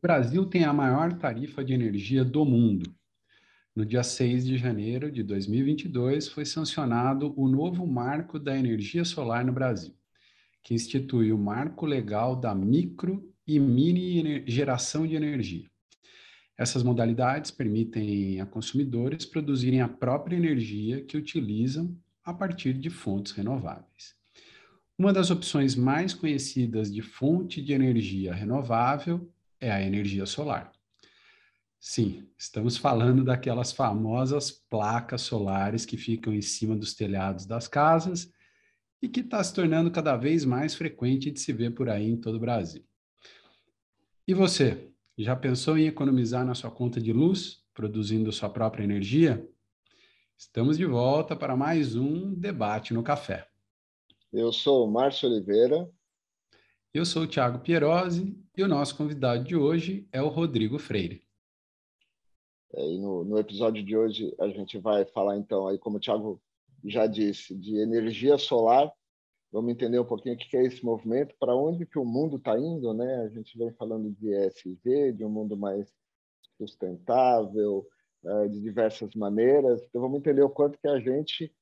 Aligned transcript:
O 0.00 0.06
Brasil 0.06 0.46
tem 0.46 0.64
a 0.64 0.72
maior 0.72 1.12
tarifa 1.12 1.62
de 1.62 1.74
energia 1.74 2.24
do 2.24 2.42
mundo. 2.42 2.90
No 3.76 3.84
dia 3.84 4.02
6 4.02 4.46
de 4.46 4.56
janeiro 4.56 5.12
de 5.12 5.22
2022, 5.22 6.26
foi 6.26 6.46
sancionado 6.46 7.34
o 7.36 7.46
novo 7.46 7.86
Marco 7.86 8.38
da 8.38 8.56
Energia 8.56 9.04
Solar 9.04 9.44
no 9.44 9.52
Brasil, 9.52 9.94
que 10.62 10.72
institui 10.72 11.30
o 11.34 11.38
Marco 11.38 11.84
Legal 11.84 12.34
da 12.34 12.54
Micro 12.54 13.30
e 13.46 13.60
Mini 13.60 14.42
Geração 14.46 15.06
de 15.06 15.16
Energia. 15.16 15.68
Essas 16.56 16.82
modalidades 16.82 17.50
permitem 17.50 18.40
a 18.40 18.46
consumidores 18.46 19.26
produzirem 19.26 19.82
a 19.82 19.88
própria 19.88 20.34
energia 20.34 21.04
que 21.04 21.18
utilizam 21.18 21.94
a 22.24 22.32
partir 22.32 22.72
de 22.72 22.88
fontes 22.88 23.32
renováveis. 23.32 24.16
Uma 24.98 25.12
das 25.12 25.30
opções 25.30 25.76
mais 25.76 26.14
conhecidas 26.14 26.90
de 26.90 27.02
fonte 27.02 27.60
de 27.60 27.74
energia 27.74 28.32
renovável 28.32 29.30
é 29.60 29.70
a 29.70 29.82
energia 29.82 30.26
solar. 30.26 30.72
Sim, 31.78 32.28
estamos 32.36 32.76
falando 32.76 33.24
daquelas 33.24 33.72
famosas 33.72 34.50
placas 34.50 35.22
solares 35.22 35.86
que 35.86 35.96
ficam 35.96 36.32
em 36.34 36.42
cima 36.42 36.76
dos 36.76 36.94
telhados 36.94 37.46
das 37.46 37.66
casas 37.68 38.32
e 39.00 39.08
que 39.08 39.20
está 39.20 39.42
se 39.42 39.54
tornando 39.54 39.90
cada 39.90 40.16
vez 40.16 40.44
mais 40.44 40.74
frequente 40.74 41.30
de 41.30 41.40
se 41.40 41.52
ver 41.52 41.70
por 41.70 41.88
aí 41.88 42.10
em 42.10 42.16
todo 42.16 42.34
o 42.34 42.40
Brasil. 42.40 42.84
E 44.26 44.34
você, 44.34 44.90
já 45.16 45.34
pensou 45.34 45.76
em 45.78 45.86
economizar 45.86 46.44
na 46.44 46.54
sua 46.54 46.70
conta 46.70 47.00
de 47.00 47.12
luz, 47.12 47.62
produzindo 47.74 48.30
sua 48.30 48.50
própria 48.50 48.84
energia? 48.84 49.46
Estamos 50.36 50.76
de 50.76 50.84
volta 50.84 51.34
para 51.34 51.56
mais 51.56 51.96
um 51.96 52.34
debate 52.34 52.94
no 52.94 53.02
café. 53.02 53.48
Eu 54.32 54.52
sou 54.52 54.86
o 54.86 54.90
Márcio 54.90 55.28
Oliveira. 55.28 55.90
Eu 56.92 57.04
sou 57.04 57.22
o 57.22 57.26
Thiago 57.28 57.60
Pierosi 57.60 58.36
e 58.56 58.64
o 58.64 58.66
nosso 58.66 58.96
convidado 58.96 59.44
de 59.44 59.54
hoje 59.54 60.08
é 60.10 60.20
o 60.20 60.26
Rodrigo 60.26 60.76
Freire. 60.76 61.22
É, 62.74 62.84
e 62.84 62.98
no, 62.98 63.22
no, 63.22 63.38
episódio 63.38 63.80
de 63.80 63.96
hoje 63.96 64.34
a 64.40 64.48
gente 64.48 64.76
vai 64.76 65.04
falar 65.04 65.36
então 65.36 65.68
aí 65.68 65.78
como 65.78 65.98
o 65.98 66.00
Thiago 66.00 66.42
já 66.84 67.06
disse 67.06 67.54
de 67.54 67.76
energia 67.76 68.36
solar. 68.36 68.92
Vamos 69.52 69.70
entender 69.70 70.00
um 70.00 70.04
pouquinho 70.04 70.34
o 70.34 70.38
que 70.38 70.56
é 70.56 70.64
esse 70.64 70.84
movimento, 70.84 71.32
para 71.38 71.54
onde 71.54 71.86
que 71.86 71.96
o 71.96 72.04
mundo 72.04 72.38
está 72.38 72.58
indo, 72.58 72.92
né? 72.92 73.22
A 73.22 73.28
gente 73.28 73.56
vem 73.56 73.70
falando 73.74 74.10
de 74.10 74.28
ESG, 74.28 75.12
de 75.12 75.24
um 75.24 75.30
mundo 75.30 75.56
mais 75.56 75.94
sustentável, 76.58 77.86
é, 78.24 78.48
de 78.48 78.60
diversas 78.60 79.14
maneiras. 79.14 79.80
Então 79.84 80.02
vamos 80.02 80.18
entender 80.18 80.42
o 80.42 80.50
quanto 80.50 80.76
que 80.76 80.88
a 80.88 80.98
gente 80.98 81.54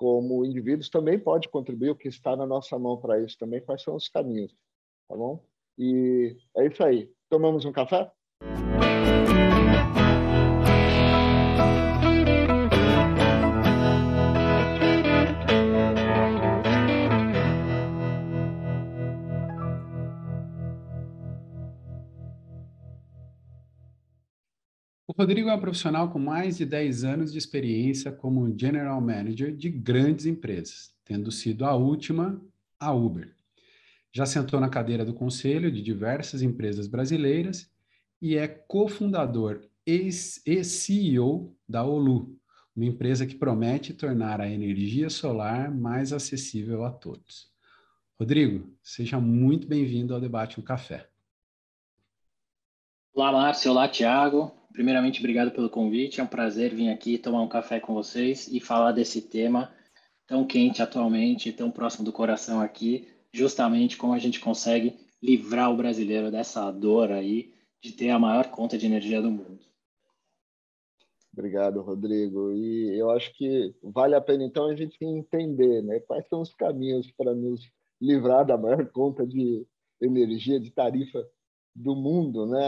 como 0.00 0.46
indivíduos 0.46 0.88
também 0.88 1.18
pode 1.18 1.46
contribuir 1.50 1.90
o 1.90 1.94
que 1.94 2.08
está 2.08 2.34
na 2.34 2.46
nossa 2.46 2.78
mão 2.78 2.96
para 2.96 3.20
isso 3.20 3.36
também, 3.36 3.60
quais 3.60 3.82
são 3.82 3.94
os 3.94 4.08
caminhos, 4.08 4.50
tá 5.06 5.14
bom? 5.14 5.44
E 5.76 6.38
é 6.56 6.68
isso 6.68 6.82
aí. 6.82 7.12
Tomamos 7.28 7.66
um 7.66 7.72
café? 7.72 8.10
Rodrigo 25.20 25.50
é 25.50 25.54
um 25.54 25.60
profissional 25.60 26.08
com 26.08 26.18
mais 26.18 26.56
de 26.56 26.64
10 26.64 27.04
anos 27.04 27.30
de 27.30 27.36
experiência 27.36 28.10
como 28.10 28.58
General 28.58 28.98
Manager 29.02 29.54
de 29.54 29.68
grandes 29.68 30.24
empresas, 30.24 30.94
tendo 31.04 31.30
sido 31.30 31.66
a 31.66 31.74
última 31.74 32.40
a 32.80 32.90
Uber. 32.94 33.30
Já 34.10 34.24
sentou 34.24 34.58
na 34.58 34.70
cadeira 34.70 35.04
do 35.04 35.12
conselho 35.12 35.70
de 35.70 35.82
diversas 35.82 36.40
empresas 36.40 36.86
brasileiras 36.86 37.70
e 38.18 38.34
é 38.34 38.48
cofundador 38.48 39.60
e 39.84 40.10
CEO 40.10 41.54
da 41.68 41.84
Olu, 41.84 42.34
uma 42.74 42.86
empresa 42.86 43.26
que 43.26 43.34
promete 43.34 43.92
tornar 43.92 44.40
a 44.40 44.48
energia 44.48 45.10
solar 45.10 45.70
mais 45.70 46.14
acessível 46.14 46.82
a 46.82 46.90
todos. 46.90 47.50
Rodrigo, 48.18 48.74
seja 48.82 49.20
muito 49.20 49.68
bem-vindo 49.68 50.14
ao 50.14 50.20
Debate 50.20 50.56
no 50.56 50.64
Café. 50.64 51.10
Olá, 53.12 53.30
Márcio. 53.30 53.70
Olá, 53.70 53.86
Tiago. 53.86 54.58
Primeiramente, 54.72 55.18
obrigado 55.18 55.50
pelo 55.50 55.68
convite. 55.68 56.20
É 56.20 56.22
um 56.22 56.28
prazer 56.28 56.74
vir 56.74 56.90
aqui 56.90 57.18
tomar 57.18 57.42
um 57.42 57.48
café 57.48 57.80
com 57.80 57.92
vocês 57.94 58.48
e 58.48 58.60
falar 58.60 58.92
desse 58.92 59.22
tema 59.22 59.72
tão 60.26 60.46
quente 60.46 60.80
atualmente, 60.80 61.52
tão 61.52 61.70
próximo 61.70 62.04
do 62.04 62.12
coração 62.12 62.60
aqui, 62.60 63.08
justamente 63.32 63.96
como 63.96 64.12
a 64.12 64.18
gente 64.18 64.38
consegue 64.38 64.96
livrar 65.20 65.72
o 65.72 65.76
brasileiro 65.76 66.30
dessa 66.30 66.70
dor 66.70 67.10
aí 67.10 67.52
de 67.82 67.92
ter 67.92 68.10
a 68.10 68.18
maior 68.18 68.50
conta 68.50 68.78
de 68.78 68.86
energia 68.86 69.20
do 69.20 69.30
mundo. 69.30 69.58
Obrigado, 71.32 71.80
Rodrigo. 71.80 72.52
E 72.52 72.96
eu 72.96 73.10
acho 73.10 73.32
que 73.34 73.74
vale 73.82 74.14
a 74.14 74.20
pena 74.20 74.44
então 74.44 74.66
a 74.66 74.74
gente 74.74 74.96
entender, 75.04 75.82
né, 75.82 76.00
quais 76.00 76.26
são 76.28 76.40
os 76.40 76.54
caminhos 76.54 77.10
para 77.12 77.34
nos 77.34 77.68
livrar 78.00 78.44
da 78.46 78.56
maior 78.56 78.86
conta 78.90 79.26
de 79.26 79.66
energia 80.00 80.58
de 80.58 80.70
tarifa 80.70 81.26
do 81.82 81.96
mundo, 81.96 82.46
né? 82.46 82.60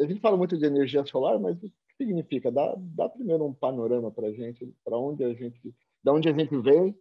A 0.00 0.06
gente 0.06 0.20
fala 0.20 0.36
muito 0.36 0.56
de 0.56 0.64
energia 0.64 1.04
solar, 1.04 1.38
mas 1.38 1.56
o 1.56 1.60
que 1.60 1.72
significa? 1.96 2.50
Dá, 2.50 2.74
dá 2.78 3.08
primeiro 3.08 3.44
um 3.44 3.52
panorama 3.52 4.10
para 4.10 4.28
a 4.28 4.32
gente, 4.32 4.72
para 4.84 4.96
onde 4.96 5.24
a 5.24 5.32
gente, 5.34 5.74
da 6.02 6.12
onde 6.12 6.28
a 6.28 6.32
gente 6.32 6.56
vem 6.58 6.96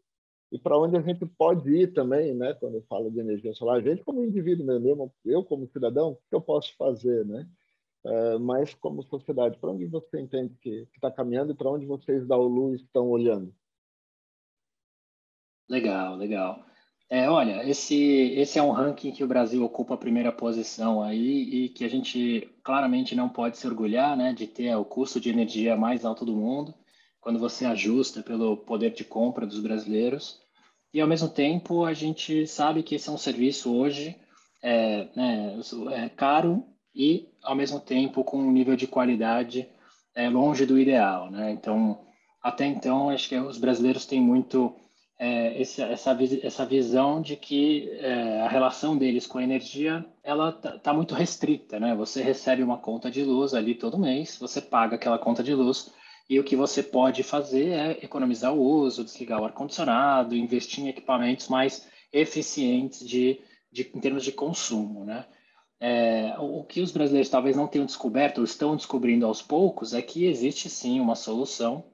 e 0.51 0.59
para 0.59 0.77
onde 0.77 0.97
a 0.97 1.01
gente 1.01 1.25
pode 1.25 1.69
ir 1.69 1.93
também, 1.93 2.33
né? 2.33 2.53
Quando 2.55 2.75
eu 2.75 2.83
falo 2.83 3.09
de 3.09 3.19
energia 3.19 3.53
solar, 3.53 3.77
a 3.77 3.81
gente 3.81 4.03
como 4.03 4.23
indivíduo 4.23 4.65
mesmo, 4.65 5.13
eu 5.25 5.43
como 5.43 5.67
cidadão, 5.67 6.11
o 6.11 6.15
que 6.15 6.35
eu 6.35 6.41
posso 6.41 6.75
fazer, 6.77 7.25
né? 7.25 7.47
É, 8.05 8.37
mas 8.37 8.73
como 8.73 9.01
sociedade, 9.03 9.57
para 9.57 9.71
onde 9.71 9.85
você 9.85 10.19
entende 10.19 10.55
que 10.61 10.87
está 10.93 11.09
caminhando 11.09 11.53
e 11.53 11.55
para 11.55 11.71
onde 11.71 11.85
vocês 11.85 12.27
da 12.27 12.37
OLU 12.37 12.75
estão 12.75 13.09
olhando? 13.09 13.53
Legal, 15.69 16.17
legal. 16.17 16.65
É, 17.13 17.29
olha, 17.29 17.63
esse, 17.69 17.95
esse 18.35 18.57
é 18.57 18.63
um 18.63 18.71
ranking 18.71 19.11
que 19.11 19.23
o 19.23 19.27
Brasil 19.27 19.63
ocupa 19.63 19.93
a 19.93 19.97
primeira 19.97 20.31
posição 20.31 20.99
aí 20.99 21.43
e 21.43 21.69
que 21.69 21.85
a 21.85 21.87
gente 21.87 22.49
claramente 22.63 23.13
não 23.13 23.29
pode 23.29 23.55
se 23.55 23.67
orgulhar, 23.67 24.17
né, 24.17 24.33
de 24.33 24.47
ter 24.47 24.75
o 24.75 24.83
custo 24.83 25.19
de 25.19 25.29
energia 25.29 25.77
mais 25.77 26.05
alto 26.05 26.25
do 26.25 26.35
mundo, 26.35 26.73
quando 27.21 27.37
você 27.37 27.65
ajusta 27.65 28.23
pelo 28.23 28.57
poder 28.57 28.95
de 28.95 29.03
compra 29.03 29.45
dos 29.45 29.59
brasileiros. 29.59 30.39
E, 30.91 30.99
ao 30.99 31.07
mesmo 31.07 31.29
tempo, 31.29 31.85
a 31.85 31.93
gente 31.93 32.47
sabe 32.47 32.81
que 32.81 32.95
esse 32.95 33.07
é 33.09 33.11
um 33.11 33.17
serviço 33.19 33.71
hoje 33.71 34.15
é, 34.63 35.07
né, 35.15 35.59
é 35.91 36.09
caro 36.09 36.65
e, 36.95 37.29
ao 37.43 37.53
mesmo 37.53 37.79
tempo, 37.79 38.23
com 38.23 38.39
um 38.39 38.51
nível 38.51 38.75
de 38.75 38.87
qualidade 38.87 39.69
é, 40.15 40.27
longe 40.29 40.65
do 40.65 40.79
ideal. 40.79 41.29
Né? 41.29 41.51
Então, 41.51 42.07
até 42.41 42.65
então, 42.65 43.11
acho 43.11 43.29
que 43.29 43.37
os 43.37 43.59
brasileiros 43.59 44.07
têm 44.07 44.19
muito 44.19 44.75
é, 45.23 45.61
esse, 45.61 45.81
essa, 45.81 46.17
essa 46.41 46.65
visão 46.65 47.21
de 47.21 47.37
que 47.37 47.89
é, 47.91 48.41
a 48.41 48.49
relação 48.49 48.97
deles 48.97 49.25
com 49.25 49.37
a 49.37 49.43
energia 49.43 50.05
ela 50.21 50.51
tá, 50.51 50.77
tá, 50.77 50.93
muito 50.93 51.15
restrita, 51.15 51.79
né? 51.79 51.95
Você 51.95 52.21
recebe 52.21 52.61
uma 52.61 52.77
conta 52.77 53.09
de 53.09 53.23
luz 53.23 53.53
ali 53.53 53.73
todo 53.73 53.97
mês, 53.97 54.37
você 54.37 54.59
paga 54.59 54.97
aquela 54.97 55.17
conta 55.17 55.41
de 55.41 55.53
luz 55.53 55.93
e 56.29 56.37
o 56.41 56.43
que 56.43 56.57
você 56.57 56.83
pode 56.83 57.23
fazer 57.23 57.69
é 57.69 57.91
economizar 58.03 58.53
o 58.53 58.61
uso, 58.61 59.05
desligar 59.05 59.39
o 59.39 59.45
ar 59.45 59.53
condicionado, 59.53 60.35
investir 60.35 60.83
em 60.83 60.89
equipamentos 60.89 61.47
mais 61.47 61.87
eficientes 62.11 63.07
de, 63.07 63.39
de 63.71 63.89
em 63.95 64.01
termos 64.01 64.25
de 64.25 64.33
consumo, 64.33 65.05
né? 65.05 65.25
É, 65.79 66.35
o 66.37 66.65
que 66.65 66.81
os 66.81 66.91
brasileiros 66.91 67.29
talvez 67.29 67.55
não 67.55 67.67
tenham 67.67 67.85
descoberto 67.85 68.39
ou 68.39 68.43
estão 68.43 68.75
descobrindo 68.75 69.25
aos 69.25 69.41
poucos 69.41 69.93
é 69.93 70.01
que 70.01 70.25
existe 70.25 70.69
sim 70.69 70.99
uma 70.99 71.15
solução. 71.15 71.85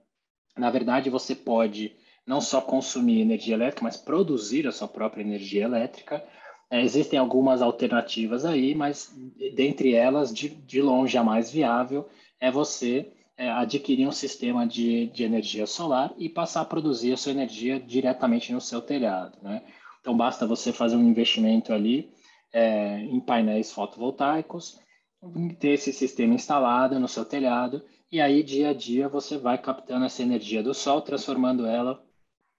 Na 0.57 0.72
verdade, 0.72 1.12
você 1.12 1.35
pode 1.35 1.95
não 2.29 2.40
só 2.40 2.62
consumir 2.62 3.22
energia 3.22 3.56
elétrica, 3.56 3.84
mas 3.84 3.97
produzir 3.97 4.67
a 4.67 4.72
sua 4.72 4.88
própria 4.88 5.23
energia 5.23 5.63
elétrica. 5.63 6.23
É, 6.69 6.79
existem 6.79 7.17
algumas 7.17 7.59
alternativas 7.59 8.45
aí, 8.45 8.75
mas 8.75 9.12
dentre 9.56 9.95
elas, 9.95 10.31
de, 10.31 10.47
de 10.50 10.79
longe 10.79 11.18
a 11.18 11.24
mais 11.24 11.51
viável 11.51 12.07
é 12.39 12.51
você 12.51 13.12
é, 13.36 13.50
adquirir 13.50 14.07
um 14.07 14.12
sistema 14.12 14.68
de, 14.68 15.07
de 15.07 15.24
energia 15.24 15.65
solar 15.65 16.13
e 16.19 16.30
passar 16.30 16.62
a 16.62 16.65
produzir 16.65 17.13
a 17.13 17.18
sua 17.18 17.31
energia 17.31 17.80
diretamente 17.80 18.54
no 18.54 18.62
seu 18.62 18.80
telhado. 18.80 19.36
Né? 19.42 19.63
Então, 20.00 20.15
basta 20.15 20.45
você 20.45 20.71
fazer 20.71 20.98
um 20.98 21.09
investimento 21.09 21.74
ali 21.74 22.12
é, 22.54 23.00
em 23.06 23.19
painéis 23.19 23.71
fotovoltaicos, 23.71 24.80
ter 25.59 25.69
esse 25.69 25.92
sistema 25.92 26.36
instalado 26.36 27.00
no 27.00 27.07
seu 27.07 27.25
telhado, 27.25 27.83
e 28.12 28.21
aí, 28.21 28.44
dia 28.44 28.69
a 28.69 28.74
dia, 28.74 29.09
você 29.09 29.36
vai 29.36 29.57
captando 29.57 30.06
essa 30.06 30.21
energia 30.21 30.62
do 30.62 30.75
sol, 30.75 31.01
transformando 31.01 31.65
ela 31.65 32.07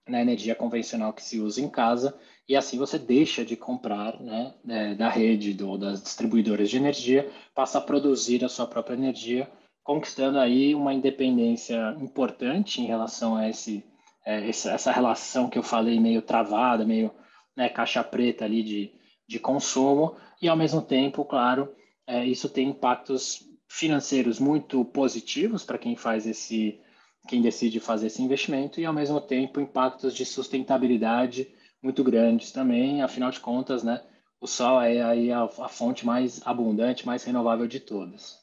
na 0.08 0.20
energia 0.20 0.54
convencional 0.54 1.12
que 1.12 1.22
se 1.22 1.38
usa 1.38 1.60
em 1.60 1.68
casa, 1.68 2.18
e 2.48 2.56
assim 2.56 2.78
você 2.78 2.98
deixa 2.98 3.44
de 3.44 3.56
comprar 3.56 4.20
né, 4.20 4.54
é, 4.68 4.94
da 4.94 5.08
rede 5.08 5.56
ou 5.62 5.78
das 5.78 6.02
distribuidoras 6.02 6.68
de 6.68 6.76
energia, 6.76 7.30
passa 7.54 7.78
a 7.78 7.80
produzir 7.80 8.44
a 8.44 8.48
sua 8.48 8.66
própria 8.66 8.94
energia, 8.94 9.50
conquistando 9.84 10.38
aí 10.38 10.74
uma 10.74 10.92
independência 10.92 11.96
importante 12.00 12.80
em 12.80 12.86
relação 12.86 13.36
a 13.36 13.48
esse, 13.48 13.84
é, 14.26 14.48
essa 14.48 14.90
relação 14.90 15.48
que 15.48 15.58
eu 15.58 15.62
falei 15.62 16.00
meio 16.00 16.22
travada, 16.22 16.84
meio 16.84 17.12
né, 17.56 17.68
caixa 17.68 18.02
preta 18.02 18.44
ali 18.44 18.62
de, 18.62 18.92
de 19.28 19.38
consumo, 19.38 20.16
e 20.42 20.48
ao 20.48 20.56
mesmo 20.56 20.82
tempo, 20.82 21.24
claro, 21.24 21.72
é, 22.06 22.24
isso 22.24 22.48
tem 22.48 22.70
impactos 22.70 23.46
financeiros 23.68 24.40
muito 24.40 24.84
positivos 24.84 25.62
para 25.64 25.78
quem 25.78 25.94
faz 25.94 26.26
esse, 26.26 26.80
quem 27.28 27.42
decide 27.42 27.80
fazer 27.80 28.06
esse 28.08 28.22
investimento 28.22 28.80
e 28.80 28.86
ao 28.86 28.92
mesmo 28.92 29.20
tempo 29.20 29.60
impactos 29.60 30.14
de 30.14 30.24
sustentabilidade 30.24 31.54
muito 31.82 32.02
grandes 32.02 32.52
também. 32.52 33.02
Afinal 33.02 33.30
de 33.30 33.40
contas, 33.40 33.82
né, 33.82 34.04
o 34.40 34.46
sol 34.46 34.80
é 34.80 35.02
aí 35.02 35.30
a, 35.30 35.44
a 35.44 35.68
fonte 35.68 36.06
mais 36.06 36.44
abundante, 36.46 37.06
mais 37.06 37.22
renovável 37.24 37.66
de 37.66 37.78
todas. 37.78 38.40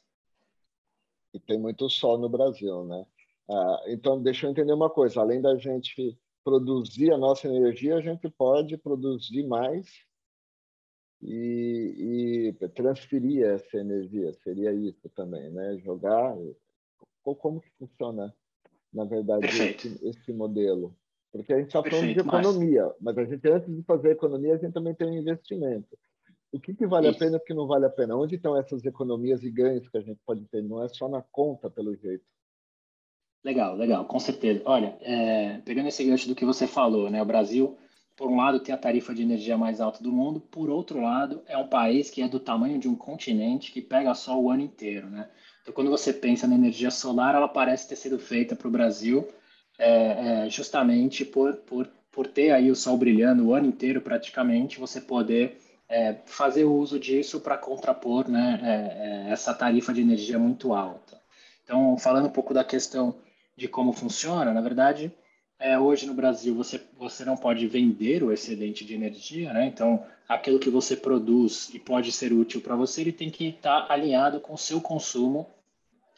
E 1.33 1.39
tem 1.39 1.59
muito 1.59 1.89
sol 1.89 2.17
no 2.17 2.29
Brasil, 2.29 2.85
né? 2.85 3.05
Ah, 3.49 3.83
então, 3.87 4.21
deixa 4.21 4.45
eu 4.45 4.51
entender 4.51 4.73
uma 4.73 4.89
coisa: 4.89 5.19
além 5.19 5.41
da 5.41 5.55
gente 5.57 6.17
produzir 6.43 7.11
a 7.11 7.17
nossa 7.17 7.47
energia, 7.47 7.95
a 7.95 8.01
gente 8.01 8.29
pode 8.29 8.77
produzir 8.77 9.43
mais 9.43 9.87
e, 11.21 12.53
e 12.59 12.69
transferir 12.69 13.45
essa 13.45 13.77
energia. 13.77 14.33
Seria 14.43 14.71
isso 14.73 15.09
também, 15.09 15.49
né? 15.51 15.77
Jogar. 15.79 16.35
Como 17.23 17.59
que 17.59 17.69
funciona, 17.77 18.33
na 18.97 19.05
verdade, 19.05 19.45
esse, 19.45 19.99
esse, 20.03 20.33
modelo? 20.33 20.95
Porque 21.31 21.53
a 21.53 21.57
gente 21.57 21.67
está 21.67 21.83
falando 21.83 22.13
de 22.13 22.19
economia, 22.19 22.85
mas... 22.99 23.15
mas... 23.15 23.17
a 23.19 23.25
gente, 23.25 23.47
antes 23.47 23.75
de 23.75 23.83
fazer 23.83 24.11
economia, 24.11 24.55
a 24.55 24.57
gente 24.57 24.73
também 24.73 24.95
tem 24.95 25.07
um 25.07 25.13
investimento. 25.13 25.97
O 26.51 26.59
que, 26.59 26.73
que 26.73 26.87
vale 26.87 27.09
isso. 27.09 27.17
a 27.17 27.19
pena 27.19 27.37
e 27.37 27.39
o 27.39 27.43
que 27.43 27.53
não 27.53 27.67
vale 27.67 27.85
a 27.85 27.89
pena? 27.89 28.15
Onde 28.15 28.35
estão 28.35 28.57
essas 28.57 28.83
economias 28.85 29.43
e 29.43 29.51
ganhos 29.51 29.87
que 29.87 29.97
a 29.97 30.01
gente 30.01 30.19
pode 30.25 30.45
ter? 30.45 30.63
Não 30.63 30.83
é 30.83 30.87
só 30.87 31.07
na 31.07 31.21
conta, 31.21 31.69
pelo 31.69 31.95
jeito. 31.95 32.25
Legal, 33.43 33.75
legal, 33.75 34.05
com 34.05 34.19
certeza. 34.19 34.61
Olha, 34.65 34.97
é, 35.01 35.59
pegando 35.59 35.87
esse 35.87 36.03
gancho 36.03 36.27
do 36.27 36.35
que 36.35 36.45
você 36.45 36.65
falou, 36.65 37.09
né? 37.09 37.21
O 37.21 37.25
Brasil, 37.25 37.77
por 38.15 38.29
um 38.29 38.37
lado, 38.37 38.59
tem 38.59 38.73
a 38.73 38.77
tarifa 38.77 39.13
de 39.13 39.21
energia 39.21 39.57
mais 39.57 39.79
alta 39.79 40.01
do 40.01 40.11
mundo, 40.11 40.39
por 40.39 40.69
outro 40.69 40.99
lado, 40.99 41.43
é 41.45 41.57
um 41.57 41.67
país 41.67 42.09
que 42.09 42.21
é 42.21 42.27
do 42.27 42.39
tamanho 42.39 42.79
de 42.79 42.87
um 42.87 42.95
continente 42.95 43.71
que 43.71 43.81
pega 43.81 44.15
sol 44.15 44.45
o 44.45 44.49
ano 44.49 44.63
inteiro, 44.63 45.09
né? 45.09 45.29
Então, 45.67 45.75
quando 45.75 45.91
você 45.91 46.13
pensa 46.13 46.47
na 46.47 46.55
energia 46.55 46.89
solar, 46.89 47.35
ela 47.35 47.49
parece 47.49 47.89
ter 47.89 47.97
sido 47.97 48.17
feita 48.17 48.55
para 48.55 48.69
o 48.69 48.71
Brasil 48.71 49.27
é, 49.77 50.45
é, 50.45 50.49
justamente 50.49 51.25
por, 51.25 51.57
por, 51.57 51.89
por 52.09 52.25
ter 52.25 52.51
aí 52.51 52.71
o 52.71 52.75
sol 52.75 52.97
brilhando 52.97 53.47
o 53.47 53.53
ano 53.53 53.67
inteiro, 53.67 53.99
praticamente, 53.99 54.79
você 54.79 55.01
poder 55.01 55.59
é, 55.89 56.15
fazer 56.25 56.63
uso 56.63 56.97
disso 56.97 57.41
para 57.41 57.57
contrapor 57.57 58.29
né, 58.29 58.61
é, 58.63 59.27
é, 59.27 59.31
essa 59.33 59.53
tarifa 59.53 59.93
de 59.93 59.99
energia 59.99 60.39
muito 60.39 60.73
alta. 60.73 61.19
Então, 61.65 61.97
falando 61.97 62.27
um 62.27 62.31
pouco 62.31 62.53
da 62.53 62.63
questão 62.63 63.15
de 63.53 63.67
como 63.67 63.91
funciona, 63.91 64.53
na 64.53 64.61
verdade, 64.61 65.11
é, 65.59 65.77
hoje 65.77 66.05
no 66.05 66.13
Brasil 66.13 66.55
você, 66.55 66.81
você 66.97 67.25
não 67.25 67.35
pode 67.35 67.67
vender 67.67 68.23
o 68.23 68.31
excedente 68.31 68.85
de 68.85 68.93
energia, 68.93 69.51
né? 69.51 69.65
Então, 69.65 70.01
aquilo 70.29 70.59
que 70.59 70.69
você 70.69 70.95
produz 70.95 71.69
e 71.73 71.79
pode 71.79 72.09
ser 72.13 72.31
útil 72.31 72.61
para 72.61 72.75
você, 72.77 73.01
ele 73.01 73.11
tem 73.11 73.29
que 73.29 73.49
estar 73.49 73.81
tá 73.81 73.93
alinhado 73.93 74.39
com 74.39 74.53
o 74.53 74.57
seu 74.57 74.79
consumo, 74.79 75.45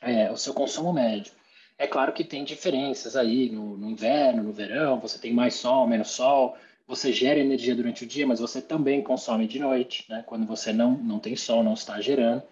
é, 0.01 0.31
o 0.31 0.37
seu 0.37 0.53
consumo 0.53 0.93
médio. 0.93 1.33
É 1.77 1.87
claro 1.87 2.11
que 2.11 2.23
tem 2.23 2.43
diferenças 2.43 3.15
aí 3.15 3.49
no, 3.49 3.77
no, 3.77 3.89
inverno, 3.89 4.43
no 4.43 4.51
verão, 4.51 4.99
você 4.99 5.17
tem 5.17 5.33
mais 5.33 5.55
sol, 5.55 5.87
menos 5.87 6.11
sol, 6.11 6.57
você 6.87 7.13
gera 7.13 7.39
energia 7.39 7.75
durante 7.75 8.03
o 8.03 8.07
dia, 8.07 8.27
mas 8.27 8.39
você 8.39 8.61
também 8.61 9.01
consome 9.01 9.47
de 9.47 9.59
noite, 9.59 10.05
né? 10.09 10.23
Quando 10.25 10.45
você 10.45 10.73
não, 10.73 10.91
não 10.91 11.19
tem 11.19 11.35
sol, 11.35 11.63
não 11.63 11.73
está 11.73 12.01
gerando. 12.01 12.43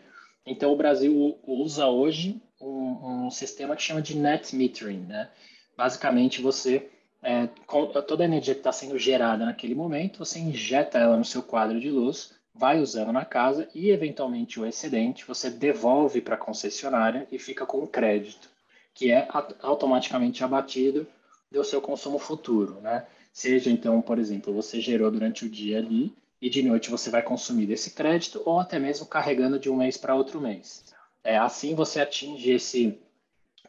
Então, 0.45 0.71
o 0.71 0.77
Brasil 0.77 1.37
usa 1.45 1.87
hoje 1.87 2.41
um, 2.61 3.25
um 3.25 3.31
sistema 3.31 3.75
que 3.75 3.81
chama 3.81 4.01
de 4.01 4.15
net 4.15 4.55
metering, 4.55 5.05
né? 5.05 5.29
Basicamente, 5.75 6.41
você 6.41 6.89
é, 7.21 7.47
toda 8.07 8.23
a 8.23 8.25
energia 8.25 8.53
que 8.53 8.61
está 8.61 8.71
sendo 8.71 8.97
gerada 8.97 9.45
naquele 9.45 9.75
momento, 9.75 10.19
você 10.19 10.39
injeta 10.39 10.97
ela 10.97 11.17
no 11.17 11.25
seu 11.25 11.41
quadro 11.43 11.79
de 11.79 11.89
luz, 11.89 12.33
vai 12.57 12.79
usando 12.79 13.11
na 13.11 13.25
casa 13.25 13.67
e, 13.73 13.89
eventualmente, 13.89 14.59
o 14.59 14.65
excedente 14.65 15.25
você 15.25 15.49
devolve 15.49 16.21
para 16.21 16.35
a 16.35 16.39
concessionária 16.39 17.27
e 17.31 17.37
fica 17.37 17.65
com 17.65 17.85
crédito, 17.87 18.49
que 18.93 19.11
é 19.11 19.27
automaticamente 19.61 20.43
abatido 20.43 21.07
do 21.51 21.63
seu 21.63 21.81
consumo 21.81 22.19
futuro, 22.19 22.81
né? 22.81 23.05
Seja, 23.31 23.69
então, 23.69 24.01
por 24.01 24.17
exemplo, 24.17 24.53
você 24.53 24.81
gerou 24.81 25.11
durante 25.11 25.45
o 25.45 25.49
dia 25.49 25.77
ali 25.77 26.13
e 26.41 26.49
de 26.49 26.63
noite 26.63 26.89
você 26.89 27.09
vai 27.09 27.21
consumir 27.21 27.67
desse 27.67 27.91
crédito 27.91 28.41
ou 28.45 28.59
até 28.59 28.79
mesmo 28.79 29.05
carregando 29.05 29.59
de 29.59 29.69
um 29.69 29.75
mês 29.75 29.97
para 29.97 30.15
outro 30.15 30.41
mês. 30.41 30.85
É, 31.23 31.37
assim 31.37 31.75
você 31.75 31.99
atinge 31.99 32.51
esse 32.51 32.99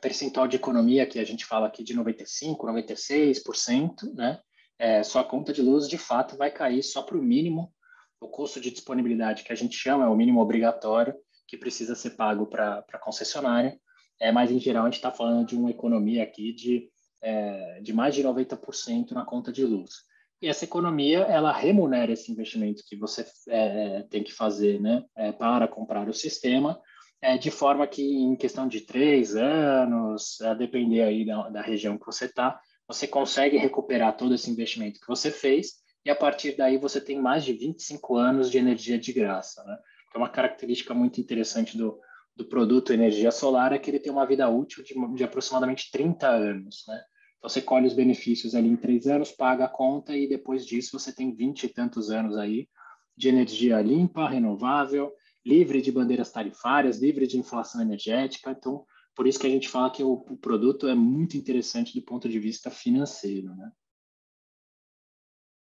percentual 0.00 0.46
de 0.46 0.56
economia 0.56 1.06
que 1.06 1.18
a 1.18 1.24
gente 1.24 1.44
fala 1.44 1.66
aqui 1.66 1.82
de 1.82 1.94
95%, 1.94 2.56
96%, 2.56 4.14
né? 4.14 4.40
É, 4.78 5.02
sua 5.02 5.24
conta 5.24 5.52
de 5.52 5.60
luz, 5.60 5.88
de 5.88 5.98
fato, 5.98 6.36
vai 6.36 6.50
cair 6.50 6.82
só 6.82 7.02
para 7.02 7.18
o 7.18 7.22
mínimo. 7.22 7.72
O 8.20 8.28
custo 8.28 8.60
de 8.60 8.70
disponibilidade 8.70 9.44
que 9.44 9.52
a 9.52 9.56
gente 9.56 9.76
chama 9.76 10.04
é 10.04 10.08
o 10.08 10.16
mínimo 10.16 10.40
obrigatório 10.40 11.14
que 11.46 11.56
precisa 11.56 11.94
ser 11.94 12.10
pago 12.10 12.46
para 12.46 12.84
a 12.92 12.98
concessionária. 12.98 13.78
É, 14.20 14.32
mas, 14.32 14.50
em 14.50 14.58
geral, 14.58 14.84
a 14.84 14.86
gente 14.86 14.96
está 14.96 15.10
falando 15.10 15.46
de 15.46 15.56
uma 15.56 15.70
economia 15.70 16.24
aqui 16.24 16.52
de, 16.52 16.90
é, 17.22 17.80
de 17.80 17.92
mais 17.92 18.14
de 18.14 18.22
90% 18.22 19.12
na 19.12 19.24
conta 19.24 19.52
de 19.52 19.64
luz. 19.64 20.08
E 20.40 20.48
essa 20.48 20.64
economia, 20.64 21.20
ela 21.20 21.52
remunera 21.52 22.12
esse 22.12 22.30
investimento 22.30 22.82
que 22.86 22.96
você 22.96 23.26
é, 23.48 24.02
tem 24.10 24.22
que 24.22 24.32
fazer 24.32 24.80
né, 24.80 25.04
é, 25.16 25.32
para 25.32 25.66
comprar 25.66 26.08
o 26.08 26.14
sistema, 26.14 26.80
é, 27.20 27.36
de 27.36 27.50
forma 27.50 27.86
que 27.86 28.02
em 28.02 28.36
questão 28.36 28.68
de 28.68 28.82
três 28.82 29.34
anos, 29.34 30.40
a 30.40 30.54
depender 30.54 31.02
aí 31.02 31.24
da, 31.24 31.48
da 31.48 31.62
região 31.62 31.98
que 31.98 32.06
você 32.06 32.26
está, 32.26 32.60
você 32.86 33.06
consegue 33.06 33.56
recuperar 33.56 34.16
todo 34.16 34.34
esse 34.34 34.50
investimento 34.50 35.00
que 35.00 35.08
você 35.08 35.30
fez 35.30 35.74
e 36.04 36.10
a 36.10 36.14
partir 36.14 36.56
daí 36.56 36.78
você 36.78 37.00
tem 37.00 37.20
mais 37.20 37.44
de 37.44 37.52
25 37.52 38.16
anos 38.16 38.50
de 38.50 38.58
energia 38.58 38.98
de 38.98 39.12
graça. 39.12 39.62
Né? 39.64 39.78
É 40.14 40.18
uma 40.18 40.28
característica 40.28 40.94
muito 40.94 41.20
interessante 41.20 41.76
do, 41.76 41.98
do 42.36 42.44
produto 42.44 42.92
energia 42.92 43.30
solar 43.30 43.72
é 43.72 43.78
que 43.78 43.90
ele 43.90 43.98
tem 43.98 44.12
uma 44.12 44.26
vida 44.26 44.48
útil 44.48 44.82
de, 44.82 44.94
de 45.14 45.24
aproximadamente 45.24 45.90
30 45.90 46.28
anos. 46.28 46.84
Né? 46.86 47.02
Então 47.36 47.50
você 47.50 47.60
colhe 47.60 47.86
os 47.86 47.94
benefícios 47.94 48.54
ali 48.54 48.68
em 48.68 48.76
três 48.76 49.06
anos, 49.06 49.32
paga 49.32 49.64
a 49.64 49.68
conta 49.68 50.16
e 50.16 50.28
depois 50.28 50.64
disso 50.64 50.98
você 50.98 51.12
tem 51.12 51.34
20 51.34 51.64
e 51.64 51.68
tantos 51.68 52.10
anos 52.10 52.36
aí 52.36 52.68
de 53.16 53.28
energia 53.28 53.80
limpa, 53.80 54.28
renovável, 54.28 55.12
livre 55.44 55.82
de 55.82 55.90
bandeiras 55.90 56.30
tarifárias, 56.30 56.98
livre 57.00 57.26
de 57.26 57.36
inflação 57.36 57.82
energética. 57.82 58.52
Então, 58.52 58.84
por 59.14 59.26
isso 59.26 59.40
que 59.40 59.46
a 59.46 59.50
gente 59.50 59.68
fala 59.68 59.90
que 59.90 60.04
o, 60.04 60.12
o 60.12 60.36
produto 60.36 60.86
é 60.86 60.94
muito 60.94 61.36
interessante 61.36 61.92
do 61.92 62.04
ponto 62.04 62.28
de 62.28 62.38
vista 62.38 62.70
financeiro, 62.70 63.54
né? 63.56 63.72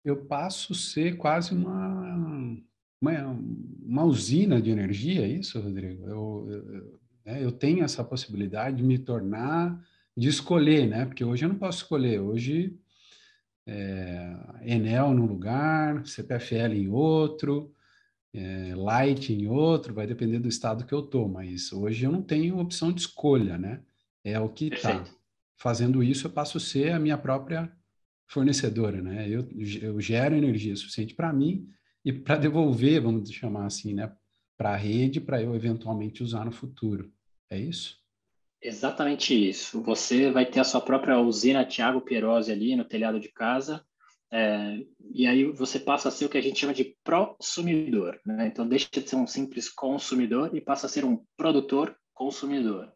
Eu 0.05 0.25
passo 0.25 0.73
a 0.73 0.77
ser 0.77 1.17
quase 1.17 1.55
uma, 1.55 2.59
uma, 3.01 3.39
uma 3.83 4.05
usina 4.05 4.61
de 4.61 4.71
energia, 4.71 5.23
é 5.23 5.29
isso, 5.29 5.61
Rodrigo? 5.61 6.07
Eu, 6.07 6.49
eu, 6.51 7.01
né, 7.25 7.45
eu 7.45 7.53
tenho 7.53 7.85
essa 7.85 8.03
possibilidade 8.03 8.79
de 8.79 8.83
me 8.83 8.99
tornar, 8.99 9.81
de 10.17 10.29
escolher, 10.29 10.89
né? 10.89 11.05
Porque 11.07 11.25
hoje 11.25 11.45
eu 11.45 11.49
não 11.49 11.57
posso 11.57 11.83
escolher. 11.83 12.21
Hoje 12.21 12.77
é, 13.67 14.35
Enel 14.63 15.15
num 15.15 15.27
lugar, 15.27 16.07
CPFL 16.07 16.75
em 16.75 16.89
outro, 16.89 17.73
é, 18.35 18.75
light 18.75 19.33
em 19.33 19.47
outro, 19.47 19.95
vai 19.95 20.07
depender 20.07 20.39
do 20.39 20.49
estado 20.49 20.85
que 20.85 20.93
eu 20.93 21.03
tô, 21.03 21.29
mas 21.29 21.73
hoje 21.73 22.05
eu 22.05 22.13
não 22.13 22.23
tenho 22.23 22.59
opção 22.59 22.93
de 22.93 23.01
escolha, 23.01 23.59
né? 23.59 23.83
É 24.25 24.39
o 24.41 24.49
que 24.49 24.67
está. 24.67 25.05
Fazendo 25.57 26.03
isso, 26.03 26.27
eu 26.27 26.31
passo 26.31 26.59
a 26.59 26.61
ser 26.61 26.93
a 26.93 26.99
minha 26.99 27.17
própria 27.17 27.71
fornecedora, 28.33 29.01
né? 29.03 29.29
Eu, 29.29 29.47
eu 29.81 30.01
gero 30.01 30.35
energia 30.35 30.75
suficiente 30.75 31.15
para 31.15 31.33
mim 31.33 31.69
e 32.05 32.13
para 32.13 32.37
devolver, 32.37 33.01
vamos 33.01 33.31
chamar 33.31 33.67
assim, 33.67 33.95
né? 33.95 34.13
Para 34.57 34.71
a 34.71 34.77
rede, 34.77 35.21
para 35.21 35.43
eu 35.43 35.55
eventualmente 35.55 36.23
usar 36.23 36.45
no 36.45 36.53
futuro. 36.53 37.13
É 37.51 37.59
isso? 37.59 38.01
Exatamente 38.61 39.35
isso. 39.35 39.83
Você 39.83 40.31
vai 40.31 40.47
ter 40.47 40.61
a 40.61 40.65
sua 40.65 40.81
própria 40.81 41.19
usina 41.19 41.65
Tiago 41.65 42.01
Pierosi 42.01 42.53
ali 42.53 42.77
no 42.77 42.85
telhado 42.85 43.19
de 43.19 43.29
casa, 43.29 43.85
é, 44.35 44.79
e 45.13 45.27
aí 45.27 45.45
você 45.45 45.79
passa 45.79 46.09
a 46.09 46.11
ser 46.11 46.25
o 46.25 46.29
que 46.29 46.39
a 46.39 46.43
gente 46.43 46.59
chama 46.59 46.73
de 46.73 46.97
prosumidor. 47.05 48.19
Né? 48.25 48.47
Então, 48.47 48.67
deixa 48.67 48.89
de 48.91 49.07
ser 49.07 49.17
um 49.17 49.27
simples 49.27 49.69
consumidor 49.69 50.57
e 50.57 50.61
passa 50.61 50.87
a 50.87 50.89
ser 50.89 51.05
um 51.05 51.23
produtor 51.37 51.95
consumidor. 52.15 52.91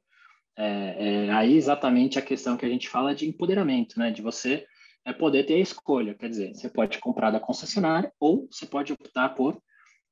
É, 0.57 1.27
é, 1.27 1.33
aí 1.33 1.55
exatamente 1.55 2.19
a 2.19 2.23
questão 2.23 2.57
que 2.57 2.65
a 2.65 2.69
gente 2.69 2.89
fala 2.89 3.15
de 3.15 3.29
empoderamento, 3.29 3.99
né? 3.99 4.11
de 4.11 4.23
você 4.23 4.67
é, 5.07 5.13
poder 5.13 5.45
ter 5.45 5.55
a 5.55 5.61
escolha. 5.61 6.15
Quer 6.15 6.29
dizer, 6.29 6.55
você 6.55 6.69
pode 6.69 6.99
comprar 6.99 7.31
da 7.31 7.39
concessionária 7.39 8.13
ou 8.19 8.49
você 8.51 8.67
pode 8.67 8.93
optar 8.93 9.31
por 9.31 9.57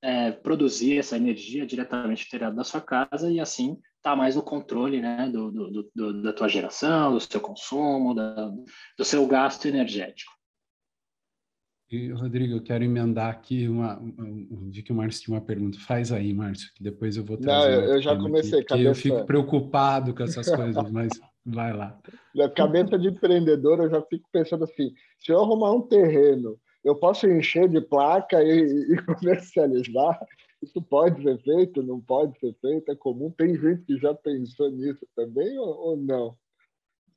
é, 0.01 0.31
produzir 0.31 0.99
essa 0.99 1.17
energia 1.17 1.67
diretamente 1.67 2.29
tirada 2.29 2.55
da 2.55 2.65
sua 2.65 2.81
casa 2.81 3.31
e 3.31 3.41
assim 3.41 3.77
tá 4.01 4.15
mais 4.15 4.37
no 4.37 4.43
controle 4.43 5.01
né, 5.01 5.29
do, 5.31 5.51
do, 5.51 5.91
do, 5.95 6.23
da 6.23 6.33
tua 6.33 6.47
geração, 6.47 7.15
do 7.15 7.21
seu 7.21 7.41
consumo, 7.41 8.15
da, 8.15 8.53
do 8.99 9.05
seu 9.05 9.27
gasto 9.27 9.67
energético. 9.67 10.31
E, 11.91 12.11
Rodrigo, 12.11 12.55
eu 12.55 12.63
quero 12.63 12.85
emendar 12.85 13.31
aqui 13.31 13.69
uma. 13.69 14.01
Vi 14.69 14.83
que 14.83 14.93
o 14.93 14.95
Márcio 14.95 15.23
tinha 15.23 15.37
uma 15.37 15.45
pergunta. 15.45 15.79
Faz 15.81 16.13
aí, 16.13 16.33
Márcio, 16.33 16.71
que 16.75 16.83
depois 16.83 17.17
eu 17.17 17.25
vou 17.25 17.37
trazer. 17.37 17.77
Não, 17.77 17.83
eu, 17.83 17.95
eu 17.95 18.03
já 18.03 18.17
comecei. 18.17 18.61
Aqui, 18.61 18.69
cabeça... 18.69 18.89
Eu 18.89 18.95
fico 18.95 19.25
preocupado 19.25 20.15
com 20.15 20.23
essas 20.23 20.49
coisas, 20.49 20.91
mas 20.91 21.13
vai 21.45 21.73
lá. 21.73 21.99
Na 22.35 22.49
cabeça 22.49 22.99
de 22.99 23.09
empreendedor, 23.09 23.81
eu 23.81 23.91
já 23.91 24.03
fico 24.03 24.29
pensando 24.33 24.65
assim: 24.65 24.93
se 25.19 25.33
eu 25.33 25.41
arrumar 25.41 25.73
um 25.73 25.83
terreno, 25.83 26.59
eu 26.85 26.95
posso 26.95 27.27
encher 27.27 27.69
de 27.69 27.81
placa 27.81 28.43
e, 28.43 28.93
e 28.93 28.97
comercializar 29.05 30.19
Isso 30.63 30.81
pode 30.83 31.23
ser 31.23 31.39
feito, 31.43 31.83
não 31.83 32.01
pode 32.01 32.39
ser 32.39 32.55
feito, 32.61 32.91
é 32.91 32.95
comum. 32.95 33.31
Tem 33.31 33.59
gente 33.59 33.83
que 33.83 33.99
já 33.99 34.15
pensou 34.15 34.71
nisso 34.71 35.07
também 35.15 35.59
ou, 35.59 35.69
ou 35.69 35.97
não? 35.97 36.37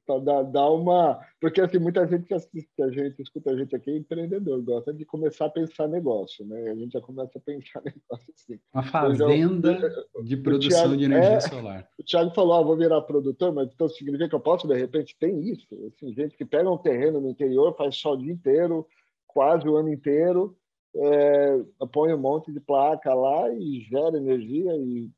Para 0.07 0.19
dar, 0.19 0.43
dar, 0.43 0.69
uma. 0.69 1.19
Porque 1.39 1.59
assim, 1.59 1.79
muita 1.79 2.07
gente 2.07 2.25
que 2.25 2.33
assiste 2.33 2.81
a 2.81 2.89
gente, 2.89 3.21
escuta 3.21 3.51
a 3.51 3.57
gente 3.57 3.75
aqui, 3.75 3.91
é 3.91 3.97
empreendedor, 3.97 4.61
gosta 4.61 4.93
de 4.93 5.03
começar 5.03 5.47
a 5.47 5.49
pensar 5.49 5.89
negócio, 5.89 6.45
né? 6.45 6.71
A 6.71 6.75
gente 6.75 6.93
já 6.93 7.01
começa 7.01 7.37
a 7.37 7.41
pensar 7.41 7.81
negócio 7.85 8.33
assim. 8.33 8.57
Uma 8.73 8.83
fazenda 8.83 9.77
já, 9.77 10.23
de 10.23 10.37
produção 10.37 10.79
Thiago, 10.79 10.97
de 10.97 11.03
energia 11.03 11.35
é, 11.35 11.39
solar. 11.41 11.89
O 11.99 12.03
Thiago 12.03 12.33
falou: 12.33 12.53
ah, 12.53 12.63
vou 12.63 12.77
virar 12.77 13.01
produtor, 13.01 13.53
mas 13.53 13.69
então 13.73 13.89
significa 13.89 14.29
que 14.29 14.35
eu 14.35 14.39
posso, 14.39 14.65
de 14.65 14.75
repente, 14.75 15.13
tem 15.19 15.41
isso. 15.41 15.67
Assim, 15.87 16.13
gente 16.13 16.37
que 16.37 16.45
pega 16.45 16.71
um 16.71 16.77
terreno 16.77 17.19
no 17.19 17.29
interior, 17.29 17.75
faz 17.75 17.97
só 17.97 18.13
o 18.13 18.17
dia 18.17 18.31
inteiro, 18.31 18.87
quase 19.27 19.67
o 19.67 19.75
ano 19.75 19.91
inteiro, 19.91 20.57
é, 20.95 21.59
põe 21.91 22.13
um 22.13 22.17
monte 22.17 22.51
de 22.51 22.61
placa 22.61 23.13
lá 23.13 23.53
e 23.53 23.81
gera 23.81 24.17
energia 24.17 24.73
e 24.77 25.09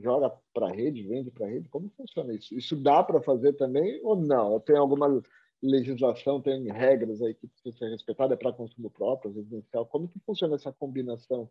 joga 0.00 0.30
para 0.52 0.66
a 0.68 0.72
rede, 0.72 1.02
vende 1.02 1.30
para 1.30 1.46
a 1.46 1.48
rede? 1.48 1.68
Como 1.68 1.90
funciona 1.96 2.34
isso? 2.34 2.54
Isso 2.54 2.76
dá 2.76 3.02
para 3.02 3.20
fazer 3.20 3.54
também 3.54 4.00
ou 4.02 4.16
não? 4.16 4.60
Tem 4.60 4.76
alguma 4.76 5.22
legislação, 5.62 6.40
tem 6.40 6.70
regras 6.70 7.22
aí 7.22 7.34
que 7.34 7.46
precisa 7.46 7.76
ser 7.76 7.90
respeitada 7.90 8.34
é 8.34 8.36
para 8.36 8.52
consumo 8.52 8.90
próprio, 8.90 9.32
residencial? 9.32 9.86
Como 9.86 10.08
que 10.08 10.18
funciona 10.20 10.56
essa 10.56 10.72
combinação 10.72 11.48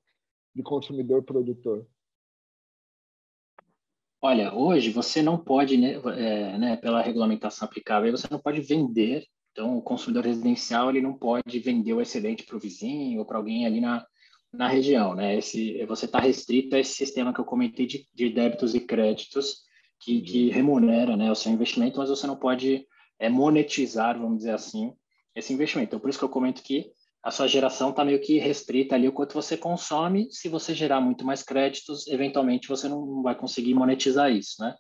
de 0.53 0.61
consumidor-produtor? 0.61 1.85
Olha, 4.21 4.53
hoje 4.53 4.91
você 4.91 5.21
não 5.21 5.37
pode, 5.37 5.77
né, 5.77 5.93
é, 5.93 6.57
né, 6.57 6.77
pela 6.77 7.01
regulamentação 7.01 7.67
aplicável, 7.67 8.11
você 8.11 8.27
não 8.29 8.39
pode 8.39 8.61
vender. 8.61 9.25
Então, 9.51 9.77
o 9.77 9.81
consumidor 9.81 10.25
residencial 10.25 10.89
ele 10.89 11.01
não 11.01 11.13
pode 11.13 11.59
vender 11.59 11.93
o 11.93 12.01
excedente 12.01 12.43
para 12.43 12.55
o 12.55 12.59
vizinho 12.59 13.19
ou 13.19 13.25
para 13.25 13.37
alguém 13.37 13.65
ali 13.65 13.81
na, 13.81 14.05
na 14.53 14.67
região, 14.67 15.15
né? 15.15 15.37
Esse, 15.37 15.83
você 15.85 16.05
está 16.05 16.19
restrito 16.19 16.75
a 16.75 16.79
esse 16.79 16.93
sistema 16.93 17.33
que 17.33 17.39
eu 17.39 17.45
comentei 17.45 17.85
de, 17.85 18.07
de 18.13 18.29
débitos 18.29 18.75
e 18.75 18.81
créditos 18.81 19.61
que, 19.99 20.21
que, 20.21 20.49
remunera, 20.49 21.15
né, 21.15 21.31
o 21.31 21.35
seu 21.35 21.51
investimento, 21.51 21.99
mas 21.99 22.09
você 22.09 22.27
não 22.27 22.35
pode 22.35 22.85
é, 23.19 23.29
monetizar, 23.29 24.19
vamos 24.19 24.39
dizer 24.39 24.51
assim, 24.51 24.93
esse 25.35 25.53
investimento. 25.53 25.89
Então, 25.89 25.99
por 25.99 26.09
isso 26.09 26.19
que 26.19 26.25
eu 26.25 26.29
comento 26.29 26.63
que 26.63 26.91
a 27.23 27.29
sua 27.29 27.47
geração 27.47 27.91
está 27.91 28.03
meio 28.03 28.19
que 28.19 28.39
restrita 28.39 28.95
ali 28.95 29.07
o 29.07 29.13
quanto 29.13 29.33
você 29.33 29.55
consome. 29.55 30.27
Se 30.31 30.49
você 30.49 30.73
gerar 30.73 30.99
muito 30.99 31.23
mais 31.23 31.43
créditos, 31.43 32.07
eventualmente 32.07 32.67
você 32.67 32.89
não 32.89 33.21
vai 33.21 33.35
conseguir 33.35 33.75
monetizar 33.75 34.31
isso, 34.31 34.55
né? 34.59 34.75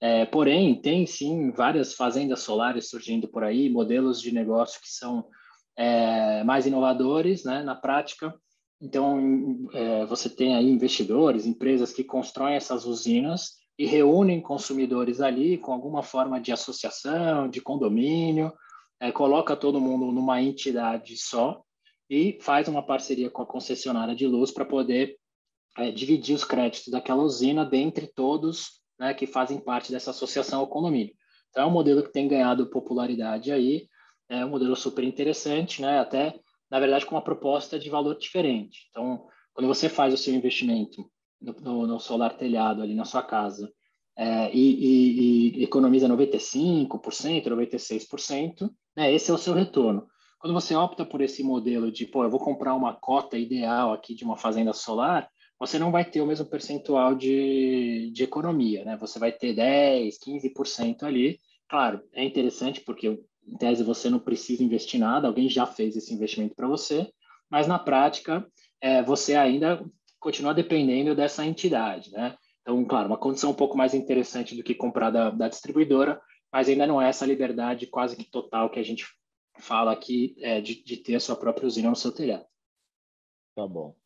É, 0.00 0.26
porém, 0.26 0.80
tem 0.80 1.06
sim 1.06 1.50
várias 1.50 1.94
fazendas 1.94 2.40
solares 2.40 2.88
surgindo 2.88 3.26
por 3.26 3.42
aí, 3.42 3.68
modelos 3.68 4.20
de 4.20 4.32
negócio 4.32 4.80
que 4.80 4.88
são 4.88 5.26
é, 5.76 6.44
mais 6.44 6.66
inovadores, 6.66 7.44
né, 7.44 7.64
na 7.64 7.74
prática, 7.74 8.32
então, 8.80 9.68
é, 9.72 10.06
você 10.06 10.28
tem 10.28 10.54
aí 10.54 10.68
investidores, 10.68 11.46
empresas 11.46 11.92
que 11.92 12.04
constroem 12.04 12.54
essas 12.54 12.84
usinas 12.84 13.56
e 13.76 13.86
reúnem 13.86 14.40
consumidores 14.40 15.20
ali 15.20 15.58
com 15.58 15.72
alguma 15.72 16.02
forma 16.02 16.40
de 16.40 16.52
associação, 16.52 17.48
de 17.48 17.60
condomínio, 17.60 18.52
é, 19.00 19.10
coloca 19.10 19.56
todo 19.56 19.80
mundo 19.80 20.12
numa 20.12 20.40
entidade 20.40 21.16
só 21.16 21.62
e 22.08 22.38
faz 22.40 22.68
uma 22.68 22.82
parceria 22.82 23.30
com 23.30 23.42
a 23.42 23.46
concessionária 23.46 24.14
de 24.14 24.26
luz 24.26 24.50
para 24.50 24.64
poder 24.64 25.16
é, 25.76 25.90
dividir 25.90 26.34
os 26.34 26.44
créditos 26.44 26.88
daquela 26.88 27.22
usina 27.22 27.64
dentre 27.64 28.06
todos 28.06 28.80
né, 28.98 29.12
que 29.12 29.26
fazem 29.26 29.60
parte 29.60 29.92
dessa 29.92 30.10
associação 30.10 30.60
ao 30.60 30.66
condomínio. 30.66 31.14
Então, 31.50 31.64
é 31.64 31.66
um 31.66 31.70
modelo 31.70 32.02
que 32.02 32.12
tem 32.12 32.28
ganhado 32.28 32.70
popularidade 32.70 33.52
aí, 33.52 33.88
é 34.28 34.44
um 34.44 34.50
modelo 34.50 34.76
super 34.76 35.04
interessante, 35.04 35.80
né, 35.80 35.98
até 35.98 36.34
na 36.70 36.78
verdade, 36.78 37.06
com 37.06 37.14
uma 37.14 37.22
proposta 37.22 37.78
de 37.78 37.88
valor 37.88 38.16
diferente. 38.18 38.86
Então, 38.90 39.26
quando 39.54 39.66
você 39.66 39.88
faz 39.88 40.12
o 40.12 40.16
seu 40.16 40.34
investimento 40.34 41.10
no, 41.40 41.52
no, 41.60 41.86
no 41.86 42.00
solar 42.00 42.36
telhado 42.36 42.82
ali 42.82 42.94
na 42.94 43.04
sua 43.04 43.22
casa 43.22 43.72
é, 44.16 44.50
e, 44.52 44.58
e, 44.58 45.60
e, 45.60 45.64
economiza 45.64 46.08
95%, 46.08 46.88
96%, 47.46 48.70
né, 48.96 49.12
esse 49.12 49.30
é 49.30 49.34
o 49.34 49.38
seu 49.38 49.54
retorno. 49.54 50.06
Quando 50.38 50.54
você 50.54 50.74
opta 50.74 51.04
por 51.04 51.20
esse 51.20 51.42
modelo 51.42 51.90
de, 51.90 52.06
pô, 52.06 52.24
eu 52.24 52.30
vou 52.30 52.40
comprar 52.40 52.74
uma 52.74 52.94
cota 52.94 53.36
ideal 53.36 53.92
aqui 53.92 54.14
de 54.14 54.24
uma 54.24 54.36
fazenda 54.36 54.72
solar, 54.72 55.28
você 55.58 55.78
não 55.78 55.90
vai 55.90 56.04
ter 56.04 56.20
o 56.20 56.26
mesmo 56.26 56.46
percentual 56.46 57.14
de, 57.14 58.10
de 58.12 58.22
economia, 58.22 58.84
né? 58.84 58.96
Você 59.00 59.18
vai 59.18 59.32
ter 59.32 59.52
10, 59.54 60.16
15% 60.20 61.02
ali. 61.02 61.40
Claro, 61.68 62.00
é 62.12 62.24
interessante 62.24 62.80
porque 62.80 63.20
em 63.48 63.56
tese 63.56 63.82
você 63.82 64.10
não 64.10 64.18
precisa 64.18 64.62
investir 64.62 65.00
nada, 65.00 65.26
alguém 65.26 65.48
já 65.48 65.66
fez 65.66 65.96
esse 65.96 66.12
investimento 66.12 66.54
para 66.54 66.68
você, 66.68 67.10
mas 67.50 67.66
na 67.66 67.78
prática 67.78 68.46
é, 68.80 69.02
você 69.02 69.34
ainda 69.34 69.84
continua 70.20 70.52
dependendo 70.54 71.14
dessa 71.14 71.46
entidade, 71.46 72.10
né? 72.10 72.36
Então, 72.60 72.84
claro, 72.84 73.08
uma 73.08 73.16
condição 73.16 73.50
um 73.50 73.54
pouco 73.54 73.76
mais 73.76 73.94
interessante 73.94 74.54
do 74.54 74.62
que 74.62 74.74
comprar 74.74 75.10
da, 75.10 75.30
da 75.30 75.48
distribuidora, 75.48 76.20
mas 76.52 76.68
ainda 76.68 76.86
não 76.86 77.00
é 77.00 77.08
essa 77.08 77.24
liberdade 77.24 77.86
quase 77.86 78.16
que 78.16 78.30
total 78.30 78.70
que 78.70 78.78
a 78.78 78.82
gente 78.82 79.06
fala 79.58 79.92
aqui 79.92 80.36
é, 80.40 80.60
de, 80.60 80.82
de 80.84 80.96
ter 80.98 81.14
a 81.14 81.20
sua 81.20 81.36
própria 81.36 81.66
usina 81.66 81.88
no 81.88 81.96
seu 81.96 82.12
telhado. 82.12 82.44
Tá 83.54 83.66
bom. 83.66 83.96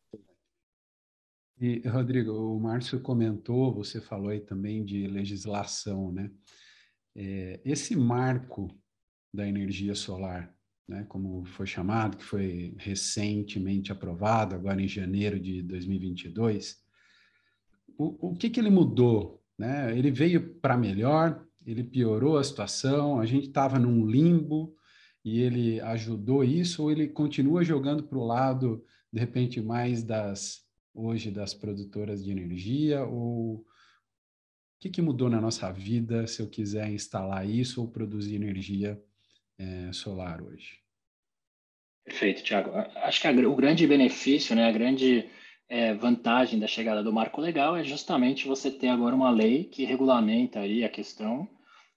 E, 1.61 1.87
Rodrigo, 1.87 2.33
o 2.33 2.59
Márcio 2.59 3.01
comentou, 3.01 3.73
você 3.75 4.01
falou 4.01 4.31
aí 4.31 4.41
também 4.41 4.85
de 4.85 5.07
legislação, 5.07 6.13
né? 6.13 6.31
É, 7.15 7.61
esse 7.65 7.95
marco 7.95 8.69
da 9.33 9.47
energia 9.47 9.95
solar, 9.95 10.55
né, 10.87 11.05
como 11.09 11.45
foi 11.45 11.67
chamado, 11.67 12.17
que 12.17 12.25
foi 12.25 12.75
recentemente 12.79 13.91
aprovado, 13.91 14.55
agora 14.55 14.81
em 14.81 14.89
janeiro 14.89 15.41
de 15.41 15.62
2022, 15.62 16.77
o, 17.97 18.31
o 18.31 18.37
que, 18.37 18.51
que 18.51 18.61
ele 18.61 18.71
mudou? 18.71 19.43
Né? 19.59 19.97
Ele 19.97 20.11
veio 20.11 20.55
para 20.57 20.77
melhor, 20.77 21.47
ele 21.65 21.85
piorou 21.85 22.37
a 22.37 22.45
situação, 22.45 23.21
a 23.21 23.27
gente 23.27 23.47
estava 23.47 23.79
num 23.79 24.05
limbo 24.05 24.75
e 25.25 25.41
ele 25.41 25.81
ajudou 25.81 26.43
isso, 26.43 26.83
ou 26.83 26.91
ele 26.91 27.09
continua 27.09 27.62
jogando 27.62 28.03
para 28.03 28.19
o 28.19 28.27
lado, 28.27 28.85
de 29.12 29.21
repente, 29.21 29.61
mais 29.61 30.03
das, 30.03 30.62
hoje, 30.93 31.31
das 31.31 31.55
produtoras 31.55 32.25
de 32.25 32.31
energia, 32.31 33.05
ou 33.05 33.59
o 33.59 33.67
que, 34.81 34.91
que 34.91 35.01
mudou 35.01 35.31
na 35.31 35.41
nossa 35.41 35.71
vida 35.71 36.27
se 36.27 36.43
eu 36.43 36.49
quiser 36.49 36.91
instalar 36.91 37.49
isso 37.49 37.81
ou 37.81 37.89
produzir 37.89 38.35
energia 38.35 39.01
é, 39.62 39.92
solar 39.92 40.42
hoje. 40.42 40.81
Perfeito, 42.04 42.42
Tiago. 42.42 42.71
Acho 42.97 43.21
que 43.21 43.28
a, 43.28 43.49
o 43.49 43.54
grande 43.54 43.87
benefício, 43.87 44.57
né, 44.57 44.69
a 44.69 44.73
grande 44.73 45.31
é, 45.69 45.95
vantagem 45.95 46.59
da 46.59 46.66
chegada 46.66 47.02
do 47.02 47.12
marco 47.12 47.40
legal 47.40 47.76
é 47.76 47.85
justamente 47.85 48.49
você 48.49 48.71
ter 48.71 48.88
agora 48.88 49.14
uma 49.14 49.31
lei 49.31 49.64
que 49.64 49.85
regulamenta 49.85 50.61
aí 50.61 50.85
a 50.85 50.88
questão 50.88 51.49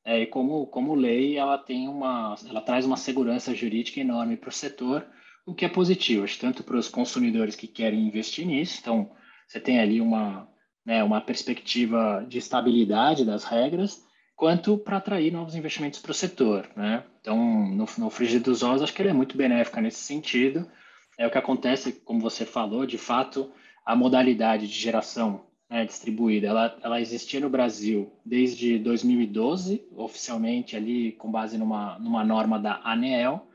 é, 0.05 0.21
e 0.21 0.27
como, 0.27 0.67
como 0.67 0.93
lei 0.93 1.37
ela 1.37 1.57
tem 1.57 1.87
uma, 1.87 2.35
ela 2.47 2.61
traz 2.61 2.85
uma 2.85 2.97
segurança 2.97 3.55
jurídica 3.55 3.99
enorme 3.99 4.37
para 4.37 4.49
o 4.49 4.53
setor, 4.53 5.05
o 5.45 5.53
que 5.53 5.65
é 5.65 5.69
positivo, 5.69 6.25
tanto 6.39 6.63
para 6.63 6.77
os 6.77 6.87
consumidores 6.87 7.55
que 7.55 7.67
querem 7.67 8.07
investir 8.07 8.45
nisso, 8.45 8.77
então 8.79 9.11
você 9.47 9.59
tem 9.59 9.79
ali 9.79 9.99
uma, 9.99 10.47
né, 10.85 11.03
uma 11.03 11.21
perspectiva 11.21 12.23
de 12.27 12.37
estabilidade 12.37 13.25
das 13.25 13.43
regras, 13.43 14.04
quanto 14.35 14.77
para 14.77 14.97
atrair 14.97 15.31
novos 15.31 15.55
investimentos 15.55 15.99
para 15.99 16.11
o 16.11 16.15
setor. 16.15 16.67
Né? 16.75 17.03
Então, 17.21 17.37
no, 17.37 17.85
no 17.97 18.09
frigir 18.09 18.41
dos 18.41 18.63
ovos, 18.63 18.81
acho 18.81 18.93
que 18.93 19.01
ele 19.01 19.09
é 19.09 19.13
muito 19.13 19.37
benéfica 19.37 19.81
nesse 19.81 19.99
sentido. 19.99 20.69
É 21.17 21.25
o 21.25 21.31
que 21.31 21.37
acontece, 21.37 21.93
como 21.93 22.19
você 22.19 22.45
falou, 22.45 22.85
de 22.85 22.97
fato, 22.97 23.51
a 23.85 23.95
modalidade 23.95 24.67
de 24.67 24.73
geração 24.73 25.45
né, 25.69 25.85
distribuída, 25.85 26.47
ela, 26.47 26.77
ela 26.83 27.01
existia 27.01 27.39
no 27.39 27.49
Brasil 27.49 28.11
desde 28.23 28.77
2012, 28.77 29.87
oficialmente 29.95 30.75
ali 30.75 31.13
com 31.13 31.31
base 31.31 31.57
numa, 31.57 31.97
numa 31.99 32.23
norma 32.23 32.59
da 32.59 32.81
ANEEL, 32.83 33.47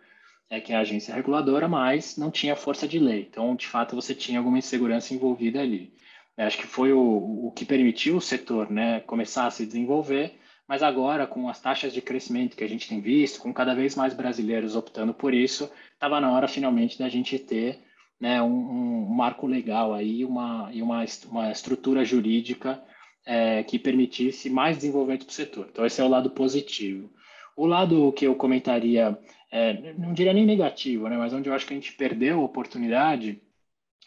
é, 0.49 0.61
que 0.61 0.73
é 0.73 0.77
a 0.77 0.81
agência 0.81 1.15
reguladora, 1.15 1.69
mas 1.69 2.17
não 2.17 2.31
tinha 2.31 2.57
força 2.57 2.89
de 2.89 2.99
lei. 2.99 3.29
Então, 3.31 3.55
de 3.55 3.69
fato, 3.69 3.95
você 3.95 4.15
tinha 4.15 4.39
alguma 4.39 4.59
insegurança 4.59 5.15
envolvida 5.15 5.61
ali. 5.61 5.93
Eu 6.37 6.47
acho 6.47 6.59
que 6.59 6.67
foi 6.67 6.93
o, 6.93 7.47
o 7.47 7.53
que 7.55 7.65
permitiu 7.65 8.17
o 8.17 8.21
setor 8.21 8.71
né, 8.71 9.01
começar 9.01 9.47
a 9.47 9.51
se 9.51 9.65
desenvolver 9.67 10.40
mas 10.71 10.85
agora, 10.85 11.27
com 11.27 11.49
as 11.49 11.61
taxas 11.61 11.93
de 11.93 12.01
crescimento 12.01 12.57
que 12.57 12.63
a 12.63 12.69
gente 12.69 12.89
tem 12.89 13.01
visto, 13.01 13.41
com 13.41 13.53
cada 13.53 13.75
vez 13.75 13.97
mais 13.97 14.15
brasileiros 14.15 14.77
optando 14.77 15.13
por 15.13 15.35
isso, 15.35 15.69
estava 15.95 16.21
na 16.21 16.31
hora 16.31 16.47
finalmente 16.47 16.97
da 16.97 17.09
gente 17.09 17.37
ter 17.41 17.81
né, 18.21 18.41
um, 18.41 18.47
um 18.47 19.09
marco 19.09 19.49
legal 19.49 19.93
aí 19.93 20.25
uma, 20.25 20.71
e 20.73 20.81
uma, 20.81 21.05
uma 21.29 21.51
estrutura 21.51 22.05
jurídica 22.05 22.81
é, 23.27 23.65
que 23.65 23.81
permitisse 23.81 24.49
mais 24.49 24.77
desenvolvimento 24.77 25.25
para 25.25 25.33
o 25.33 25.35
setor. 25.35 25.67
Então, 25.73 25.85
esse 25.85 26.01
é 26.01 26.05
o 26.05 26.09
lado 26.09 26.31
positivo. 26.31 27.11
O 27.57 27.67
lado 27.67 28.13
que 28.13 28.25
eu 28.25 28.37
comentaria, 28.37 29.19
é, 29.51 29.93
não 29.95 30.13
diria 30.13 30.33
nem 30.33 30.47
negativo, 30.47 31.09
né, 31.09 31.17
mas 31.19 31.33
onde 31.33 31.49
eu 31.49 31.53
acho 31.53 31.67
que 31.67 31.75
a 31.75 31.77
gente 31.77 31.95
perdeu 31.95 32.39
a 32.39 32.45
oportunidade 32.45 33.43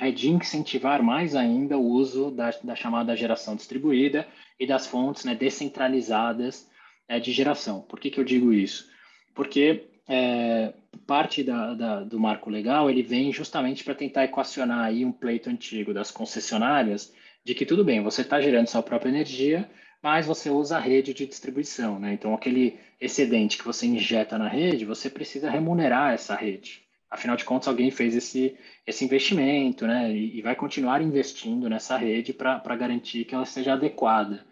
é 0.08 0.12
de 0.12 0.30
incentivar 0.30 1.02
mais 1.02 1.36
ainda 1.36 1.78
o 1.78 1.86
uso 1.86 2.32
da, 2.32 2.52
da 2.64 2.76
chamada 2.76 3.16
geração 3.16 3.56
distribuída 3.56 4.28
e 4.60 4.68
das 4.68 4.86
fontes 4.86 5.26
né, 5.26 5.34
descentralizadas 5.36 6.70
é, 7.08 7.20
de 7.20 7.32
geração. 7.32 7.82
Por 7.82 8.00
que, 8.00 8.10
que 8.10 8.20
eu 8.20 8.24
digo 8.24 8.52
isso? 8.52 8.90
Porque 9.34 9.88
é, 10.08 10.74
parte 11.08 11.44
da, 11.44 11.74
da, 11.74 12.04
do 12.04 12.20
marco 12.20 12.50
legal 12.50 12.90
ele 12.90 13.02
vem 13.02 13.32
justamente 13.32 13.84
para 13.84 13.96
tentar 13.96 14.26
equacionar 14.26 14.86
aí 14.86 15.06
um 15.06 15.12
pleito 15.12 15.50
antigo 15.50 15.94
das 15.94 16.12
concessionárias 16.12 17.14
de 17.44 17.54
que 17.54 17.66
tudo 17.66 17.84
bem, 17.84 18.02
você 18.02 18.22
está 18.22 18.40
gerando 18.40 18.68
sua 18.68 18.82
própria 18.82 19.10
energia, 19.10 19.70
mas 20.02 20.26
você 20.26 20.50
usa 20.50 20.78
a 20.78 20.80
rede 20.80 21.14
de 21.14 21.26
distribuição, 21.26 22.00
né? 22.00 22.14
Então, 22.14 22.34
aquele 22.34 22.80
excedente 23.00 23.58
que 23.58 23.66
você 23.66 23.86
injeta 23.86 24.38
na 24.38 24.48
rede, 24.48 24.86
você 24.86 25.10
precisa 25.10 25.50
remunerar 25.50 26.14
essa 26.14 26.36
rede. 26.36 26.83
Afinal 27.14 27.36
de 27.36 27.46
contas, 27.46 27.68
alguém 27.68 27.92
fez 27.92 28.16
esse, 28.16 28.58
esse 28.88 29.06
investimento, 29.06 29.86
né? 29.86 30.12
E, 30.12 30.40
e 30.40 30.42
vai 30.42 30.56
continuar 30.56 31.00
investindo 31.00 31.70
nessa 31.70 31.96
rede 31.96 32.34
para 32.34 32.76
garantir 32.76 33.24
que 33.24 33.36
ela 33.36 33.46
seja 33.46 33.74
adequada. 33.74 34.44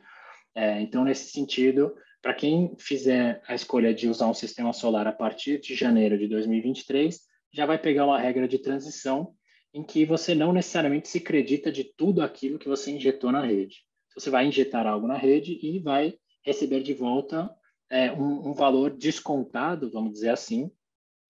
É, 0.53 0.79
então, 0.79 1.03
nesse 1.03 1.31
sentido, 1.31 1.91
para 2.21 2.35
quem 2.35 2.75
fizer 2.77 3.41
a 3.47 3.55
escolha 3.55 3.91
de 3.91 4.07
usar 4.07 4.27
um 4.27 4.33
sistema 4.35 4.71
solar 4.73 5.07
a 5.07 5.11
partir 5.11 5.59
de 5.59 5.73
janeiro 5.73 6.19
de 6.19 6.27
2023, 6.27 7.19
já 7.51 7.65
vai 7.65 7.79
pegar 7.79 8.05
uma 8.05 8.19
regra 8.19 8.47
de 8.47 8.59
transição 8.59 9.33
em 9.73 9.83
que 9.83 10.05
você 10.05 10.35
não 10.35 10.53
necessariamente 10.53 11.07
se 11.07 11.17
acredita 11.17 11.71
de 11.71 11.83
tudo 11.83 12.21
aquilo 12.21 12.59
que 12.59 12.69
você 12.69 12.91
injetou 12.91 13.31
na 13.31 13.43
rede. 13.43 13.77
Você 14.15 14.29
vai 14.29 14.45
injetar 14.45 14.85
algo 14.85 15.07
na 15.07 15.17
rede 15.17 15.57
e 15.63 15.79
vai 15.79 16.13
receber 16.45 16.83
de 16.83 16.93
volta 16.93 17.49
é, 17.89 18.11
um, 18.11 18.49
um, 18.49 18.53
valor 18.53 18.95
descontado, 18.95 19.89
vamos 19.89 20.13
dizer 20.13 20.29
assim, 20.29 20.69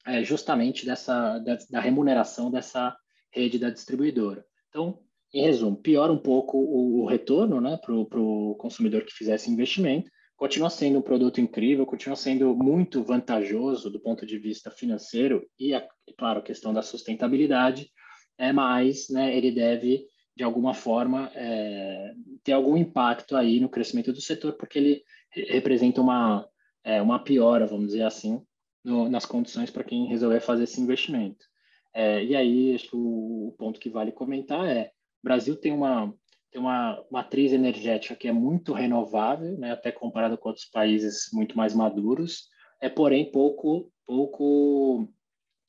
é, 0.05 0.23
justamente 0.23 0.85
dessa 0.85 1.37
da, 1.39 1.57
da, 1.69 1.79
remuneração 1.79 2.49
dessa 2.49 2.95
rede 3.31 3.59
da 3.59 3.69
distribuidora. 3.69 4.45
Então, 4.69 4.99
em 5.33 5.43
resumo, 5.43 5.77
piora 5.77 6.11
um 6.11 6.17
pouco 6.17 6.57
o, 6.57 7.01
o 7.01 7.05
retorno 7.05 7.61
né, 7.61 7.77
para 7.77 7.93
o 7.93 8.55
consumidor 8.55 9.03
que 9.03 9.13
fizesse 9.13 9.49
investimento, 9.49 10.09
continua 10.35 10.69
sendo 10.69 10.99
um 10.99 11.03
produto 11.03 11.39
incrível, 11.39 11.85
continua 11.85 12.15
sendo 12.15 12.55
muito 12.55 13.03
vantajoso 13.03 13.91
do 13.91 13.99
ponto 13.99 14.25
de 14.25 14.39
vista 14.39 14.71
financeiro 14.71 15.47
e, 15.59 15.73
é 15.73 15.87
claro, 16.17 16.39
a 16.39 16.43
questão 16.43 16.73
da 16.73 16.81
sustentabilidade, 16.81 17.91
é, 18.37 18.51
mas 18.51 19.07
né, 19.09 19.37
ele 19.37 19.51
deve, 19.51 20.03
de 20.35 20.43
alguma 20.43 20.73
forma, 20.73 21.31
é, 21.35 22.11
ter 22.43 22.53
algum 22.53 22.75
impacto 22.75 23.35
aí 23.35 23.59
no 23.59 23.69
crescimento 23.69 24.11
do 24.11 24.19
setor, 24.19 24.53
porque 24.53 24.79
ele 24.79 25.03
representa 25.31 26.01
uma, 26.01 26.47
é, 26.83 26.99
uma 27.01 27.23
piora, 27.23 27.67
vamos 27.67 27.87
dizer 27.87 28.03
assim, 28.03 28.41
no, 28.83 29.09
nas 29.09 29.25
condições 29.25 29.69
para 29.69 29.83
quem 29.83 30.07
resolver 30.07 30.39
fazer 30.39 30.63
esse 30.63 30.81
investimento. 30.81 31.45
É, 31.93 32.23
e 32.23 32.35
aí, 32.35 32.73
acho 32.73 32.89
que 32.89 32.95
o, 32.95 33.49
o 33.49 33.55
ponto 33.57 33.79
que 33.79 33.89
vale 33.89 34.11
comentar 34.11 34.65
é, 34.65 34.91
o 35.21 35.27
Brasil 35.27 35.55
tem 35.55 35.71
uma 35.71 36.13
tem 36.51 36.59
uma 36.59 37.01
matriz 37.09 37.53
energética 37.53 38.13
que 38.13 38.27
é 38.27 38.31
muito 38.33 38.73
renovável, 38.73 39.57
né, 39.57 39.71
até 39.71 39.89
comparado 39.89 40.37
com 40.37 40.49
outros 40.49 40.65
países 40.65 41.29
muito 41.31 41.55
mais 41.55 41.73
maduros, 41.73 42.49
é 42.81 42.89
porém 42.89 43.31
pouco 43.31 43.89
pouco 44.05 45.07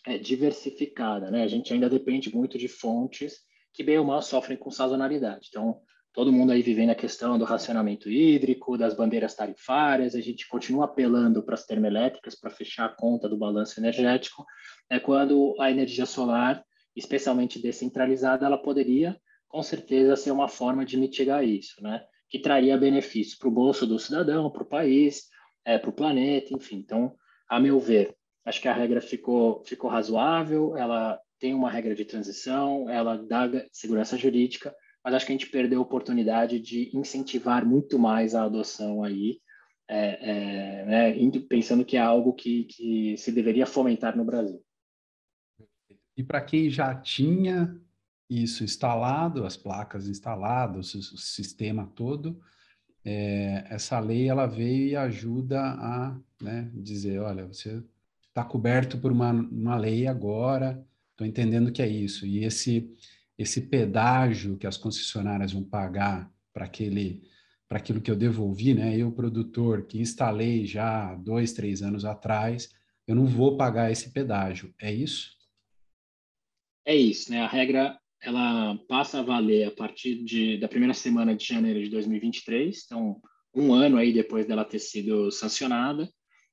é, 0.04 0.18
diversificada, 0.18 1.30
né? 1.30 1.44
A 1.44 1.46
gente 1.46 1.72
ainda 1.72 1.88
depende 1.88 2.34
muito 2.34 2.58
de 2.58 2.66
fontes 2.66 3.40
que 3.72 3.84
bem 3.84 3.98
ou 3.98 4.04
mal 4.04 4.20
sofrem 4.20 4.58
com 4.58 4.70
sazonalidade. 4.70 5.46
Então, 5.48 5.80
todo 6.12 6.32
mundo 6.32 6.52
aí 6.52 6.62
vivendo 6.62 6.90
a 6.90 6.94
questão 6.94 7.38
do 7.38 7.44
racionamento 7.44 8.10
hídrico, 8.10 8.76
das 8.76 8.94
bandeiras 8.94 9.34
tarifárias, 9.34 10.14
a 10.14 10.20
gente 10.20 10.46
continua 10.46 10.84
apelando 10.84 11.42
para 11.42 11.54
as 11.54 11.64
termoelétricas 11.64 12.34
para 12.34 12.50
fechar 12.50 12.86
a 12.86 12.94
conta 12.94 13.28
do 13.28 13.36
balanço 13.36 13.80
energético, 13.80 14.44
é 14.90 15.00
quando 15.00 15.54
a 15.58 15.70
energia 15.70 16.04
solar, 16.04 16.62
especialmente 16.94 17.60
descentralizada, 17.60 18.44
ela 18.44 18.58
poderia 18.58 19.16
com 19.48 19.62
certeza 19.62 20.16
ser 20.16 20.30
uma 20.30 20.48
forma 20.48 20.84
de 20.84 20.96
mitigar 20.96 21.44
isso, 21.44 21.82
né? 21.82 22.02
Que 22.28 22.38
traria 22.38 22.76
benefícios 22.76 23.36
para 23.36 23.48
o 23.48 23.52
bolso 23.52 23.86
do 23.86 23.98
cidadão, 23.98 24.50
para 24.50 24.62
o 24.62 24.68
país, 24.68 25.28
é, 25.64 25.78
para 25.78 25.90
o 25.90 25.92
planeta, 25.92 26.54
enfim. 26.54 26.76
Então, 26.76 27.14
a 27.48 27.60
meu 27.60 27.78
ver, 27.78 28.14
acho 28.46 28.60
que 28.60 28.68
a 28.68 28.72
regra 28.72 29.00
ficou, 29.00 29.62
ficou 29.64 29.90
razoável, 29.90 30.76
ela 30.76 31.20
tem 31.38 31.54
uma 31.54 31.70
regra 31.70 31.94
de 31.94 32.04
transição, 32.04 32.88
ela 32.88 33.16
dá 33.16 33.48
segurança 33.70 34.16
jurídica, 34.16 34.74
mas 35.04 35.14
acho 35.14 35.26
que 35.26 35.32
a 35.32 35.36
gente 35.36 35.50
perdeu 35.50 35.80
a 35.80 35.82
oportunidade 35.82 36.60
de 36.60 36.90
incentivar 36.96 37.64
muito 37.66 37.98
mais 37.98 38.34
a 38.34 38.44
adoção 38.44 39.02
aí, 39.02 39.40
é, 39.88 40.30
é, 40.30 40.84
né, 40.86 41.40
pensando 41.48 41.84
que 41.84 41.96
é 41.96 42.00
algo 42.00 42.32
que, 42.32 42.64
que 42.64 43.16
se 43.16 43.32
deveria 43.32 43.66
fomentar 43.66 44.16
no 44.16 44.24
Brasil. 44.24 44.62
E 46.16 46.22
para 46.22 46.40
quem 46.40 46.70
já 46.70 46.94
tinha 46.94 47.76
isso 48.28 48.64
instalado, 48.64 49.44
as 49.44 49.56
placas 49.56 50.08
instaladas, 50.08 50.94
o 50.94 51.02
sistema 51.02 51.86
todo, 51.94 52.40
é, 53.04 53.66
essa 53.68 53.98
lei 53.98 54.28
ela 54.28 54.46
veio 54.46 54.88
e 54.88 54.96
ajuda 54.96 55.60
a 55.60 56.16
né, 56.40 56.70
dizer, 56.74 57.20
olha, 57.20 57.46
você 57.46 57.82
está 58.28 58.44
coberto 58.44 58.98
por 58.98 59.12
uma, 59.12 59.30
uma 59.32 59.76
lei 59.76 60.06
agora, 60.06 60.84
estou 61.10 61.26
entendendo 61.26 61.72
que 61.72 61.82
é 61.82 61.88
isso. 61.88 62.26
E 62.26 62.44
esse, 62.44 62.90
esse 63.38 63.68
pedágio 63.68 64.56
que 64.56 64.66
as 64.66 64.76
concessionárias 64.76 65.52
vão 65.52 65.64
pagar 65.64 66.30
para 66.52 66.66
aquele 66.66 67.22
para 67.68 67.78
aquilo 67.78 68.02
que 68.02 68.10
eu 68.10 68.16
devolvi, 68.16 68.74
né? 68.74 68.98
Eu, 68.98 69.10
produtor, 69.10 69.86
que 69.86 69.98
instalei 69.98 70.66
já 70.66 71.14
dois, 71.14 71.54
três 71.54 71.80
anos 71.80 72.04
atrás, 72.04 72.68
eu 73.06 73.14
não 73.14 73.24
vou 73.24 73.56
pagar 73.56 73.90
esse 73.90 74.12
pedágio. 74.12 74.74
É 74.78 74.92
isso? 74.92 75.30
É 76.84 76.94
isso, 76.94 77.30
né? 77.30 77.40
A 77.40 77.46
regra 77.46 77.98
ela 78.22 78.76
passa 78.86 79.20
a 79.20 79.22
valer 79.22 79.68
a 79.68 79.70
partir 79.70 80.22
de, 80.22 80.58
da 80.58 80.68
primeira 80.68 80.92
semana 80.92 81.34
de 81.34 81.46
janeiro 81.46 81.82
de 81.82 81.88
2023, 81.88 82.82
então 82.84 83.20
um 83.54 83.72
ano 83.72 83.96
aí 83.96 84.12
depois 84.12 84.46
dela 84.46 84.66
ter 84.66 84.78
sido 84.78 85.30
sancionada, 85.30 86.06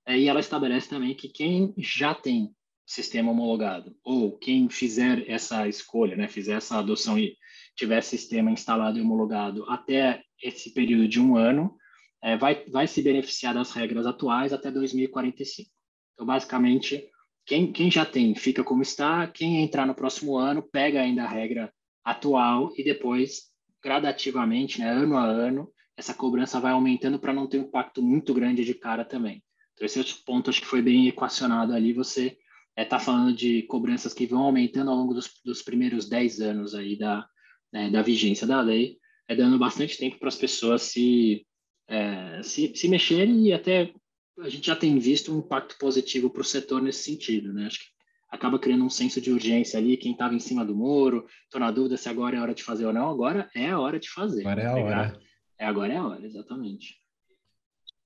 é, 0.06 0.18
e 0.18 0.28
ela 0.28 0.40
estabelece 0.40 0.90
também 0.90 1.14
que 1.14 1.30
quem 1.30 1.74
já 1.78 2.16
tem 2.16 2.50
sistema 2.90 3.30
homologado 3.30 3.96
ou 4.04 4.36
quem 4.36 4.68
fizer 4.68 5.24
essa 5.30 5.68
escolha, 5.68 6.16
né, 6.16 6.28
fizer 6.28 6.54
essa 6.54 6.80
adoção 6.80 7.20
e 7.20 7.38
tiver 7.76 8.02
sistema 8.02 8.50
instalado 8.50 8.98
e 8.98 9.02
homologado 9.02 9.64
até 9.70 10.24
esse 10.42 10.74
período 10.74 11.08
de 11.08 11.22
um 11.22 11.38
ano, 11.38 11.78
é, 12.20 12.36
vai, 12.36 12.66
vai 12.66 12.88
se 12.88 13.04
beneficiar 13.04 13.54
das 13.54 13.72
regras 13.72 14.08
atuais 14.08 14.52
até 14.52 14.72
2045. 14.72 15.70
Então, 16.14 16.26
basicamente, 16.26 17.08
quem, 17.46 17.72
quem 17.72 17.92
já 17.92 18.04
tem 18.08 18.34
fica 18.34 18.64
como 18.64 18.82
está, 18.82 19.28
quem 19.28 19.62
entrar 19.62 19.86
no 19.86 19.94
próximo 19.94 20.36
ano 20.36 20.64
pega 20.64 21.00
ainda 21.00 21.24
a 21.24 21.30
regra 21.30 21.72
atual 22.04 22.74
e 22.76 22.84
depois, 22.84 23.52
gradativamente, 23.84 24.80
né, 24.80 24.90
ano 24.90 25.16
a 25.16 25.26
ano, 25.26 25.72
essa 25.96 26.14
cobrança 26.14 26.60
vai 26.60 26.72
aumentando 26.72 27.20
para 27.20 27.34
não 27.34 27.48
ter 27.48 27.60
um 27.60 27.66
impacto 27.66 28.02
muito 28.02 28.34
grande 28.34 28.66
de 28.66 28.74
cara 28.74 29.06
também. 29.06 29.44
Então, 29.74 29.86
esse 29.86 30.00
outro 30.00 30.16
ponto 30.26 30.50
acho 30.50 30.62
que 30.62 30.68
foi 30.68 30.82
bem 30.82 31.08
equacionado 31.08 31.72
ali. 31.74 31.94
Você 31.94 32.36
está 32.84 32.96
é, 32.96 33.00
tá 33.00 33.00
falando 33.00 33.36
de 33.36 33.64
cobranças 33.64 34.14
que 34.14 34.26
vão 34.26 34.44
aumentando 34.44 34.90
ao 34.90 34.98
longo 34.98 35.14
dos, 35.14 35.30
dos 35.44 35.62
primeiros 35.62 36.08
10 36.08 36.40
anos 36.42 36.74
aí 36.74 36.98
da, 36.98 37.28
né, 37.72 37.90
da 37.90 38.02
vigência 38.02 38.48
da 38.48 38.62
lei, 38.62 38.98
é 39.28 39.36
dando 39.36 39.60
bastante 39.60 39.98
tempo 39.98 40.18
para 40.18 40.30
as 40.30 40.36
pessoas 40.36 40.84
se, 40.84 41.46
é, 41.88 42.42
se, 42.42 42.74
se 42.76 42.88
mexerem 42.88 43.48
e 43.48 43.54
até 43.54 43.92
a 44.40 44.50
gente 44.50 44.68
já 44.68 44.76
tem 44.76 44.98
visto 44.98 45.34
um 45.34 45.40
impacto 45.40 45.78
positivo 45.78 46.30
para 46.30 46.42
o 46.42 46.46
setor 46.46 46.82
nesse 46.82 47.04
sentido, 47.04 47.52
né? 47.54 47.66
Acho 47.66 47.80
que 47.80 47.86
acaba 48.30 48.58
criando 48.58 48.86
um 48.86 48.90
senso 48.90 49.20
de 49.20 49.32
urgência 49.32 49.78
ali, 49.78 49.98
quem 49.98 50.14
estava 50.14 50.34
em 50.34 50.40
cima 50.40 50.64
do 50.64 50.76
muro, 50.76 51.26
estou 51.44 51.60
na 51.60 51.72
dúvida 51.72 51.98
se 51.98 52.08
agora 52.08 52.38
é 52.38 52.40
a 52.40 52.44
hora 52.44 52.54
de 52.54 52.64
fazer 52.64 52.86
ou 52.86 52.94
não, 52.94 53.10
agora 53.10 53.50
é 53.54 53.70
a 53.70 53.80
hora 53.80 54.00
de 54.00 54.10
fazer. 54.10 54.42
Agora 54.42 54.62
é 54.62 54.66
a 54.66 54.76
hora. 54.76 55.20
É, 55.58 55.66
agora 55.66 55.94
é 55.94 55.98
a 55.98 56.08
hora, 56.08 56.26
exatamente. 56.26 56.96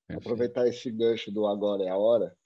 Aproveitar 0.08 0.66
esse 0.66 0.90
gancho 0.90 1.30
do 1.30 1.46
agora 1.46 1.84
é 1.84 1.88
a 1.88 1.96
hora, 1.96 2.36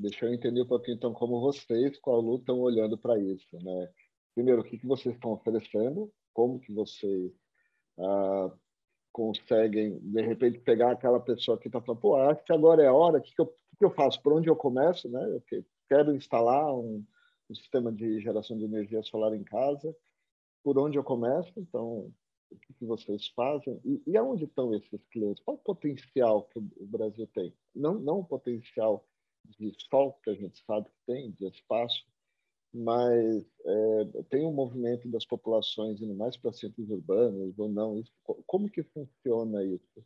deixa 0.00 0.26
eu 0.26 0.32
entender 0.32 0.62
um 0.62 0.66
pouquinho 0.66 0.96
então 0.96 1.12
como 1.12 1.40
vocês, 1.40 1.98
com 1.98 2.12
a 2.12 2.18
Lu, 2.18 2.36
estão 2.36 2.58
olhando 2.60 2.96
para 2.96 3.18
isso, 3.18 3.48
né? 3.52 3.90
Primeiro, 4.34 4.62
o 4.62 4.64
que, 4.64 4.78
que 4.78 4.86
vocês 4.86 5.14
estão 5.14 5.32
oferecendo, 5.32 6.10
como 6.32 6.60
que 6.60 6.72
vocês 6.72 7.32
ah, 7.98 8.50
conseguem, 9.12 9.98
de 10.00 10.22
repente, 10.22 10.58
pegar 10.60 10.92
aquela 10.92 11.20
pessoa 11.20 11.58
que 11.58 11.68
está 11.68 11.80
falando, 11.80 12.00
pô, 12.00 12.16
acho 12.16 12.42
que 12.44 12.52
agora 12.52 12.82
é 12.82 12.86
a 12.86 12.94
hora, 12.94 13.18
o 13.18 13.22
que, 13.22 13.34
que, 13.34 13.40
eu, 13.40 13.46
que 13.46 13.84
eu 13.84 13.90
faço? 13.90 14.22
Por 14.22 14.32
onde 14.32 14.48
eu 14.48 14.56
começo? 14.56 15.08
Né? 15.08 15.22
Eu 15.50 15.64
quero 15.88 16.14
instalar 16.14 16.74
um, 16.74 17.04
um, 17.50 17.54
sistema 17.54 17.92
de 17.92 18.20
geração 18.20 18.56
de 18.56 18.64
energia 18.64 19.02
solar 19.02 19.34
em 19.34 19.44
casa, 19.44 19.94
por 20.62 20.78
onde 20.78 20.96
eu 20.96 21.04
começo? 21.04 21.52
Então, 21.56 22.12
o 22.50 22.56
que, 22.58 22.74
que 22.74 22.84
vocês 22.86 23.28
fazem? 23.28 23.80
E, 23.84 24.02
e 24.06 24.16
aonde 24.16 24.44
estão 24.44 24.74
esses 24.74 25.04
clientes? 25.10 25.42
Qual 25.42 25.56
o 25.56 25.60
potencial 25.60 26.44
que 26.44 26.58
o 26.58 26.86
Brasil 26.86 27.26
tem? 27.34 27.54
Não, 27.74 27.94
não 27.94 28.20
o 28.20 28.24
potencial 28.24 29.04
de 29.44 29.72
sol 29.90 30.18
que 30.22 30.30
a 30.30 30.34
gente 30.34 30.62
sabe 30.64 30.88
que 30.88 31.06
tem, 31.06 31.30
de 31.32 31.46
espaço, 31.46 32.04
mas 32.72 33.44
é, 33.64 34.22
tem 34.30 34.46
um 34.46 34.52
movimento 34.52 35.08
das 35.08 35.24
populações 35.24 36.00
indo 36.00 36.14
mais 36.14 36.36
para 36.36 36.52
centros 36.52 36.88
urbanos 36.88 37.58
ou 37.58 37.68
não? 37.68 37.98
Isso, 37.98 38.12
como 38.46 38.70
que 38.70 38.82
funciona 38.82 39.64
isso? 39.64 40.04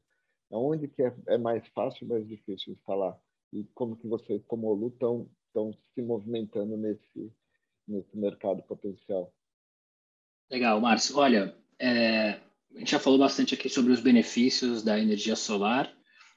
Onde 0.51 0.89
que 0.89 1.03
é, 1.03 1.15
é 1.29 1.39
mais 1.39 1.67
fácil, 1.69 2.07
mais 2.07 2.27
difícil 2.27 2.73
instalar? 2.73 3.19
E 3.53 3.65
como 3.75 3.97
que 3.97 4.07
vocês, 4.07 4.43
como 4.47 4.69
OLU, 4.69 4.89
estão 4.89 5.29
se 5.95 6.03
movimentando 6.03 6.77
nesse 6.77 7.33
nesse 7.87 8.17
mercado 8.17 8.63
potencial? 8.63 9.33
Legal, 10.51 10.81
Márcio. 10.81 11.17
Olha, 11.19 11.57
é, 11.79 12.41
a 12.75 12.79
gente 12.79 12.91
já 12.91 12.99
falou 12.99 13.19
bastante 13.19 13.55
aqui 13.55 13.69
sobre 13.69 13.93
os 13.93 14.01
benefícios 14.01 14.83
da 14.83 14.99
energia 14.99 15.37
solar 15.37 15.95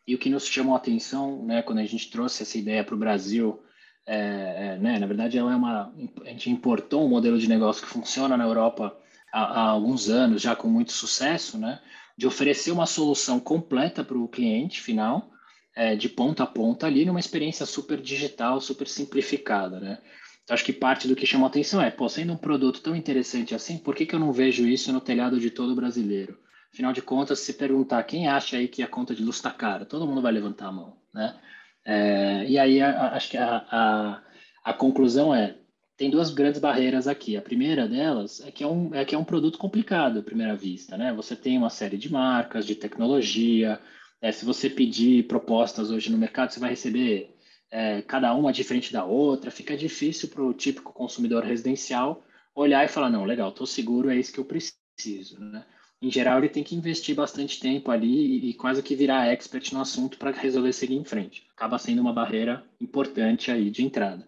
e 0.07 0.15
o 0.15 0.17
que 0.17 0.29
nos 0.29 0.47
chamou 0.47 0.73
a 0.73 0.77
atenção, 0.77 1.45
né, 1.45 1.61
quando 1.61 1.79
a 1.79 1.85
gente 1.85 2.09
trouxe 2.09 2.43
essa 2.43 2.57
ideia 2.57 2.83
para 2.83 2.95
o 2.95 2.97
Brasil 2.97 3.61
é, 4.07 4.75
é, 4.75 4.77
né, 4.77 4.97
na 4.97 5.05
verdade, 5.05 5.37
ela 5.37 5.51
é 5.51 5.55
uma. 5.55 5.93
A 6.25 6.29
gente 6.29 6.49
importou 6.49 7.05
um 7.05 7.09
modelo 7.09 7.37
de 7.37 7.49
negócio 7.49 7.85
que 7.85 7.91
funciona 7.91 8.37
na 8.37 8.45
Europa 8.45 8.97
há, 9.33 9.41
há 9.41 9.69
alguns 9.69 10.09
anos, 10.09 10.41
já 10.41 10.55
com 10.55 10.69
muito 10.69 10.93
sucesso, 10.93 11.57
né? 11.57 11.81
De 12.17 12.25
oferecer 12.25 12.71
uma 12.71 12.85
solução 12.85 13.37
completa 13.37 14.05
para 14.05 14.17
o 14.17 14.29
cliente 14.29 14.81
final, 14.81 15.29
é, 15.75 15.93
de 15.93 16.07
ponta 16.07 16.43
a 16.43 16.47
ponta 16.47 16.87
ali, 16.87 17.03
numa 17.03 17.19
experiência 17.19 17.65
super 17.65 17.99
digital, 17.99 18.61
super 18.61 18.87
simplificada, 18.87 19.77
né? 19.77 19.97
Então, 20.43 20.55
acho 20.55 20.63
que 20.63 20.71
parte 20.71 21.09
do 21.09 21.15
que 21.15 21.25
chamou 21.25 21.45
a 21.45 21.49
atenção 21.49 21.81
é, 21.81 21.91
pô, 21.91 22.07
sendo 22.07 22.31
um 22.31 22.37
produto 22.37 22.79
tão 22.79 22.95
interessante 22.95 23.53
assim, 23.53 23.77
por 23.77 23.93
que, 23.93 24.05
que 24.05 24.15
eu 24.15 24.19
não 24.19 24.31
vejo 24.31 24.65
isso 24.65 24.93
no 24.93 25.01
telhado 25.01 25.37
de 25.37 25.51
todo 25.51 25.75
brasileiro? 25.75 26.39
Afinal 26.73 26.93
de 26.93 27.01
contas, 27.01 27.39
se 27.39 27.53
perguntar 27.53 28.03
quem 28.03 28.27
acha 28.27 28.57
aí 28.57 28.67
que 28.67 28.83
a 28.83 28.87
conta 28.87 29.15
de 29.15 29.23
luz 29.23 29.37
está 29.37 29.51
cara, 29.51 29.85
todo 29.85 30.05
mundo 30.05 30.21
vai 30.21 30.31
levantar 30.31 30.67
a 30.67 30.71
mão, 30.71 30.97
né? 31.13 31.39
É, 31.85 32.45
e 32.45 32.59
aí, 32.59 32.81
acho 32.81 33.29
que 33.29 33.37
a, 33.37 33.65
a, 33.71 34.21
a, 34.63 34.73
conclusão 34.73 35.33
é, 35.33 35.55
tem 35.95 36.09
duas 36.09 36.29
grandes 36.29 36.59
barreiras 36.59 37.07
aqui. 37.07 37.37
A 37.37 37.41
primeira 37.41 37.87
delas 37.87 38.41
é 38.41 38.51
que 38.51 38.63
é 38.63 38.67
um, 38.67 38.93
é 38.93 39.05
que 39.05 39.15
é 39.15 39.17
um 39.17 39.23
produto 39.23 39.57
complicado 39.57 40.19
à 40.19 40.21
primeira 40.21 40.55
vista, 40.55 40.97
né? 40.97 41.13
Você 41.13 41.35
tem 41.35 41.57
uma 41.57 41.69
série 41.69 41.97
de 41.97 42.11
marcas, 42.11 42.65
de 42.65 42.75
tecnologia, 42.75 43.79
é, 44.21 44.31
se 44.31 44.43
você 44.45 44.69
pedir 44.69 45.27
propostas 45.27 45.91
hoje 45.91 46.11
no 46.11 46.17
mercado, 46.17 46.51
você 46.51 46.59
vai 46.59 46.71
receber 46.71 47.35
é, 47.71 48.01
cada 48.01 48.33
uma 48.33 48.51
diferente 48.51 48.91
da 48.91 49.05
outra, 49.05 49.51
fica 49.51 49.77
difícil 49.77 50.29
para 50.29 50.43
o 50.43 50.53
típico 50.53 50.93
consumidor 50.93 51.43
residencial 51.43 52.23
olhar 52.55 52.83
e 52.83 52.87
falar, 52.87 53.09
não, 53.09 53.23
legal, 53.23 53.49
estou 53.49 53.67
seguro, 53.67 54.09
é 54.09 54.15
isso 54.17 54.33
que 54.33 54.39
eu 54.39 54.45
preciso, 54.45 55.39
né? 55.39 55.65
Em 55.99 56.11
geral, 56.11 56.37
ele 56.37 56.49
tem 56.49 56.63
que 56.63 56.75
investir 56.75 57.15
bastante 57.15 57.59
tempo 57.59 57.89
ali 57.89 58.49
e, 58.49 58.53
quase 58.53 58.83
que 58.83 58.95
virar 58.95 59.27
expert 59.27 59.73
no 59.73 59.81
assunto 59.81 60.17
para 60.17 60.31
resolver 60.31 60.71
seguir 60.71 60.95
em 60.95 61.03
frente. 61.03 61.47
Acaba 61.55 61.79
sendo 61.79 62.01
uma 62.01 62.13
barreira 62.13 62.63
importante 62.79 63.49
aí 63.49 63.71
de 63.71 63.83
entrada. 63.83 64.27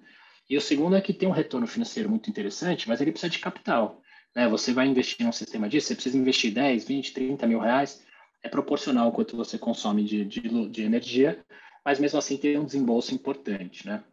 E 0.50 0.58
o 0.58 0.62
segundo 0.62 0.96
é 0.96 1.02
que 1.02 1.14
tem 1.14 1.30
um 1.30 1.34
retorno 1.34 1.68
financeiro 1.68 2.10
muito 2.10 2.28
interessante, 2.28 2.88
mas 2.90 3.00
ele 3.00 3.12
precisa 3.12 3.30
de 3.30 3.38
capital. 3.38 4.02
Né? 4.36 4.48
Você 4.50 4.74
vai 4.74 4.88
investir 4.88 5.24
num 5.24 5.32
sistema 5.32 5.70
disso, 5.70 5.88
você 5.88 5.94
precisa 5.94 6.18
investir 6.18 6.52
10, 6.52 6.86
20, 6.86 7.14
30 7.14 7.46
mil 7.46 7.60
reais, 7.60 8.04
é 8.42 8.50
proporcional 8.50 9.06
ao 9.06 9.12
quanto 9.12 9.38
você 9.38 9.58
consome 9.60 10.04
de, 10.04 10.26
de, 10.26 10.70
de 10.70 10.82
energia, 10.82 11.46
mas 11.86 12.00
mesmo 12.00 12.18
assim 12.18 12.36
tem 12.36 12.58
um 12.58 12.66
desembolso 12.66 13.14
importante, 13.14 13.86
né? 13.86 14.04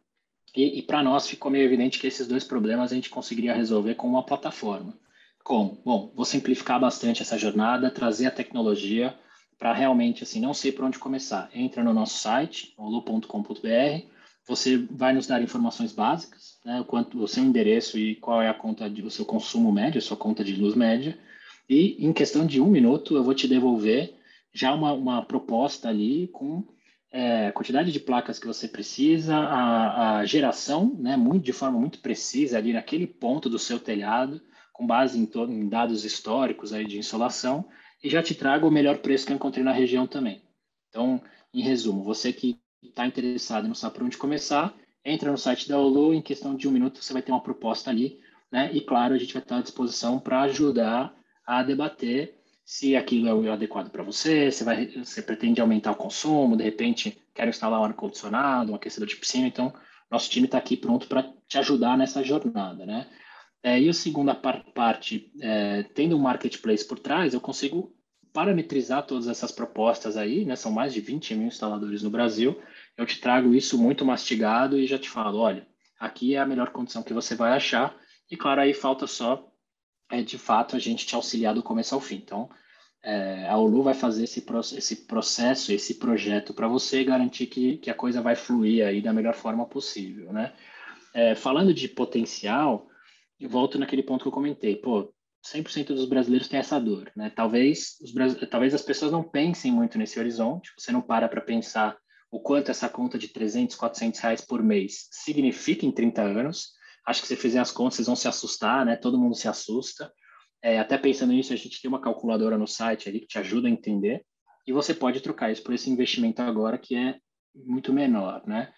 E, 0.55 0.79
e 0.79 0.83
para 0.83 1.03
nós 1.03 1.27
ficou 1.27 1.51
meio 1.51 1.65
evidente 1.65 1.99
que 1.99 2.07
esses 2.07 2.27
dois 2.27 2.45
problemas 2.45 2.93
a 2.93 2.95
gente 2.95 3.11
conseguiria 3.11 3.55
resolver 3.55 3.95
com 3.95 4.09
uma 4.09 4.25
plataforma. 4.25 4.99
Como? 5.47 5.81
Bom, 5.85 6.11
vou 6.13 6.25
simplificar 6.25 6.81
bastante 6.81 7.23
essa 7.23 7.39
jornada, 7.39 7.89
trazer 7.89 8.27
a 8.27 8.33
tecnologia 8.33 9.17
para 9.57 9.73
realmente 9.73 10.25
assim 10.25 10.41
não 10.41 10.53
sei 10.53 10.73
por 10.73 10.85
onde 10.85 10.99
começar. 10.99 11.49
Entra 11.55 11.85
no 11.85 11.95
nosso 11.95 12.19
site, 12.19 12.75
olu.com.br, 12.77 14.07
você 14.45 14.77
vai 14.91 15.13
nos 15.13 15.29
dar 15.29 15.41
informações 15.41 15.93
básicas, 15.93 16.59
né, 16.65 16.81
o 16.81 16.85
quanto 16.85 17.23
o 17.23 17.29
seu 17.29 17.45
endereço 17.45 17.97
e 17.97 18.17
qual 18.17 18.43
é 18.43 18.49
a 18.49 18.55
conta 18.55 18.91
de 18.91 19.03
o 19.03 19.11
seu 19.11 19.25
consumo 19.25 19.71
médio, 19.71 19.99
a 19.99 20.03
sua 20.03 20.17
conta 20.17 20.43
de 20.43 20.57
luz 20.57 20.75
média, 20.75 21.17
e 21.71 22.05
em 22.05 22.13
questão 22.13 22.45
de 22.45 22.61
um 22.61 22.67
minuto 22.67 23.15
eu 23.15 23.23
vou 23.23 23.33
te 23.33 23.47
devolver 23.47 24.17
já 24.53 24.75
uma, 24.75 24.93
uma 24.95 25.25
proposta 25.25 25.89
ali 25.89 26.27
com 26.33 26.65
é, 27.13 27.53
quantidade 27.53 27.93
de 27.93 28.01
placas 28.01 28.41
que 28.41 28.49
você 28.49 28.67
precisa, 28.67 29.37
a, 29.37 30.17
a, 30.17 30.25
geração, 30.25 30.93
né, 30.99 31.17
muito, 31.17 31.45
de 31.45 31.53
forma 31.53 31.79
muito 31.79 32.01
precisa 32.01 32.59
ali 32.59 32.73
naquele 32.73 33.07
ponto 33.07 33.49
do 33.49 33.61
seu 33.61 33.79
telhado, 33.79 34.43
com 34.77 34.87
base 34.87 35.19
em, 35.19 35.27
em 35.51 35.69
dados 35.71 36.05
históricos 36.05 36.71
aí 36.71 36.87
de 36.87 36.99
insolação, 36.99 37.67
e 38.05 38.11
já 38.11 38.23
te 38.23 38.35
trago 38.35 38.69
o 38.69 38.71
melhor 38.71 38.99
preço 38.99 39.25
que 39.25 39.33
eu 39.33 39.37
encontrei 39.37 39.65
na 39.65 39.73
região 39.73 40.07
também. 40.07 40.43
Então, 40.91 41.19
em 41.53 41.63
resumo, 41.63 42.05
você 42.05 42.31
que 42.31 42.61
está 42.83 43.07
interessado 43.07 43.65
e 43.65 43.69
não 43.69 43.75
sabe 43.75 43.95
por 43.95 44.05
onde 44.05 44.19
começar, 44.19 44.75
entra 45.03 45.31
no 45.31 45.39
site 45.39 45.67
da 45.67 45.79
Olu, 45.79 46.13
em 46.13 46.21
questão 46.21 46.55
de 46.55 46.69
um 46.69 46.71
minuto 46.71 47.03
você 47.03 47.15
vai 47.15 47.23
ter 47.23 47.33
uma 47.33 47.43
proposta 47.43 47.89
ali, 47.89 48.21
né? 48.53 48.71
E 48.71 48.83
claro, 48.83 49.15
a 49.15 49.19
gente 49.19 49.33
vai 49.33 49.43
estar 49.43 49.57
à 49.57 49.63
disposição 49.63 50.19
para 50.19 50.43
ajudar 50.43 51.17
a 51.47 51.63
debater 51.63 52.39
se 52.63 52.95
aquilo 52.95 53.29
é 53.29 53.35
o 53.35 53.51
adequado 53.51 53.91
para 53.91 54.03
você, 54.03 54.51
se 54.51 54.63
vai, 54.63 54.89
você 54.89 55.23
pretende 55.23 55.61
aumentar 55.63 55.93
o 55.93 55.97
consumo, 55.97 56.55
de 56.55 56.65
repente 56.65 57.17
quer 57.33 57.49
instalar 57.49 57.81
um 57.81 57.85
ar-condicionado, 57.85 58.73
um 58.73 58.75
aquecedor 58.75 59.09
de 59.09 59.17
piscina, 59.17 59.47
então 59.47 59.73
nosso 60.11 60.29
time 60.29 60.45
está 60.45 60.59
aqui 60.59 60.77
pronto 60.77 61.07
para 61.07 61.33
te 61.49 61.57
ajudar 61.57 61.97
nessa 61.97 62.23
jornada, 62.23 62.85
né? 62.85 63.07
É, 63.63 63.81
e 63.81 63.89
a 63.89 63.93
segunda 63.93 64.35
parte, 64.35 65.33
é, 65.41 65.83
tendo 65.83 66.17
um 66.17 66.21
marketplace 66.21 66.87
por 66.87 66.99
trás, 66.99 67.35
eu 67.35 67.41
consigo 67.41 67.95
parametrizar 68.33 69.07
todas 69.07 69.29
essas 69.29 69.51
propostas 69.51 70.17
aí, 70.17 70.45
né? 70.45 70.55
São 70.57 70.71
mais 70.71 70.93
de 70.93 71.01
20 71.01 71.35
mil 71.35 71.49
instaladores 71.49 72.03
no 72.03 72.11
Brasil. 72.11 72.61
Eu 72.97 73.07
te 73.07 73.19
trago 73.19 73.55
isso 73.55 73.79
muito 73.79 74.05
mastigado 74.05 74.79
e 74.79 74.87
já 74.87 74.99
te 74.99 75.09
falo, 75.09 75.39
olha, 75.39 75.67
aqui 75.99 76.35
é 76.35 76.39
a 76.39 76.47
melhor 76.47 76.71
condição 76.71 77.03
que 77.03 77.15
você 77.15 77.35
vai 77.35 77.53
achar. 77.53 77.97
E 78.31 78.37
claro, 78.37 78.61
aí 78.61 78.75
falta 78.75 79.07
só 79.07 79.51
é 80.11 80.23
de 80.23 80.39
fato 80.39 80.77
a 80.77 80.79
gente 80.79 81.07
te 81.07 81.15
auxiliar 81.15 81.55
do 81.55 81.63
começo 81.63 81.95
ao 81.95 82.01
fim. 82.01 82.17
Então, 82.17 82.49
é, 83.03 83.49
a 83.49 83.57
Olu 83.57 83.83
vai 83.83 83.95
fazer 83.95 84.25
esse, 84.25 84.45
esse 84.77 85.07
processo, 85.07 85.73
esse 85.73 85.95
projeto 85.95 86.53
para 86.53 86.69
você 86.69 87.05
garantir 87.05 87.47
que, 87.47 87.79
que 87.79 87.91
a 87.91 87.95
coisa 87.95 88.21
vai 88.21 88.35
fluir 88.35 88.87
aí 88.87 89.01
da 89.01 89.13
melhor 89.13 89.35
forma 89.35 89.67
possível, 89.67 90.33
né? 90.33 90.53
É, 91.15 91.35
falando 91.35 91.73
de 91.73 91.89
potencial, 91.89 92.89
eu 93.39 93.49
volto 93.49 93.79
naquele 93.79 94.03
ponto 94.03 94.23
que 94.23 94.29
eu 94.29 94.33
comentei, 94.33 94.77
pô, 94.77 95.13
100% 95.45 95.89
dos 95.89 96.09
brasileiros 96.09 96.49
têm 96.49 96.59
essa 96.59 96.79
dor, 96.79 97.11
né? 97.15 97.31
Talvez, 97.31 97.97
os, 98.01 98.13
talvez 98.51 98.75
as 98.75 98.83
pessoas 98.83 99.13
não 99.13 99.23
pensem 99.23 99.71
muito 99.71 99.99
nesse 99.99 100.19
horizonte, 100.19 100.73
você 100.77 100.91
não 100.91 101.03
para 101.03 101.29
para 101.29 101.41
pensar 101.41 101.97
o 102.31 102.41
quanto 102.41 102.71
essa 102.71 102.89
conta 102.89 103.17
de 103.19 103.29
300, 103.29 103.77
400 103.77 104.21
reais 104.21 104.41
por 104.41 104.63
mês 104.63 105.09
significa 105.11 105.87
em 105.87 105.93
30 105.93 106.23
anos, 106.23 106.77
Acho 107.07 107.23
que 107.23 107.29
se 107.29 107.37
fizer 107.37 107.61
as 107.61 107.71
contas, 107.71 107.95
vocês 107.95 108.07
vão 108.07 108.17
se 108.17 108.27
assustar, 108.27 108.85
né? 108.85 108.97
Todo 108.97 109.19
mundo 109.19 109.37
se 109.37 109.47
assusta. 109.47 110.13
É, 110.61 110.81
até 110.81 110.99
pensando 110.99 111.33
nisso, 111.33 111.53
a 111.53 111.57
gente 111.57 111.81
tem 111.81 111.89
uma 111.89 112.01
calculadora 112.01 112.59
no 112.59 112.67
site 112.67 113.09
ali 113.09 113.21
que 113.21 113.29
te 113.29 113.39
ajuda 113.39 113.69
a 113.69 113.71
entender. 113.71 114.27
E 114.67 114.73
você 114.73 114.93
pode 114.93 115.21
trocar 115.21 115.53
isso 115.53 115.63
por 115.63 115.73
esse 115.73 115.89
investimento 115.89 116.43
agora 116.43 116.77
que 116.77 116.97
é 116.97 117.17
muito 117.55 117.93
menor, 117.93 118.45
né? 118.45 118.73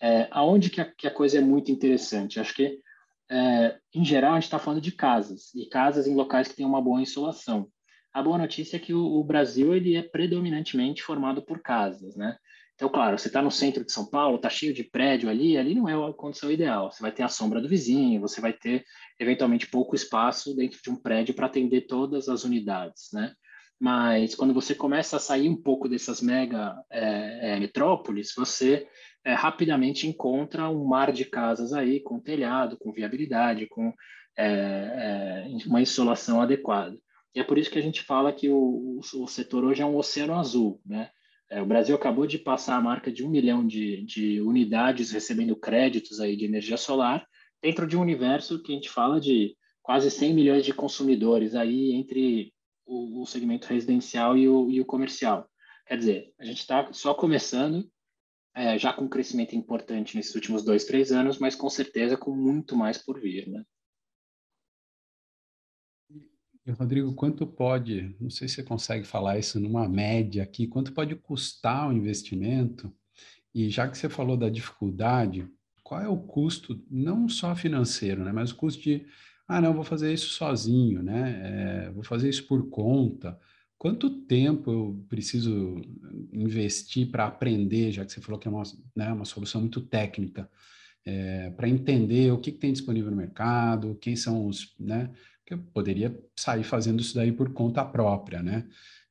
É, 0.00 0.26
aonde 0.30 0.70
que 0.70 0.80
a, 0.80 0.90
que 0.90 1.06
a, 1.06 1.10
coisa 1.10 1.38
é 1.38 1.40
muito 1.42 1.70
interessante? 1.70 2.40
Acho 2.40 2.54
que, 2.54 2.78
é, 3.34 3.78
em 3.92 4.04
geral, 4.04 4.32
a 4.32 4.34
gente 4.36 4.44
está 4.44 4.60
falando 4.60 4.80
de 4.80 4.92
casas, 4.92 5.52
e 5.54 5.68
casas 5.68 6.06
em 6.06 6.14
locais 6.14 6.46
que 6.46 6.54
têm 6.54 6.64
uma 6.64 6.80
boa 6.80 7.02
insolação. 7.02 7.68
A 8.12 8.22
boa 8.22 8.38
notícia 8.38 8.76
é 8.76 8.80
que 8.80 8.94
o, 8.94 9.04
o 9.04 9.24
Brasil 9.24 9.74
ele 9.74 9.96
é 9.96 10.02
predominantemente 10.02 11.02
formado 11.02 11.42
por 11.42 11.60
casas, 11.60 12.14
né? 12.14 12.36
Então, 12.76 12.88
claro, 12.88 13.18
você 13.18 13.28
está 13.28 13.42
no 13.42 13.50
centro 13.50 13.84
de 13.84 13.92
São 13.92 14.06
Paulo, 14.06 14.36
está 14.36 14.48
cheio 14.48 14.72
de 14.72 14.84
prédio 14.84 15.28
ali, 15.28 15.56
ali 15.56 15.74
não 15.74 15.88
é 15.88 15.94
a 15.94 16.12
condição 16.12 16.50
ideal. 16.50 16.90
Você 16.90 17.02
vai 17.02 17.10
ter 17.10 17.22
a 17.22 17.28
sombra 17.28 17.60
do 17.60 17.68
vizinho, 17.68 18.20
você 18.20 18.40
vai 18.40 18.52
ter, 18.52 18.84
eventualmente, 19.18 19.68
pouco 19.68 19.96
espaço 19.96 20.54
dentro 20.54 20.80
de 20.82 20.90
um 20.90 20.96
prédio 20.96 21.34
para 21.34 21.46
atender 21.46 21.82
todas 21.82 22.28
as 22.28 22.44
unidades, 22.44 23.08
né? 23.12 23.32
Mas 23.80 24.34
quando 24.34 24.54
você 24.54 24.74
começa 24.74 25.16
a 25.16 25.20
sair 25.20 25.48
um 25.48 25.60
pouco 25.60 25.88
dessas 25.88 26.20
mega 26.20 26.74
é, 26.90 27.54
é, 27.54 27.60
metrópoles, 27.60 28.32
você 28.36 28.88
é, 29.24 29.32
rapidamente 29.32 30.06
encontra 30.06 30.68
um 30.68 30.84
mar 30.84 31.12
de 31.12 31.24
casas 31.24 31.72
aí 31.72 32.00
com 32.00 32.20
telhado, 32.20 32.76
com 32.76 32.92
viabilidade, 32.92 33.66
com 33.66 33.92
é, 34.36 35.46
é, 35.46 35.66
uma 35.66 35.80
insolação 35.80 36.40
adequada. 36.40 36.96
E 37.34 37.40
é 37.40 37.44
por 37.44 37.58
isso 37.58 37.70
que 37.70 37.78
a 37.78 37.82
gente 37.82 38.02
fala 38.02 38.32
que 38.32 38.48
o, 38.48 39.00
o 39.00 39.26
setor 39.26 39.64
hoje 39.64 39.82
é 39.82 39.86
um 39.86 39.96
oceano 39.96 40.34
azul, 40.34 40.80
né? 40.84 41.10
É, 41.50 41.60
o 41.60 41.66
Brasil 41.66 41.94
acabou 41.94 42.26
de 42.26 42.38
passar 42.38 42.76
a 42.76 42.80
marca 42.80 43.12
de 43.12 43.24
um 43.24 43.28
milhão 43.28 43.66
de, 43.66 44.02
de 44.04 44.40
unidades 44.40 45.10
recebendo 45.10 45.54
créditos 45.54 46.18
aí 46.20 46.36
de 46.36 46.44
energia 46.44 46.76
solar, 46.76 47.26
dentro 47.62 47.86
de 47.86 47.96
um 47.96 48.00
universo 48.00 48.62
que 48.62 48.72
a 48.72 48.74
gente 48.74 48.90
fala 48.90 49.20
de 49.20 49.56
quase 49.82 50.10
100 50.10 50.34
milhões 50.34 50.64
de 50.64 50.72
consumidores 50.72 51.54
aí 51.54 51.92
entre 51.92 52.52
o, 52.86 53.22
o 53.22 53.26
segmento 53.26 53.68
residencial 53.68 54.36
e 54.36 54.48
o, 54.48 54.70
e 54.70 54.80
o, 54.80 54.84
comercial. 54.84 55.48
Quer 55.86 55.98
dizer, 55.98 56.32
a 56.38 56.44
gente 56.44 56.58
está 56.58 56.92
só 56.92 57.14
começando, 57.14 57.86
é, 58.54 58.78
já 58.78 58.92
com 58.92 59.04
um 59.04 59.08
crescimento 59.08 59.56
importante 59.56 60.16
nesses 60.16 60.34
últimos 60.34 60.64
dois, 60.64 60.84
três 60.84 61.10
anos, 61.10 61.38
mas 61.38 61.56
com 61.56 61.68
certeza 61.68 62.16
com 62.16 62.30
muito 62.30 62.76
mais 62.76 62.98
por 62.98 63.20
vir, 63.20 63.48
né? 63.48 63.64
E, 66.66 66.70
Rodrigo, 66.70 67.14
quanto 67.14 67.46
pode, 67.46 68.16
não 68.18 68.30
sei 68.30 68.48
se 68.48 68.54
você 68.54 68.62
consegue 68.62 69.04
falar 69.04 69.38
isso 69.38 69.60
numa 69.60 69.86
média 69.86 70.42
aqui, 70.42 70.66
quanto 70.66 70.94
pode 70.94 71.14
custar 71.14 71.88
o 71.88 71.92
investimento? 71.92 72.90
E 73.54 73.68
já 73.68 73.86
que 73.86 73.98
você 73.98 74.08
falou 74.08 74.36
da 74.36 74.48
dificuldade, 74.48 75.46
qual 75.82 76.00
é 76.00 76.08
o 76.08 76.16
custo, 76.16 76.82
não 76.90 77.28
só 77.28 77.54
financeiro, 77.54 78.24
né, 78.24 78.32
mas 78.32 78.50
o 78.50 78.56
custo 78.56 78.82
de, 78.82 79.06
ah, 79.46 79.60
não, 79.60 79.74
vou 79.74 79.84
fazer 79.84 80.12
isso 80.12 80.30
sozinho, 80.30 81.02
né, 81.02 81.86
é, 81.86 81.90
vou 81.90 82.02
fazer 82.02 82.30
isso 82.30 82.46
por 82.46 82.70
conta. 82.70 83.38
Quanto 83.84 84.08
tempo 84.08 84.72
eu 84.72 85.06
preciso 85.10 85.78
investir 86.32 87.10
para 87.10 87.26
aprender, 87.26 87.92
já 87.92 88.02
que 88.02 88.10
você 88.10 88.18
falou 88.18 88.40
que 88.40 88.48
é 88.48 88.50
uma, 88.50 88.62
né, 88.96 89.12
uma 89.12 89.26
solução 89.26 89.60
muito 89.60 89.82
técnica, 89.82 90.50
é, 91.04 91.50
para 91.50 91.68
entender 91.68 92.32
o 92.32 92.38
que, 92.38 92.50
que 92.50 92.58
tem 92.58 92.72
disponível 92.72 93.10
no 93.10 93.16
mercado, 93.18 93.98
quem 94.00 94.16
são 94.16 94.46
os, 94.46 94.74
né, 94.80 95.12
que 95.44 95.52
eu 95.52 95.58
poderia 95.58 96.18
sair 96.34 96.64
fazendo 96.64 97.02
isso 97.02 97.14
daí 97.14 97.30
por 97.30 97.52
conta 97.52 97.84
própria, 97.84 98.42
né? 98.42 98.66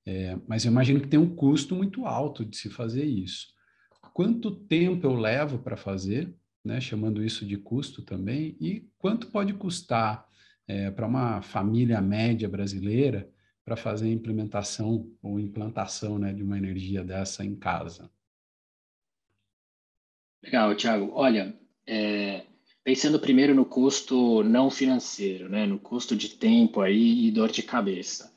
É, 0.08 0.40
mas 0.48 0.66
eu 0.66 0.72
imagino 0.72 1.00
que 1.00 1.08
tem 1.08 1.20
um 1.20 1.36
custo 1.36 1.76
muito 1.76 2.08
alto 2.08 2.44
de 2.44 2.58
se 2.58 2.68
fazer 2.68 3.06
isso. 3.06 3.50
Quanto 4.12 4.50
tempo 4.50 5.06
eu 5.06 5.14
levo 5.14 5.60
para 5.60 5.78
fazer, 5.78 6.34
né? 6.66 6.82
Chamando 6.82 7.24
isso 7.24 7.46
de 7.46 7.58
custo 7.58 8.02
também, 8.02 8.58
e 8.60 8.90
quanto 8.98 9.28
pode 9.28 9.54
custar 9.54 10.26
é, 10.68 10.90
para 10.90 11.06
uma 11.06 11.44
família 11.44 12.02
média 12.02 12.50
brasileira 12.50 13.32
para 13.66 13.78
fazer 13.78 14.08
a 14.08 14.12
implementação 14.12 15.10
ou 15.22 15.40
implantação 15.40 16.20
né, 16.20 16.34
de 16.34 16.44
uma 16.44 16.58
energia 16.58 17.04
dessa 17.04 17.46
em 17.46 17.56
casa? 17.56 18.12
Legal, 20.44 20.76
Thiago. 20.76 21.12
Olha, 21.14 21.58
é, 21.88 22.46
pensando 22.84 23.20
primeiro 23.20 23.56
no 23.56 23.66
custo 23.66 24.44
não 24.44 24.70
financeiro, 24.70 25.48
né, 25.48 25.66
no 25.66 25.80
custo 25.80 26.16
de 26.16 26.30
tempo 26.30 26.82
aí 26.82 27.26
e 27.26 27.32
dor 27.32 27.50
de 27.50 27.64
cabeça. 27.64 28.34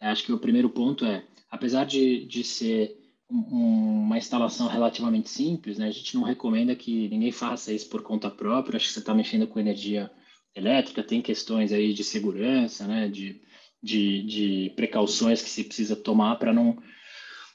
Acho 0.00 0.24
que 0.24 0.32
o 0.32 0.38
primeiro 0.38 0.70
ponto 0.70 1.04
é, 1.04 1.22
apesar 1.50 1.84
de, 1.84 2.24
de 2.24 2.42
ser 2.42 2.98
um, 3.30 4.04
uma 4.04 4.16
instalação 4.16 4.66
relativamente 4.66 5.28
simples, 5.28 5.76
né, 5.76 5.88
a 5.88 5.90
gente 5.90 6.14
não 6.14 6.22
recomenda 6.22 6.74
que 6.74 7.08
ninguém 7.08 7.30
faça 7.30 7.72
isso 7.72 7.90
por 7.90 8.02
conta 8.02 8.30
própria. 8.30 8.78
Acho 8.78 8.86
que 8.86 8.94
você 8.94 9.00
está 9.00 9.14
mexendo 9.14 9.46
com 9.46 9.60
energia 9.60 10.10
elétrica, 10.54 11.02
tem 11.02 11.20
questões 11.20 11.70
aí 11.70 11.92
de 11.92 12.02
segurança, 12.02 12.86
né, 12.86 13.06
de, 13.06 13.40
de, 13.82 14.22
de 14.24 14.72
precauções 14.76 15.42
que 15.42 15.48
se 15.48 15.64
precisa 15.64 15.96
tomar 15.96 16.36
para 16.36 16.52
não, 16.52 16.76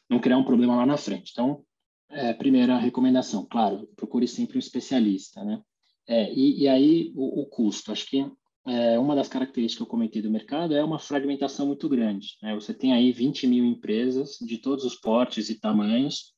não 0.10 0.20
criar 0.20 0.38
um 0.38 0.44
problema 0.44 0.76
lá 0.76 0.86
na 0.86 0.98
frente. 0.98 1.32
Então, 1.32 1.64
é, 2.10 2.34
primeira 2.34 2.78
recomendação, 2.78 3.46
claro, 3.46 3.88
procure 3.96 4.28
sempre 4.28 4.58
um 4.58 4.60
especialista, 4.60 5.44
né? 5.44 5.62
É, 6.08 6.32
e, 6.32 6.64
e, 6.64 6.68
aí 6.68 7.12
o, 7.16 7.42
o, 7.42 7.46
custo, 7.48 7.92
acho 7.92 8.06
que 8.06 8.32
é, 8.68 9.00
uma 9.00 9.16
das 9.16 9.28
características 9.28 9.78
que 9.78 9.84
eu 9.84 9.92
comentei 9.92 10.22
do 10.22 10.30
mercado 10.30 10.76
é 10.76 10.84
uma 10.84 11.00
fragmentação 11.00 11.66
muito 11.66 11.90
grande. 11.90 12.38
Né? 12.44 12.54
Você 12.54 12.76
tem 12.76 12.94
aí 12.94 13.12
20 13.12 13.48
mil 13.48 13.66
empresas 13.66 14.38
de 14.40 14.60
todos 14.60 14.86
os 14.86 14.96
portes 14.96 15.50
e 15.50 15.60
tamanhos, 15.60 16.36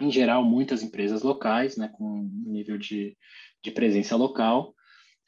em 0.00 0.10
geral 0.10 0.44
muitas 0.44 0.82
empresas 0.82 1.22
locais, 1.22 1.76
né, 1.76 1.88
com 1.88 2.28
nível 2.44 2.76
de, 2.76 3.16
de 3.62 3.70
presença 3.70 4.16
local, 4.16 4.74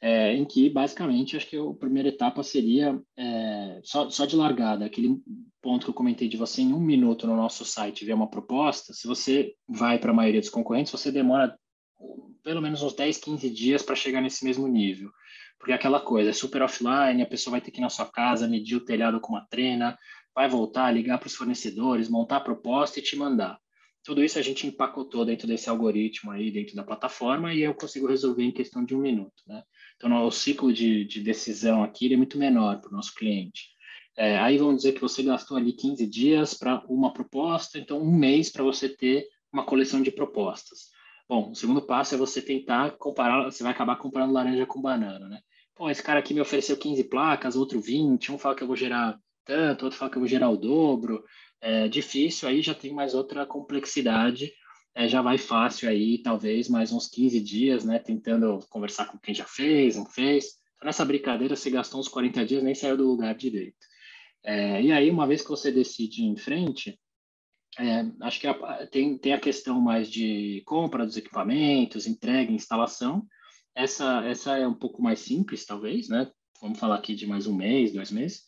é, 0.01 0.33
em 0.33 0.45
que 0.45 0.69
basicamente 0.69 1.35
acho 1.35 1.47
que 1.47 1.57
a 1.57 1.73
primeira 1.73 2.09
etapa 2.09 2.41
seria 2.41 2.99
é, 3.17 3.79
só, 3.83 4.09
só 4.09 4.25
de 4.25 4.35
largada, 4.35 4.85
aquele 4.85 5.21
ponto 5.61 5.83
que 5.83 5.89
eu 5.89 5.95
comentei 5.95 6.27
de 6.27 6.37
você 6.37 6.61
em 6.61 6.73
um 6.73 6.79
minuto 6.79 7.27
no 7.27 7.35
nosso 7.35 7.65
site 7.65 8.05
ver 8.05 8.13
uma 8.13 8.29
proposta, 8.29 8.93
se 8.93 9.07
você 9.07 9.53
vai 9.67 9.99
para 9.99 10.11
a 10.11 10.13
maioria 10.13 10.39
dos 10.39 10.49
concorrentes, 10.49 10.91
você 10.91 11.11
demora 11.11 11.57
pelo 12.43 12.61
menos 12.61 12.81
uns 12.81 12.95
10, 12.95 13.17
15 13.17 13.49
dias 13.49 13.83
para 13.83 13.95
chegar 13.95 14.21
nesse 14.21 14.43
mesmo 14.45 14.67
nível. 14.67 15.11
Porque 15.57 15.73
é 15.73 15.75
aquela 15.75 15.99
coisa, 15.99 16.29
é 16.29 16.33
super 16.33 16.61
offline, 16.61 17.21
a 17.21 17.27
pessoa 17.27 17.51
vai 17.51 17.61
ter 17.61 17.69
que 17.69 17.79
ir 17.79 17.81
na 17.81 17.89
sua 17.89 18.05
casa, 18.05 18.47
medir 18.47 18.77
o 18.77 18.85
telhado 18.85 19.19
com 19.19 19.33
uma 19.33 19.45
trena, 19.49 19.97
vai 20.33 20.47
voltar, 20.47 20.89
ligar 20.91 21.17
para 21.17 21.27
os 21.27 21.35
fornecedores, 21.35 22.07
montar 22.07 22.37
a 22.37 22.41
proposta 22.41 22.99
e 22.99 23.03
te 23.03 23.17
mandar. 23.17 23.59
Tudo 24.03 24.23
isso 24.23 24.39
a 24.39 24.41
gente 24.41 24.65
empacotou 24.65 25.25
dentro 25.25 25.45
desse 25.45 25.69
algoritmo 25.69 26.31
aí, 26.31 26.49
dentro 26.49 26.75
da 26.75 26.83
plataforma, 26.83 27.53
e 27.53 27.61
eu 27.61 27.75
consigo 27.75 28.07
resolver 28.07 28.43
em 28.43 28.51
questão 28.51 28.85
de 28.85 28.95
um 28.95 28.99
minuto, 28.99 29.43
né? 29.45 29.61
Então, 29.99 30.25
o 30.25 30.31
ciclo 30.31 30.71
de, 30.71 31.03
de 31.03 31.19
decisão 31.19 31.83
aqui 31.83 32.11
é 32.13 32.15
muito 32.15 32.37
menor 32.37 32.79
para 32.79 32.89
o 32.89 32.93
nosso 32.93 33.13
cliente. 33.13 33.67
É, 34.17 34.37
aí 34.39 34.57
vamos 34.57 34.77
dizer 34.77 34.93
que 34.93 35.01
você 35.01 35.21
gastou 35.21 35.57
ali 35.57 35.73
15 35.73 36.07
dias 36.07 36.53
para 36.53 36.81
uma 36.87 37.11
proposta, 37.11 37.77
então 37.77 38.01
um 38.01 38.11
mês 38.11 38.49
para 38.49 38.63
você 38.63 38.87
ter 38.87 39.27
uma 39.51 39.65
coleção 39.65 40.01
de 40.01 40.09
propostas. 40.09 40.87
Bom, 41.27 41.51
o 41.51 41.55
segundo 41.55 41.81
passo 41.81 42.15
é 42.15 42.17
você 42.17 42.41
tentar 42.41 42.91
comparar, 42.97 43.43
você 43.43 43.61
vai 43.61 43.73
acabar 43.73 43.97
comparando 43.97 44.33
laranja 44.33 44.65
com 44.65 44.81
banana, 44.81 45.27
né? 45.27 45.41
Pô, 45.75 45.89
esse 45.89 46.01
cara 46.01 46.19
aqui 46.19 46.33
me 46.33 46.41
ofereceu 46.41 46.77
15 46.77 47.03
placas, 47.05 47.55
outro 47.55 47.79
20, 47.79 48.31
um 48.31 48.37
fala 48.37 48.55
que 48.55 48.63
eu 48.63 48.67
vou 48.67 48.75
gerar 48.75 49.19
tanto, 49.45 49.83
outro 49.83 49.99
fala 49.99 50.09
que 50.09 50.17
eu 50.17 50.21
vou 50.21 50.29
gerar 50.29 50.49
o 50.49 50.57
dobro. 50.57 51.23
É 51.61 51.89
difícil, 51.89 52.47
aí 52.47 52.61
já 52.61 52.73
tem 52.73 52.93
mais 52.93 53.13
outra 53.13 53.45
complexidade 53.45 54.51
é, 54.95 55.07
já 55.07 55.21
vai 55.21 55.37
fácil 55.37 55.89
aí, 55.89 56.17
talvez 56.21 56.67
mais 56.67 56.91
uns 56.91 57.07
15 57.07 57.39
dias, 57.39 57.85
né, 57.85 57.99
tentando 57.99 58.59
conversar 58.69 59.05
com 59.05 59.17
quem 59.17 59.33
já 59.33 59.45
fez, 59.45 59.95
não 59.95 60.05
fez. 60.05 60.59
Então, 60.75 60.87
nessa 60.87 61.05
brincadeira, 61.05 61.55
você 61.55 61.69
gastou 61.69 61.99
uns 61.99 62.07
40 62.07 62.45
dias, 62.45 62.63
nem 62.63 62.75
saiu 62.75 62.97
do 62.97 63.07
lugar 63.07 63.35
direito. 63.35 63.77
É, 64.43 64.81
e 64.81 64.91
aí, 64.91 65.09
uma 65.09 65.27
vez 65.27 65.41
que 65.41 65.49
você 65.49 65.71
decide 65.71 66.21
ir 66.21 66.27
em 66.27 66.37
frente, 66.37 66.99
é, 67.77 68.05
acho 68.21 68.39
que 68.39 68.47
a, 68.47 68.87
tem, 68.87 69.17
tem 69.17 69.33
a 69.33 69.39
questão 69.39 69.79
mais 69.79 70.09
de 70.09 70.61
compra 70.65 71.05
dos 71.05 71.17
equipamentos, 71.17 72.07
entrega, 72.07 72.51
instalação. 72.51 73.25
Essa, 73.75 74.25
essa 74.25 74.57
é 74.57 74.67
um 74.67 74.73
pouco 74.73 75.01
mais 75.01 75.19
simples, 75.19 75.65
talvez, 75.65 76.09
né? 76.09 76.31
Vamos 76.61 76.79
falar 76.79 76.95
aqui 76.95 77.15
de 77.15 77.25
mais 77.27 77.47
um 77.47 77.55
mês, 77.55 77.93
dois 77.93 78.11
meses. 78.11 78.43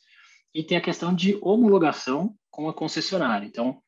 E 0.53 0.63
tem 0.63 0.77
a 0.77 0.81
questão 0.81 1.13
de 1.15 1.37
homologação 1.41 2.35
com 2.49 2.67
a 2.67 2.73
concessionária. 2.73 3.45
Então, 3.45 3.81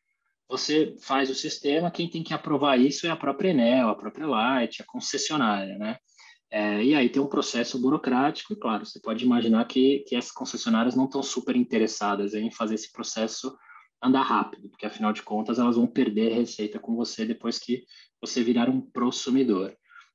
você 0.47 0.95
faz 1.01 1.29
o 1.29 1.35
sistema, 1.35 1.91
quem 1.91 2.09
tem 2.09 2.23
que 2.23 2.33
aprovar 2.33 2.79
isso 2.79 3.07
é 3.07 3.09
a 3.09 3.15
própria 3.15 3.49
Enel, 3.49 3.89
a 3.89 3.95
própria 3.95 4.27
Light, 4.27 4.81
a 4.81 4.85
concessionária, 4.85 5.77
né? 5.77 5.97
É, 6.51 6.83
e 6.83 6.93
aí 6.93 7.09
tem 7.09 7.21
um 7.21 7.27
processo 7.27 7.79
burocrático, 7.79 8.53
e 8.53 8.55
claro, 8.55 8.85
você 8.85 8.99
pode 8.99 9.25
imaginar 9.25 9.65
que, 9.65 10.03
que 10.07 10.15
essas 10.15 10.31
concessionárias 10.31 10.95
não 10.95 11.05
estão 11.05 11.23
super 11.23 11.55
interessadas 11.55 12.35
em 12.35 12.51
fazer 12.51 12.75
esse 12.75 12.91
processo 12.91 13.57
andar 13.99 14.21
rápido, 14.21 14.69
porque 14.69 14.85
afinal 14.85 15.11
de 15.11 15.23
contas 15.23 15.57
elas 15.57 15.77
vão 15.77 15.87
perder 15.87 16.33
receita 16.33 16.77
com 16.77 16.95
você 16.95 17.25
depois 17.25 17.57
que 17.57 17.83
você 18.21 18.43
virar 18.43 18.69
um 18.69 18.81
prosumidor. 18.81 19.73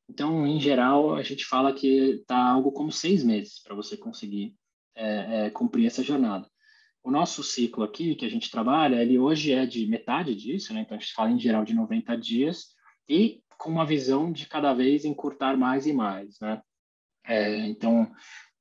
Então, 0.09 0.47
em 0.47 0.61
geral, 0.61 1.14
a 1.14 1.23
gente 1.23 1.45
fala 1.45 1.73
que 1.73 2.21
está 2.21 2.38
algo 2.38 2.71
como 2.71 2.93
seis 2.93 3.25
meses 3.25 3.61
para 3.62 3.75
você 3.75 3.97
conseguir 3.97 4.55
é, 4.95 5.47
é, 5.47 5.51
cumprir 5.51 5.87
essa 5.87 6.03
jornada. 6.03 6.49
O 7.03 7.11
nosso 7.11 7.43
ciclo 7.43 7.85
aqui, 7.85 8.15
que 8.15 8.27
a 8.27 8.29
gente 8.29 8.51
trabalha, 8.51 9.03
ele 9.03 9.19
hoje 9.19 9.53
é 9.53 9.65
de 9.65 9.87
metade 9.87 10.35
disso, 10.35 10.75
né? 10.75 10.83
Então, 10.83 10.97
a 10.97 11.01
gente 11.01 11.13
fala 11.13 11.31
em 11.31 11.39
geral 11.39 11.65
de 11.65 11.75
90 11.75 12.17
dias 12.17 12.69
e 13.09 13.41
com 13.57 13.71
uma 13.71 13.87
visão 13.87 14.31
de 14.31 14.47
cada 14.47 14.73
vez 14.75 15.05
encurtar 15.05 15.57
mais 15.57 15.87
e 15.87 15.93
mais, 15.93 16.39
né? 16.41 16.61
É, 17.27 17.67
então, 17.67 18.11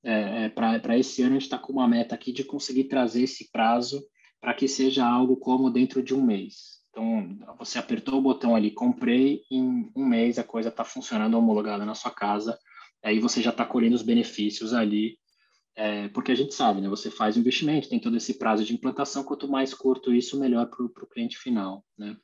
é, 0.03 0.45
é 0.45 0.49
para 0.49 0.97
esse 0.97 1.21
ano, 1.21 1.31
a 1.31 1.33
gente 1.33 1.43
está 1.43 1.57
com 1.57 1.73
uma 1.73 1.87
meta 1.87 2.15
aqui 2.15 2.31
de 2.31 2.43
conseguir 2.43 2.85
trazer 2.85 3.23
esse 3.23 3.51
prazo 3.51 4.03
para 4.39 4.53
que 4.53 4.67
seja 4.67 5.05
algo 5.05 5.37
como 5.37 5.69
dentro 5.69 6.01
de 6.01 6.13
um 6.13 6.23
mês. 6.23 6.77
Então, 6.89 7.37
você 7.59 7.77
apertou 7.77 8.17
o 8.17 8.21
botão 8.21 8.55
ali, 8.55 8.71
comprei, 8.71 9.41
em 9.51 9.91
um 9.95 10.05
mês 10.05 10.39
a 10.39 10.43
coisa 10.43 10.69
está 10.69 10.83
funcionando 10.83 11.37
homologada 11.37 11.85
na 11.85 11.93
sua 11.93 12.11
casa, 12.11 12.57
aí 13.03 13.19
você 13.19 13.41
já 13.41 13.51
está 13.51 13.65
colhendo 13.65 13.95
os 13.95 14.01
benefícios 14.01 14.73
ali 14.73 15.17
é, 15.77 16.07
porque 16.07 16.31
a 16.31 16.35
gente 16.35 16.55
sabe, 16.55 16.81
né? 16.81 16.89
Você 16.89 17.11
faz 17.11 17.35
o 17.35 17.39
investimento, 17.39 17.87
tem 17.87 17.99
todo 17.99 18.17
esse 18.17 18.39
prazo 18.39 18.65
de 18.65 18.73
implantação, 18.73 19.23
quanto 19.23 19.47
mais 19.47 19.75
curto 19.75 20.11
isso, 20.11 20.39
melhor 20.39 20.67
para 20.71 20.83
o 20.83 21.07
cliente 21.07 21.37
final, 21.37 21.85
né? 21.95 22.17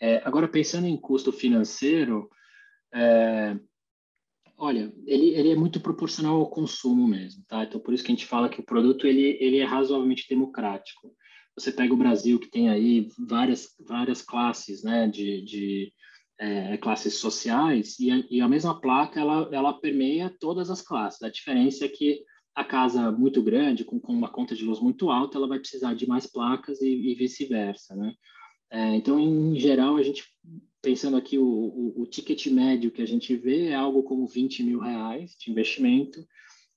É, 0.00 0.22
agora, 0.24 0.48
pensando 0.48 0.86
em 0.86 0.96
custo 0.96 1.30
financeiro, 1.30 2.30
é, 2.94 3.54
olha, 4.56 4.90
ele, 5.06 5.28
ele 5.34 5.50
é 5.50 5.54
muito 5.54 5.78
proporcional 5.78 6.36
ao 6.36 6.48
consumo 6.48 7.06
mesmo, 7.06 7.44
tá? 7.46 7.64
Então, 7.64 7.78
por 7.78 7.92
isso 7.92 8.02
que 8.02 8.10
a 8.10 8.14
gente 8.14 8.24
fala 8.24 8.48
que 8.48 8.60
o 8.60 8.64
produto, 8.64 9.06
ele, 9.06 9.36
ele 9.38 9.58
é 9.58 9.64
razoavelmente 9.64 10.26
democrático. 10.26 11.14
Você 11.54 11.70
pega 11.70 11.92
o 11.92 11.98
Brasil, 11.98 12.38
que 12.40 12.48
tem 12.48 12.70
aí 12.70 13.08
várias, 13.28 13.74
várias 13.86 14.22
classes, 14.22 14.82
né, 14.82 15.06
de, 15.06 15.42
de 15.42 15.92
é, 16.38 16.78
classes 16.78 17.16
sociais, 17.16 17.98
e 18.00 18.10
a, 18.10 18.24
e 18.30 18.40
a 18.40 18.48
mesma 18.48 18.80
placa, 18.80 19.20
ela, 19.20 19.50
ela 19.52 19.78
permeia 19.78 20.34
todas 20.40 20.70
as 20.70 20.80
classes. 20.80 21.20
A 21.20 21.28
diferença 21.28 21.84
é 21.84 21.88
que 21.88 22.24
a 22.60 22.64
casa 22.64 23.10
muito 23.10 23.42
grande, 23.42 23.84
com, 23.84 23.98
com, 23.98 24.12
uma 24.12 24.28
conta 24.28 24.54
de 24.54 24.64
luz 24.64 24.80
muito 24.80 25.10
alta, 25.10 25.38
ela 25.38 25.48
vai 25.48 25.58
precisar 25.58 25.94
de 25.94 26.06
mais 26.06 26.26
placas 26.26 26.80
e, 26.80 26.88
e 26.88 27.14
vice-versa, 27.14 27.94
né? 27.94 28.14
É, 28.70 28.94
então, 28.94 29.18
em 29.18 29.58
geral, 29.58 29.96
a 29.96 30.02
gente, 30.02 30.24
pensando 30.80 31.16
aqui, 31.16 31.38
o, 31.38 31.44
o, 31.44 32.02
o, 32.02 32.06
ticket 32.06 32.46
médio 32.46 32.92
que 32.92 33.02
a 33.02 33.06
gente 33.06 33.34
vê 33.34 33.68
é 33.68 33.74
algo 33.74 34.02
como 34.02 34.26
20 34.26 34.62
mil 34.62 34.78
reais 34.78 35.34
de 35.38 35.50
investimento, 35.50 36.24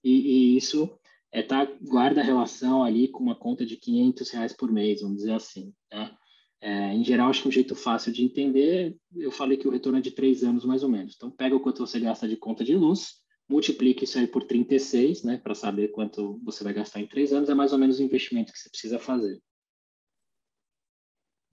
e, 0.03 0.11
e 0.11 0.57
isso 0.57 0.89
é, 1.31 1.43
tá, 1.43 1.67
guarda 1.81 2.23
relação 2.23 2.83
ali 2.83 3.07
com 3.07 3.23
uma 3.23 3.35
conta 3.35 3.65
de 3.65 3.77
500 3.77 4.29
reais 4.31 4.53
por 4.53 4.71
mês, 4.71 5.01
vamos 5.01 5.17
dizer 5.17 5.33
assim, 5.33 5.73
né? 5.91 6.15
É, 6.61 6.93
em 6.93 7.03
geral, 7.03 7.29
acho 7.29 7.41
que 7.41 7.49
um 7.49 7.51
jeito 7.51 7.75
fácil 7.75 8.13
de 8.13 8.23
entender, 8.23 8.95
eu 9.13 9.31
falei 9.31 9.57
que 9.57 9.67
o 9.67 9.71
retorno 9.71 9.97
é 9.97 10.01
de 10.01 10.11
três 10.11 10.45
anos 10.45 10.63
mais 10.63 10.81
ou 10.81 10.87
menos. 10.87 11.13
Então, 11.13 11.29
pega 11.29 11.53
o 11.53 11.59
quanto 11.59 11.85
você 11.85 11.99
gasta 11.99 12.25
de 12.25 12.37
conta 12.37 12.63
de 12.63 12.73
luz, 12.73 13.21
multiplique 13.49 14.03
isso 14.05 14.17
aí 14.17 14.27
por 14.27 14.43
36, 14.43 15.23
né, 15.23 15.37
para 15.37 15.55
saber 15.55 15.89
quanto 15.89 16.39
você 16.43 16.63
vai 16.63 16.73
gastar 16.73 16.99
em 16.99 17.07
três 17.07 17.33
anos, 17.33 17.49
é 17.49 17.53
mais 17.53 17.73
ou 17.73 17.79
menos 17.79 17.99
o 17.99 18.03
investimento 18.03 18.51
que 18.51 18.59
você 18.59 18.69
precisa 18.69 18.99
fazer. 18.99 19.39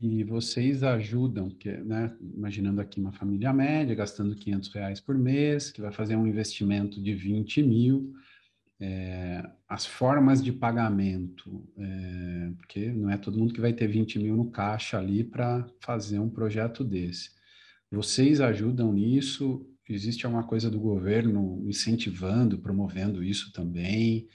E 0.00 0.24
vocês 0.24 0.82
ajudam, 0.82 1.50
que, 1.50 1.70
né, 1.70 2.16
imaginando 2.22 2.80
aqui 2.80 2.98
uma 2.98 3.12
família 3.12 3.52
média, 3.52 3.94
gastando 3.94 4.34
500 4.34 4.72
reais 4.72 5.00
por 5.00 5.18
mês, 5.18 5.70
que 5.70 5.82
vai 5.82 5.92
fazer 5.92 6.16
um 6.16 6.26
investimento 6.26 7.02
de 7.02 7.14
20 7.14 7.62
mil, 7.62 8.14
é, 8.80 9.44
as 9.68 9.84
formas 9.84 10.42
de 10.42 10.52
pagamento, 10.52 11.68
é, 11.76 12.52
porque 12.56 12.90
não 12.90 13.10
é 13.10 13.18
todo 13.18 13.38
mundo 13.38 13.52
que 13.52 13.60
vai 13.60 13.74
ter 13.74 13.86
20 13.86 14.18
mil 14.18 14.36
no 14.36 14.50
caixa 14.50 14.98
ali 14.98 15.22
para 15.22 15.68
fazer 15.80 16.18
um 16.18 16.30
projeto 16.30 16.82
desse. 16.82 17.32
Vocês 17.90 18.40
ajudam 18.40 18.94
nisso? 18.94 19.69
Existe 19.92 20.26
alguma 20.26 20.46
coisa 20.46 20.70
do 20.70 20.78
governo 20.78 21.62
incentivando, 21.66 22.58
promovendo 22.58 23.22
isso 23.22 23.52
também? 23.52 24.28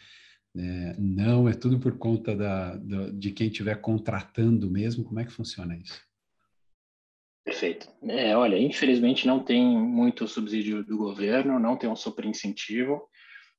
É, 0.57 0.95
não, 0.97 1.49
é 1.49 1.53
tudo 1.53 1.79
por 1.79 1.97
conta 1.97 2.35
da, 2.35 2.75
da, 2.77 3.09
de 3.11 3.31
quem 3.31 3.47
estiver 3.47 3.81
contratando 3.81 4.71
mesmo? 4.71 5.03
Como 5.03 5.19
é 5.19 5.25
que 5.25 5.31
funciona 5.31 5.77
isso? 5.77 5.99
Perfeito. 7.43 7.87
É, 8.09 8.35
olha, 8.35 8.57
infelizmente 8.57 9.27
não 9.27 9.43
tem 9.43 9.63
muito 9.63 10.27
subsídio 10.27 10.83
do 10.83 10.97
governo, 10.97 11.59
não 11.59 11.77
tem 11.77 11.89
um 11.89 11.95
super 11.95 12.25
incentivo. 12.25 13.07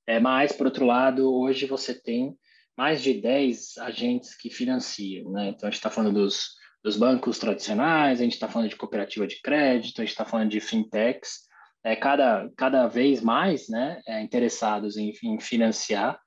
É, 0.07 0.19
mas, 0.19 0.53
por 0.53 0.67
outro 0.67 0.85
lado, 0.85 1.33
hoje 1.33 1.67
você 1.67 1.95
tem 1.95 2.37
mais 2.77 3.03
de 3.03 3.15
10 3.15 3.79
agentes 3.79 4.37
que 4.37 4.51
financiam. 4.51 5.31
Né? 5.33 5.49
Então, 5.49 5.69
a 5.69 5.71
gente 5.71 5.79
está 5.79 5.91
falando 5.91 6.15
dos, 6.15 6.55
dos 6.83 6.97
bancos 6.97 7.39
tradicionais, 7.39 8.21
a 8.21 8.25
gente 8.25 8.35
está 8.35 8.49
falando 8.49 8.69
de 8.69 8.77
cooperativa 8.77 9.27
de 9.27 9.41
crédito, 9.41 10.01
a 10.01 10.05
gente 10.05 10.13
está 10.13 10.25
falando 10.25 10.51
de 10.51 10.61
fintechs, 10.61 11.46
é, 11.87 11.95
cada, 11.95 12.51
cada 12.57 12.89
vez 12.89 13.21
mais 13.21 13.69
né, 13.69 14.01
é, 14.09 14.21
interessados 14.21 14.97
em, 14.97 15.13
em 15.23 15.39
financiar. 15.39 16.19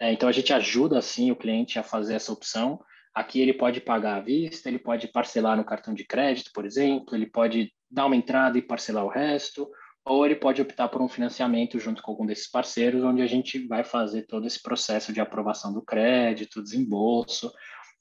É, 0.00 0.10
então, 0.10 0.26
a 0.26 0.32
gente 0.32 0.54
ajuda, 0.54 0.98
assim, 0.98 1.30
o 1.30 1.36
cliente 1.36 1.78
a 1.78 1.82
fazer 1.82 2.14
essa 2.14 2.32
opção. 2.32 2.80
Aqui 3.14 3.38
ele 3.38 3.52
pode 3.52 3.82
pagar 3.82 4.16
à 4.16 4.20
vista, 4.20 4.70
ele 4.70 4.78
pode 4.78 5.06
parcelar 5.08 5.54
no 5.54 5.66
cartão 5.66 5.92
de 5.92 6.02
crédito, 6.02 6.50
por 6.54 6.64
exemplo, 6.64 7.14
ele 7.14 7.26
pode 7.26 7.70
dar 7.90 8.06
uma 8.06 8.16
entrada 8.16 8.56
e 8.56 8.62
parcelar 8.62 9.04
o 9.04 9.10
resto, 9.10 9.68
ou 10.02 10.24
ele 10.24 10.34
pode 10.34 10.62
optar 10.62 10.88
por 10.88 11.02
um 11.02 11.08
financiamento 11.08 11.78
junto 11.78 12.00
com 12.00 12.10
algum 12.10 12.24
desses 12.24 12.50
parceiros, 12.50 13.04
onde 13.04 13.20
a 13.20 13.26
gente 13.26 13.66
vai 13.66 13.84
fazer 13.84 14.22
todo 14.22 14.46
esse 14.46 14.62
processo 14.62 15.12
de 15.12 15.20
aprovação 15.20 15.74
do 15.74 15.82
crédito, 15.82 16.62
desembolso, 16.62 17.52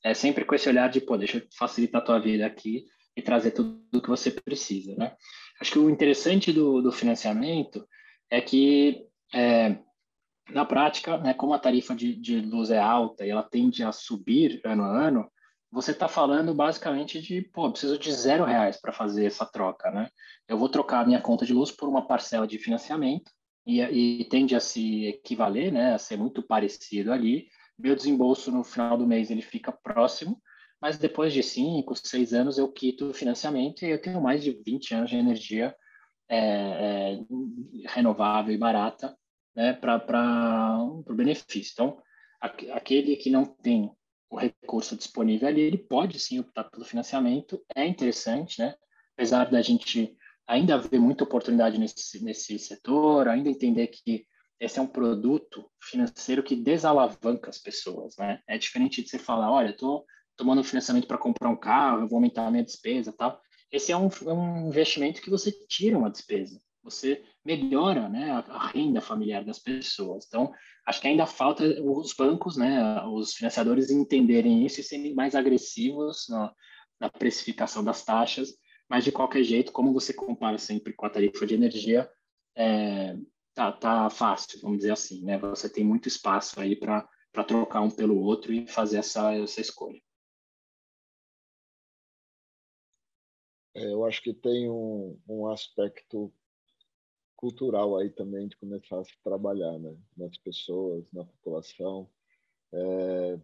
é 0.01 0.13
sempre 0.13 0.45
com 0.45 0.55
esse 0.55 0.69
olhar 0.69 0.89
de, 0.89 1.01
pô, 1.01 1.17
deixa 1.17 1.39
eu 1.39 1.47
facilitar 1.59 2.01
a 2.01 2.05
tua 2.05 2.19
vida 2.19 2.45
aqui 2.45 2.85
e 3.17 3.21
trazer 3.21 3.51
tudo 3.51 3.81
o 3.93 4.01
que 4.01 4.09
você 4.09 4.31
precisa, 4.31 4.95
né? 4.95 5.13
Acho 5.61 5.73
que 5.73 5.79
o 5.79 5.91
interessante 5.91 6.51
do, 6.51 6.81
do 6.81 6.91
financiamento 6.91 7.87
é 8.31 8.41
que, 8.41 9.05
é, 9.31 9.77
na 10.49 10.65
prática, 10.65 11.19
né, 11.19 11.35
como 11.35 11.53
a 11.53 11.59
tarifa 11.59 11.95
de, 11.95 12.15
de 12.15 12.41
luz 12.41 12.71
é 12.71 12.79
alta 12.79 13.23
e 13.23 13.29
ela 13.29 13.43
tende 13.43 13.83
a 13.83 13.91
subir 13.91 14.59
ano 14.65 14.83
a 14.83 14.87
ano, 14.87 15.31
você 15.71 15.91
está 15.91 16.07
falando 16.07 16.51
basicamente 16.55 17.21
de, 17.21 17.43
pô, 17.43 17.69
preciso 17.69 17.95
de 17.99 18.11
zero 18.11 18.43
reais 18.43 18.81
para 18.81 18.91
fazer 18.91 19.25
essa 19.25 19.45
troca, 19.45 19.91
né? 19.91 20.09
Eu 20.47 20.57
vou 20.57 20.67
trocar 20.67 21.01
a 21.01 21.05
minha 21.05 21.21
conta 21.21 21.45
de 21.45 21.53
luz 21.53 21.71
por 21.71 21.87
uma 21.87 22.07
parcela 22.07 22.47
de 22.47 22.57
financiamento 22.57 23.31
e, 23.63 23.81
e 23.81 24.25
tende 24.25 24.55
a 24.55 24.59
se 24.59 25.05
equivaler, 25.05 25.71
né, 25.71 25.93
a 25.93 25.99
ser 25.99 26.17
muito 26.17 26.41
parecido 26.41 27.13
ali. 27.13 27.47
Meu 27.77 27.95
desembolso 27.95 28.51
no 28.51 28.63
final 28.63 28.97
do 28.97 29.05
mês 29.05 29.29
ele 29.29 29.43
fica 29.43 29.71
próximo, 29.71 30.41
mas 30.81 30.97
depois 30.97 31.31
de 31.31 31.43
cinco, 31.43 31.95
seis 31.95 32.33
anos 32.33 32.57
eu 32.57 32.67
quito 32.71 33.09
o 33.09 33.13
financiamento 33.13 33.85
e 33.85 33.89
eu 33.89 34.01
tenho 34.01 34.19
mais 34.19 34.43
de 34.43 34.51
20 34.51 34.95
anos 34.95 35.09
de 35.09 35.15
energia 35.15 35.75
é, 36.27 36.37
é, 36.37 37.19
renovável 37.87 38.53
e 38.53 38.57
barata 38.57 39.15
né, 39.55 39.73
para 39.73 40.77
o 40.81 41.13
benefício. 41.13 41.73
Então, 41.73 42.01
aquele 42.39 43.15
que 43.15 43.29
não 43.29 43.45
tem 43.45 43.91
o 44.29 44.37
recurso 44.37 44.95
disponível 44.95 45.47
ali, 45.47 45.61
ele 45.61 45.77
pode 45.77 46.17
sim 46.19 46.39
optar 46.39 46.63
pelo 46.63 46.85
financiamento, 46.85 47.61
é 47.75 47.85
interessante, 47.85 48.59
né? 48.59 48.73
Apesar 49.13 49.51
da 49.51 49.61
gente 49.61 50.15
ainda 50.47 50.77
ver 50.77 50.99
muita 50.99 51.25
oportunidade 51.25 51.77
nesse, 51.77 52.23
nesse 52.23 52.57
setor, 52.57 53.27
ainda 53.27 53.49
entender 53.49 53.87
que 53.87 54.25
esse 54.57 54.79
é 54.79 54.81
um 54.81 54.87
produto 54.87 55.69
financeiro 55.81 56.43
que 56.43 56.55
desalavanca 56.55 57.49
as 57.49 57.57
pessoas, 57.57 58.15
né? 58.17 58.39
É 58.47 58.57
diferente 58.57 59.03
de 59.03 59.09
você 59.09 59.19
falar, 59.19 59.51
olha, 59.51 59.71
estou 59.71 60.05
tomando 60.41 60.63
financiamento 60.63 61.07
para 61.07 61.17
comprar 61.17 61.49
um 61.49 61.55
carro, 61.55 62.01
eu 62.01 62.07
vou 62.07 62.17
aumentar 62.17 62.47
a 62.47 62.51
minha 62.51 62.63
despesa 62.63 63.13
tal. 63.15 63.39
Esse 63.71 63.91
é 63.91 63.97
um, 63.97 64.07
é 64.07 64.33
um 64.33 64.67
investimento 64.67 65.21
que 65.21 65.29
você 65.29 65.51
tira 65.67 65.97
uma 65.97 66.09
despesa 66.09 66.59
você 66.83 67.23
melhora 67.45 68.09
né, 68.09 68.31
a, 68.47 68.67
renda 68.67 69.01
familiar 69.01 69.43
das 69.43 69.59
pessoas. 69.59 70.25
Então, 70.27 70.51
acho 70.85 71.01
que 71.01 71.07
ainda 71.07 71.25
falta 71.25 71.63
os 71.81 72.13
bancos, 72.13 72.57
né, 72.57 73.03
os 73.05 73.33
financiadores 73.33 73.89
entenderem 73.89 74.65
isso 74.65 74.79
e 74.79 74.83
serem 74.83 75.13
mais 75.13 75.35
agressivos 75.35 76.27
na, 76.29 76.53
na 76.99 77.09
precificação 77.09 77.83
das 77.83 78.03
taxas, 78.03 78.55
mas 78.89 79.03
de 79.03 79.11
qualquer 79.11 79.43
jeito, 79.43 79.71
como 79.71 79.93
você 79.93 80.13
compara 80.13 80.57
sempre 80.57 80.93
com 80.93 81.05
a 81.05 81.09
tarifa 81.09 81.45
de 81.45 81.53
energia, 81.53 82.09
é, 82.55 83.15
tá, 83.53 83.71
tá 83.71 84.09
fácil, 84.09 84.59
vamos 84.61 84.79
dizer 84.79 84.91
assim, 84.91 85.23
né? 85.23 85.37
Você 85.37 85.69
tem 85.69 85.83
muito 85.83 86.07
espaço 86.07 86.59
aí 86.59 86.75
para 86.75 87.07
trocar 87.47 87.81
um 87.81 87.89
pelo 87.89 88.19
outro 88.19 88.51
e 88.51 88.67
fazer 88.67 88.97
essa, 88.97 89.33
essa 89.33 89.61
escolha. 89.61 89.99
Eu 93.73 94.05
acho 94.05 94.21
que 94.21 94.33
tem 94.33 94.69
um, 94.69 95.17
um 95.27 95.47
aspecto 95.47 96.31
cultural 97.35 97.97
aí 97.97 98.09
também 98.09 98.47
de 98.47 98.57
começar 98.57 98.99
a 98.99 99.03
se 99.03 99.17
trabalhar 99.23 99.77
né? 99.79 99.97
nas 100.15 100.37
pessoas, 100.37 101.03
na 101.11 101.25
população, 101.25 102.09
é, 102.73 103.39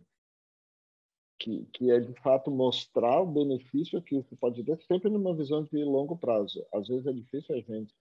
que, 1.39 1.65
que 1.73 1.91
é 1.91 1.99
de 1.99 2.13
fato 2.21 2.51
mostrar 2.51 3.21
o 3.21 3.31
benefício 3.31 4.01
que 4.01 4.17
isso 4.17 4.35
pode 4.37 4.63
ter, 4.63 4.79
sempre 4.83 5.09
numa 5.09 5.35
visão 5.35 5.63
de 5.63 5.83
longo 5.83 6.17
prazo. 6.17 6.65
Às 6.73 6.87
vezes 6.87 7.07
é 7.07 7.13
difícil 7.13 7.55
a 7.55 7.59
gente 7.59 7.93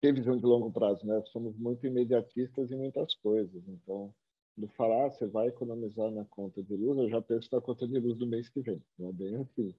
ter 0.00 0.12
visão 0.12 0.36
de 0.36 0.44
longo 0.44 0.70
prazo, 0.70 1.06
né? 1.06 1.22
Somos 1.32 1.56
muito 1.56 1.86
imediatistas 1.86 2.70
em 2.70 2.76
muitas 2.76 3.14
coisas, 3.14 3.62
então 3.68 4.14
do 4.56 4.68
falar, 4.68 5.06
ah, 5.06 5.10
você 5.10 5.26
vai 5.26 5.48
economizar 5.48 6.10
na 6.10 6.24
conta 6.26 6.62
de 6.62 6.76
luz, 6.76 6.96
eu 6.96 7.08
já 7.08 7.20
penso 7.20 7.48
na 7.52 7.60
conta 7.60 7.88
de 7.88 7.98
luz 7.98 8.16
do 8.16 8.26
mês 8.26 8.48
que 8.48 8.60
vem, 8.60 8.80
não 8.96 9.08
é 9.08 9.12
bem 9.12 9.36
assim. 9.36 9.74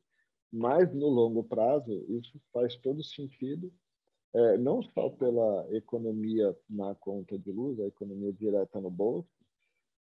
Mas 0.52 0.94
no 0.94 1.08
longo 1.08 1.44
prazo, 1.44 1.92
isso 2.10 2.40
faz 2.54 2.76
todo 2.78 3.04
sentido 3.04 3.72
é, 4.36 4.58
não 4.58 4.84
só 4.84 5.10
pela 5.10 5.66
economia 5.74 6.56
na 6.70 6.94
conta 6.96 7.40
de 7.40 7.52
luz, 7.54 7.80
a 7.80 7.88
economia 7.88 8.34
direta 8.34 8.82
no 8.82 8.92
bolso, 8.92 9.30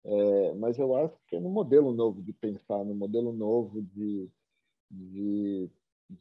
é, 0.06 0.54
mas 0.54 0.80
eu 0.80 0.96
acho 0.96 1.14
que 1.28 1.36
é 1.36 1.40
no 1.40 1.50
modelo 1.50 1.94
novo 1.94 2.22
de 2.24 2.32
pensar, 2.32 2.84
no 2.86 2.96
modelo 2.96 3.34
novo 3.34 3.82
de, 3.82 4.30
de, 4.90 5.70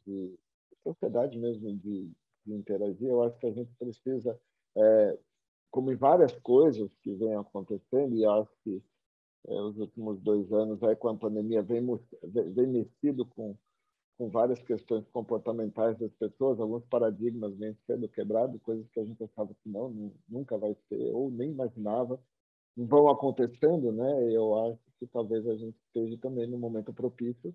de 0.05 0.37
sociedade 0.83 1.39
mesmo, 1.39 1.73
de, 1.77 2.11
de, 2.45 2.53
interagir. 2.53 3.07
Eu 3.07 3.23
acho 3.23 3.39
que 3.39 3.47
a 3.47 3.53
gente 3.53 3.73
precisa, 3.79 4.37
é, 4.75 5.17
como 5.71 5.89
em 5.89 5.95
várias 5.95 6.37
coisas 6.39 6.93
que 7.01 7.13
vêm 7.13 7.35
acontecendo, 7.35 8.13
e 8.13 8.25
acho 8.25 8.51
que 8.65 8.83
é, 9.47 9.61
os 9.61 9.77
últimos 9.77 10.19
dois 10.19 10.51
anos, 10.51 10.83
aí, 10.83 10.97
com 10.97 11.07
a 11.07 11.15
pandemia, 11.15 11.63
vem, 11.63 11.81
vem 12.23 12.67
mexido 12.67 13.25
com 13.25 13.55
com 14.21 14.29
várias 14.29 14.61
questões 14.61 15.03
comportamentais 15.07 15.97
das 15.97 16.11
pessoas, 16.11 16.59
alguns 16.59 16.85
paradigmas 16.85 17.57
vêm 17.57 17.75
sendo 17.87 18.07
quebrados, 18.07 18.61
coisas 18.61 18.87
que 18.91 18.99
a 18.99 19.03
gente 19.03 19.23
achava 19.23 19.51
que 19.51 19.67
não, 19.67 20.13
nunca 20.29 20.59
vai 20.59 20.75
ser, 20.87 21.11
ou 21.11 21.31
nem 21.31 21.49
imaginava, 21.49 22.21
vão 22.77 23.09
acontecendo, 23.09 23.91
né? 23.91 24.31
Eu 24.31 24.53
acho 24.67 24.79
que 24.99 25.07
talvez 25.07 25.47
a 25.47 25.55
gente 25.55 25.75
esteja 25.87 26.15
também 26.19 26.45
no 26.45 26.59
momento 26.59 26.93
propício 26.93 27.51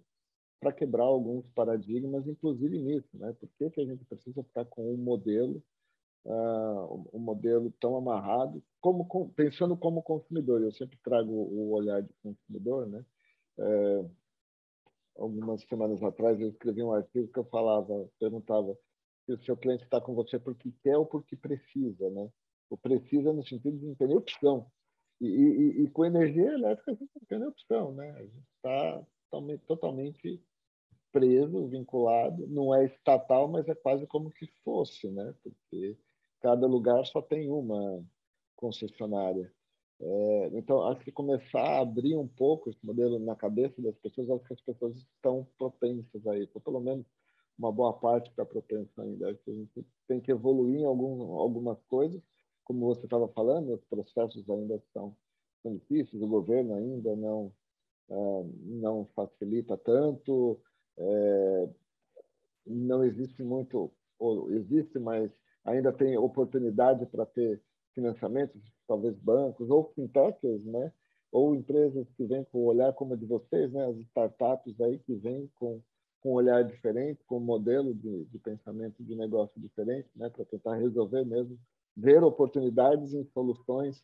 para 0.58 0.72
quebrar 0.72 1.04
alguns 1.04 1.46
paradigmas, 1.54 2.26
inclusive 2.26 2.80
nisso, 2.80 3.08
né? 3.14 3.32
Por 3.34 3.48
que, 3.56 3.70
que 3.70 3.80
a 3.82 3.86
gente 3.86 4.04
precisa 4.04 4.42
ficar 4.42 4.64
com 4.64 4.92
um 4.92 4.96
modelo, 4.96 5.62
uh, 6.24 7.08
um 7.12 7.20
modelo 7.20 7.72
tão 7.78 7.96
amarrado, 7.96 8.60
como 8.80 9.06
pensando 9.36 9.76
como 9.76 10.02
consumidor? 10.02 10.60
Eu 10.62 10.72
sempre 10.72 10.98
trago 11.04 11.30
o 11.30 11.70
olhar 11.70 12.02
de 12.02 12.12
consumidor, 12.24 12.88
né? 12.88 13.04
Uh, 13.56 14.10
algumas 15.18 15.62
semanas 15.62 16.02
atrás, 16.02 16.40
eu 16.40 16.48
escrevi 16.48 16.82
um 16.82 16.92
artigo 16.92 17.32
que 17.32 17.38
eu 17.38 17.44
falava, 17.44 18.08
perguntava 18.18 18.76
se 19.24 19.32
o 19.32 19.42
seu 19.44 19.56
cliente 19.56 19.84
está 19.84 20.00
com 20.00 20.14
você 20.14 20.38
porque 20.38 20.72
quer 20.82 20.96
ou 20.96 21.06
porque 21.06 21.36
precisa, 21.36 22.08
né? 22.10 22.30
O 22.70 22.76
precisa 22.76 23.32
no 23.32 23.44
sentido 23.44 23.78
de 23.78 23.86
não 23.86 23.94
ter 23.94 24.10
opção. 24.16 24.70
E, 25.20 25.26
e, 25.26 25.84
e, 25.84 25.90
com 25.90 26.04
energia 26.04 26.52
elétrica 26.52 26.92
a 26.92 26.94
gente 26.94 27.10
não 27.14 27.26
tem 27.26 27.48
opção, 27.48 27.94
né? 27.94 28.10
A 28.10 28.22
gente 28.22 28.44
está 28.56 29.06
totalmente, 29.66 30.42
preso, 31.10 31.66
vinculado. 31.66 32.46
Não 32.46 32.74
é 32.74 32.84
estatal, 32.84 33.48
mas 33.48 33.66
é 33.68 33.74
quase 33.74 34.06
como 34.06 34.30
que 34.30 34.46
fosse, 34.62 35.10
né? 35.10 35.34
Porque 35.42 35.96
cada 36.40 36.66
lugar 36.66 37.04
só 37.06 37.22
tem 37.22 37.50
uma 37.50 38.04
concessionária. 38.54 39.50
É, 39.98 40.50
então, 40.58 40.82
acho 40.88 41.02
que 41.02 41.10
começar 41.10 41.60
a 41.60 41.80
abrir 41.80 42.16
um 42.16 42.28
pouco 42.28 42.68
esse 42.68 42.84
modelo 42.84 43.18
na 43.18 43.34
cabeça 43.34 43.80
das 43.80 43.96
pessoas, 43.96 44.28
acho 44.30 44.44
que 44.44 44.52
as 44.52 44.60
pessoas 44.60 44.96
estão 44.96 45.46
propensas 45.56 46.26
a 46.26 46.38
isso, 46.38 46.52
ou 46.54 46.60
pelo 46.60 46.80
menos 46.80 47.06
uma 47.58 47.72
boa 47.72 47.94
parte 47.94 48.28
está 48.30 48.44
propensa 48.44 49.02
ainda. 49.02 49.30
Acho 49.30 49.42
que 49.42 49.50
a 49.50 49.54
gente 49.54 49.86
tem 50.06 50.20
que 50.20 50.30
evoluir 50.30 50.80
em 50.80 50.84
algum, 50.84 51.22
algumas 51.38 51.82
coisas, 51.84 52.20
como 52.64 52.86
você 52.86 53.04
estava 53.04 53.28
falando, 53.28 53.74
os 53.74 53.84
processos 53.84 54.48
ainda 54.50 54.82
são, 54.92 55.16
difíceis, 55.64 56.22
o 56.22 56.28
governo 56.28 56.74
ainda 56.74 57.16
não, 57.16 57.52
é, 58.08 58.14
não 58.62 59.08
facilita 59.16 59.76
tanto, 59.76 60.60
é, 60.98 61.68
não 62.66 63.02
existe 63.02 63.42
muito, 63.42 63.92
ou 64.18 64.52
existe, 64.52 64.98
mas 64.98 65.30
ainda 65.64 65.92
tem 65.92 66.16
oportunidade 66.16 67.04
para 67.06 67.26
ter 67.26 67.60
financiamentos, 67.94 68.62
talvez 68.86 69.16
bancos 69.18 69.68
ou 69.70 69.92
fintechs, 69.94 70.64
né? 70.64 70.92
Ou 71.32 71.54
empresas 71.54 72.06
que 72.16 72.24
vêm 72.24 72.44
com 72.44 72.58
o 72.58 72.66
olhar 72.66 72.92
como 72.92 73.14
o 73.14 73.16
de 73.16 73.26
vocês, 73.26 73.72
né? 73.72 73.86
As 73.86 73.96
startups 73.98 74.80
aí 74.80 74.98
que 75.00 75.14
vêm 75.14 75.50
com 75.56 75.80
com 76.26 76.32
um 76.32 76.34
olhar 76.34 76.64
diferente, 76.64 77.22
com 77.24 77.36
um 77.36 77.40
modelo 77.40 77.94
de, 77.94 78.24
de 78.24 78.38
pensamento 78.40 79.00
de 79.04 79.14
negócio 79.14 79.60
diferente, 79.60 80.08
né? 80.16 80.28
Para 80.28 80.44
tentar 80.44 80.74
resolver 80.74 81.24
mesmo, 81.24 81.56
ver 81.96 82.24
oportunidades 82.24 83.14
em 83.14 83.24
soluções 83.26 84.02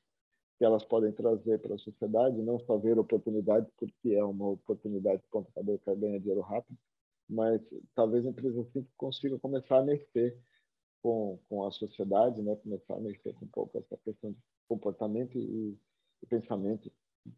que 0.57 0.65
elas 0.65 0.85
podem 0.85 1.11
trazer 1.11 1.59
para 1.59 1.75
a 1.75 1.79
sociedade, 1.79 2.41
não 2.41 2.61
só 2.61 2.79
ver 2.79 2.97
oportunidades 2.97 3.69
porque 3.77 4.15
é 4.15 4.23
uma 4.23 4.51
oportunidade 4.51 5.21
de 5.21 5.29
ponta 5.29 5.51
cabeça 5.53 5.95
ganha 5.97 6.21
dinheiro 6.21 6.43
rápido, 6.43 6.79
mas 7.29 7.61
talvez 7.93 8.25
empresas 8.25 8.67
assim 8.69 8.87
consigam 8.97 9.41
começar 9.41 9.79
a 9.79 9.85
mexer 9.85 10.39
com, 11.03 11.39
com 11.49 11.67
a 11.67 11.71
sociedade, 11.73 12.41
né? 12.43 12.55
começar 12.57 12.95
a 12.95 13.01
mexer 13.01 13.35
um 13.43 13.49
pouco 13.49 13.79
essa 13.79 13.97
questão 14.05 14.31
de 14.33 14.39
comportamento 14.69 15.37
e, 15.37 15.77
e 16.23 16.27
pensamento, 16.27 16.91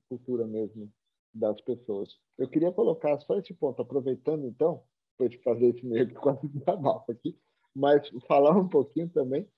cultura 0.09 0.47
mesmo 0.47 0.93
das 1.33 1.61
pessoas. 1.63 2.17
Eu 2.39 2.49
queria 2.49 2.71
colocar 2.71 3.19
só 3.21 3.39
esse 3.39 3.55
ponto, 3.55 3.81
aproveitando 3.81 4.47
então, 4.47 4.83
depois 5.13 5.31
de 5.31 5.43
fazer 5.43 5.69
esse 5.69 5.85
meio 5.87 6.09
que 6.09 6.15
quase 6.15 6.47
desabafo 6.49 7.11
aqui, 7.11 7.39
mas 7.75 8.09
falar 8.29 8.57
um 8.57 8.69
pouquinho 8.69 9.09
também 9.09 9.49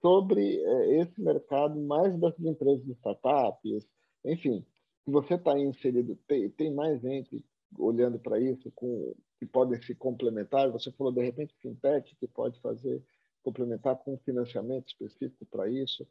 sobre 0.00 0.56
é, 0.56 1.00
esse 1.00 1.20
mercado 1.20 1.78
mais 1.80 2.18
das 2.18 2.38
empresas 2.38 2.84
de 2.84 2.92
startups, 2.92 3.86
enfim, 4.24 4.64
se 5.04 5.10
você 5.10 5.34
está 5.34 5.58
inserido, 5.58 6.16
tem, 6.26 6.48
tem 6.50 6.72
mais 6.72 7.00
gente 7.00 7.44
olhando 7.76 8.18
para 8.18 8.40
isso, 8.40 8.70
com, 8.74 9.14
que 9.38 9.46
podem 9.46 9.80
se 9.82 9.94
complementar. 9.94 10.70
Você 10.70 10.90
falou, 10.92 11.12
de 11.12 11.22
repente, 11.22 11.54
fintech, 11.60 12.14
que 12.16 12.26
pode 12.28 12.60
fazer, 12.60 13.02
complementar 13.42 13.96
com 13.96 14.18
financiamento 14.18 14.88
específico 14.88 15.46
para 15.46 15.68
isso. 15.68 16.06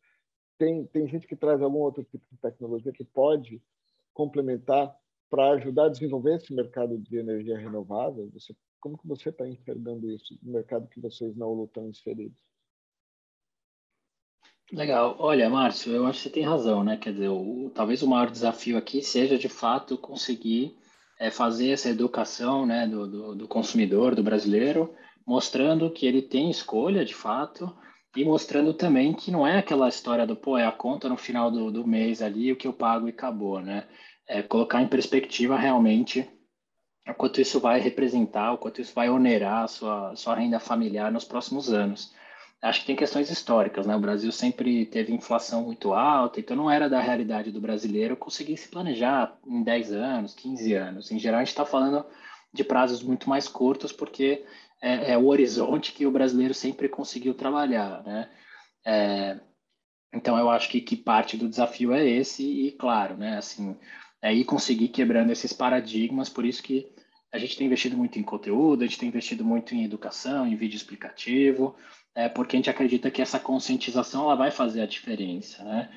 Tem, 0.57 0.85
tem 0.85 1.07
gente 1.07 1.27
que 1.27 1.35
traz 1.35 1.61
algum 1.61 1.79
outro 1.79 2.03
tipo 2.03 2.25
de 2.31 2.37
tecnologia 2.39 2.91
que 2.91 3.03
pode 3.03 3.61
complementar 4.13 4.95
para 5.29 5.51
ajudar 5.51 5.85
a 5.85 5.89
desenvolver 5.89 6.37
esse 6.37 6.53
mercado 6.53 6.97
de 6.97 7.17
energia 7.17 7.57
renovável. 7.57 8.29
Você, 8.33 8.55
como 8.79 8.97
que 8.97 9.07
você 9.07 9.29
está 9.29 9.47
enxergando 9.47 10.09
isso 10.09 10.37
no 10.41 10.53
mercado 10.53 10.87
que 10.87 10.99
vocês 10.99 11.35
não 11.35 11.63
estão 11.65 11.87
inseridos? 11.87 12.41
Legal. 14.71 15.15
Olha, 15.19 15.49
Márcio, 15.49 15.93
eu 15.93 16.05
acho 16.05 16.19
que 16.19 16.23
você 16.23 16.29
tem 16.29 16.43
razão, 16.43 16.83
né? 16.83 16.97
Quer 16.97 17.13
dizer, 17.13 17.29
o, 17.29 17.71
talvez 17.73 18.01
o 18.01 18.07
maior 18.07 18.29
desafio 18.29 18.77
aqui 18.77 19.01
seja, 19.01 19.37
de 19.37 19.47
fato, 19.47 19.97
conseguir 19.97 20.77
é, 21.19 21.31
fazer 21.31 21.69
essa 21.69 21.89
educação 21.89 22.65
né, 22.65 22.85
do, 22.85 23.07
do, 23.07 23.35
do, 23.35 23.47
consumidor, 23.47 24.13
do 24.13 24.23
brasileiro, 24.23 24.93
mostrando 25.27 25.91
que 25.91 26.07
ele 26.07 26.21
tem 26.21 26.49
escolha, 26.49 27.03
de 27.03 27.13
fato, 27.13 27.75
e 28.15 28.23
mostrando 28.23 28.73
também 28.73 29.13
que 29.13 29.29
não 29.29 29.45
é 29.45 29.59
aquela 29.59 29.89
história 29.89 30.25
do, 30.25 30.35
pô, 30.35 30.57
é 30.57 30.65
a 30.65 30.71
conta 30.71 31.09
no 31.09 31.17
final 31.17 31.51
do, 31.51 31.69
do 31.71 31.85
mês 31.85 32.21
ali, 32.21 32.51
o 32.51 32.55
que 32.55 32.67
eu 32.67 32.73
pago 32.73 33.07
e 33.07 33.11
acabou, 33.11 33.59
né? 33.59 33.85
É 34.27 34.41
colocar 34.41 34.81
em 34.81 34.87
perspectiva 34.87 35.57
realmente 35.57 36.27
o 37.07 37.13
quanto 37.13 37.39
isso 37.41 37.59
vai 37.59 37.79
representar, 37.79 38.53
o 38.53 38.57
quanto 38.57 38.81
isso 38.81 38.93
vai 38.93 39.09
onerar 39.09 39.63
a 39.63 39.67
sua, 39.67 40.15
sua 40.15 40.35
renda 40.35 40.59
familiar 40.59 41.11
nos 41.11 41.23
próximos 41.23 41.71
anos 41.71 42.13
acho 42.61 42.81
que 42.81 42.87
tem 42.87 42.95
questões 42.95 43.29
históricas, 43.29 43.85
né? 43.85 43.95
O 43.95 43.99
Brasil 43.99 44.31
sempre 44.31 44.85
teve 44.85 45.13
inflação 45.13 45.63
muito 45.63 45.93
alta, 45.93 46.39
então 46.39 46.57
não 46.57 46.69
era 46.69 46.89
da 46.89 46.99
realidade 46.99 47.51
do 47.51 47.61
brasileiro 47.61 48.17
conseguir 48.17 48.57
se 48.57 48.67
planejar 48.67 49.37
em 49.45 49.63
10 49.63 49.91
anos, 49.91 50.33
15 50.33 50.73
anos. 50.73 51.11
Em 51.11 51.19
geral, 51.19 51.39
a 51.39 51.43
gente 51.43 51.49
está 51.49 51.65
falando 51.65 52.05
de 52.53 52.63
prazos 52.63 53.03
muito 53.03 53.29
mais 53.29 53.47
curtos, 53.47 53.91
porque 53.91 54.43
é, 54.81 55.13
é, 55.13 55.17
o 55.17 55.27
horizonte 55.27 55.91
que 55.91 56.05
o 56.05 56.11
brasileiro 56.11 56.53
sempre 56.53 56.87
conseguiu 56.89 57.33
trabalhar, 57.33 58.03
né? 58.03 58.29
É, 58.85 59.39
então, 60.13 60.37
eu 60.37 60.49
acho 60.49 60.69
que, 60.69 60.81
que 60.81 60.95
parte 60.95 61.35
do 61.37 61.49
desafio 61.49 61.93
é 61.93 62.07
esse, 62.07 62.43
e 62.43 62.71
claro, 62.71 63.17
né? 63.17 63.37
Assim, 63.37 63.75
é 64.21 64.33
ir 64.33 64.45
conseguir 64.45 64.89
quebrando 64.89 65.31
esses 65.31 65.53
paradigmas, 65.53 66.29
por 66.29 66.45
isso 66.45 66.63
que 66.63 66.91
a 67.31 67.37
gente 67.37 67.57
tem 67.57 67.67
investido 67.67 67.97
muito 67.97 68.17
em 68.17 68.23
conteúdo, 68.23 68.83
a 68.83 68.87
gente 68.87 68.97
tem 68.97 69.09
investido 69.09 69.43
muito 69.43 69.75
em 69.75 69.83
educação, 69.83 70.47
em 70.47 70.55
vídeo 70.55 70.77
explicativo, 70.77 71.75
é, 72.15 72.29
porque 72.29 72.55
a 72.55 72.59
gente 72.59 72.69
acredita 72.69 73.11
que 73.11 73.21
essa 73.21 73.39
conscientização 73.39 74.23
ela 74.23 74.35
vai 74.35 74.49
fazer 74.49 74.81
a 74.81 74.87
diferença, 74.87 75.63
né? 75.63 75.89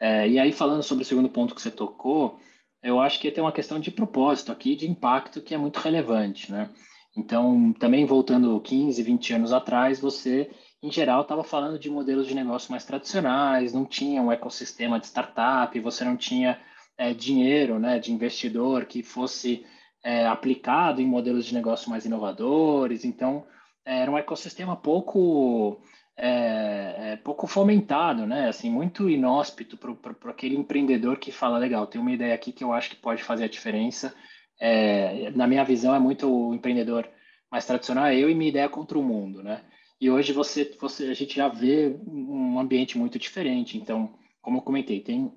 É, 0.00 0.28
e 0.28 0.38
aí, 0.38 0.52
falando 0.52 0.82
sobre 0.82 1.02
o 1.02 1.06
segundo 1.06 1.28
ponto 1.28 1.54
que 1.54 1.60
você 1.60 1.70
tocou, 1.70 2.40
eu 2.82 3.00
acho 3.00 3.18
que 3.20 3.30
tem 3.30 3.42
uma 3.42 3.52
questão 3.52 3.80
de 3.80 3.90
propósito 3.90 4.52
aqui, 4.52 4.76
de 4.76 4.88
impacto, 4.88 5.40
que 5.42 5.54
é 5.54 5.58
muito 5.58 5.78
relevante, 5.78 6.50
né? 6.50 6.70
Então, 7.16 7.72
também 7.72 8.04
voltando 8.04 8.60
15, 8.60 9.02
20 9.02 9.34
anos 9.34 9.52
atrás, 9.52 10.00
você, 10.00 10.50
em 10.82 10.90
geral, 10.90 11.22
estava 11.22 11.42
falando 11.42 11.78
de 11.78 11.90
modelos 11.90 12.26
de 12.26 12.34
negócio 12.34 12.70
mais 12.70 12.84
tradicionais, 12.84 13.72
não 13.72 13.84
tinha 13.84 14.22
um 14.22 14.30
ecossistema 14.30 15.00
de 15.00 15.06
startup, 15.06 15.78
você 15.80 16.04
não 16.04 16.16
tinha 16.16 16.60
é, 16.96 17.12
dinheiro 17.12 17.78
né, 17.78 17.98
de 17.98 18.12
investidor 18.12 18.84
que 18.84 19.02
fosse 19.02 19.64
é, 20.04 20.26
aplicado 20.26 21.00
em 21.00 21.06
modelos 21.06 21.46
de 21.46 21.54
negócio 21.54 21.90
mais 21.90 22.04
inovadores. 22.04 23.04
Então, 23.04 23.44
era 23.84 24.10
um 24.10 24.18
ecossistema 24.18 24.76
pouco 24.76 25.80
é, 26.20 27.12
é, 27.12 27.16
pouco 27.16 27.46
fomentado, 27.46 28.26
né? 28.26 28.48
Assim, 28.48 28.68
muito 28.68 29.08
inóspito 29.08 29.78
para 29.78 30.30
aquele 30.30 30.56
empreendedor 30.56 31.16
que 31.16 31.30
fala, 31.30 31.58
legal, 31.58 31.86
tem 31.86 32.00
uma 32.00 32.10
ideia 32.10 32.34
aqui 32.34 32.50
que 32.50 32.64
eu 32.64 32.72
acho 32.72 32.90
que 32.90 32.96
pode 32.96 33.22
fazer 33.22 33.44
a 33.44 33.48
diferença. 33.48 34.12
É, 34.58 35.30
na 35.30 35.46
minha 35.46 35.64
visão, 35.64 35.94
é 35.94 35.98
muito 35.98 36.28
o 36.28 36.54
empreendedor 36.54 37.08
mais 37.50 37.64
tradicional, 37.64 38.06
é 38.06 38.16
eu 38.16 38.28
e 38.28 38.34
minha 38.34 38.50
ideia 38.50 38.68
contra 38.68 38.98
o 38.98 39.02
mundo, 39.02 39.42
né? 39.42 39.62
E 40.00 40.10
hoje 40.10 40.32
você, 40.32 40.76
você, 40.80 41.06
a 41.06 41.14
gente 41.14 41.34
já 41.34 41.48
vê 41.48 41.96
um 42.06 42.58
ambiente 42.58 42.96
muito 42.96 43.18
diferente. 43.18 43.76
Então, 43.76 44.14
como 44.40 44.58
eu 44.58 44.62
comentei, 44.62 45.00
tem, 45.00 45.32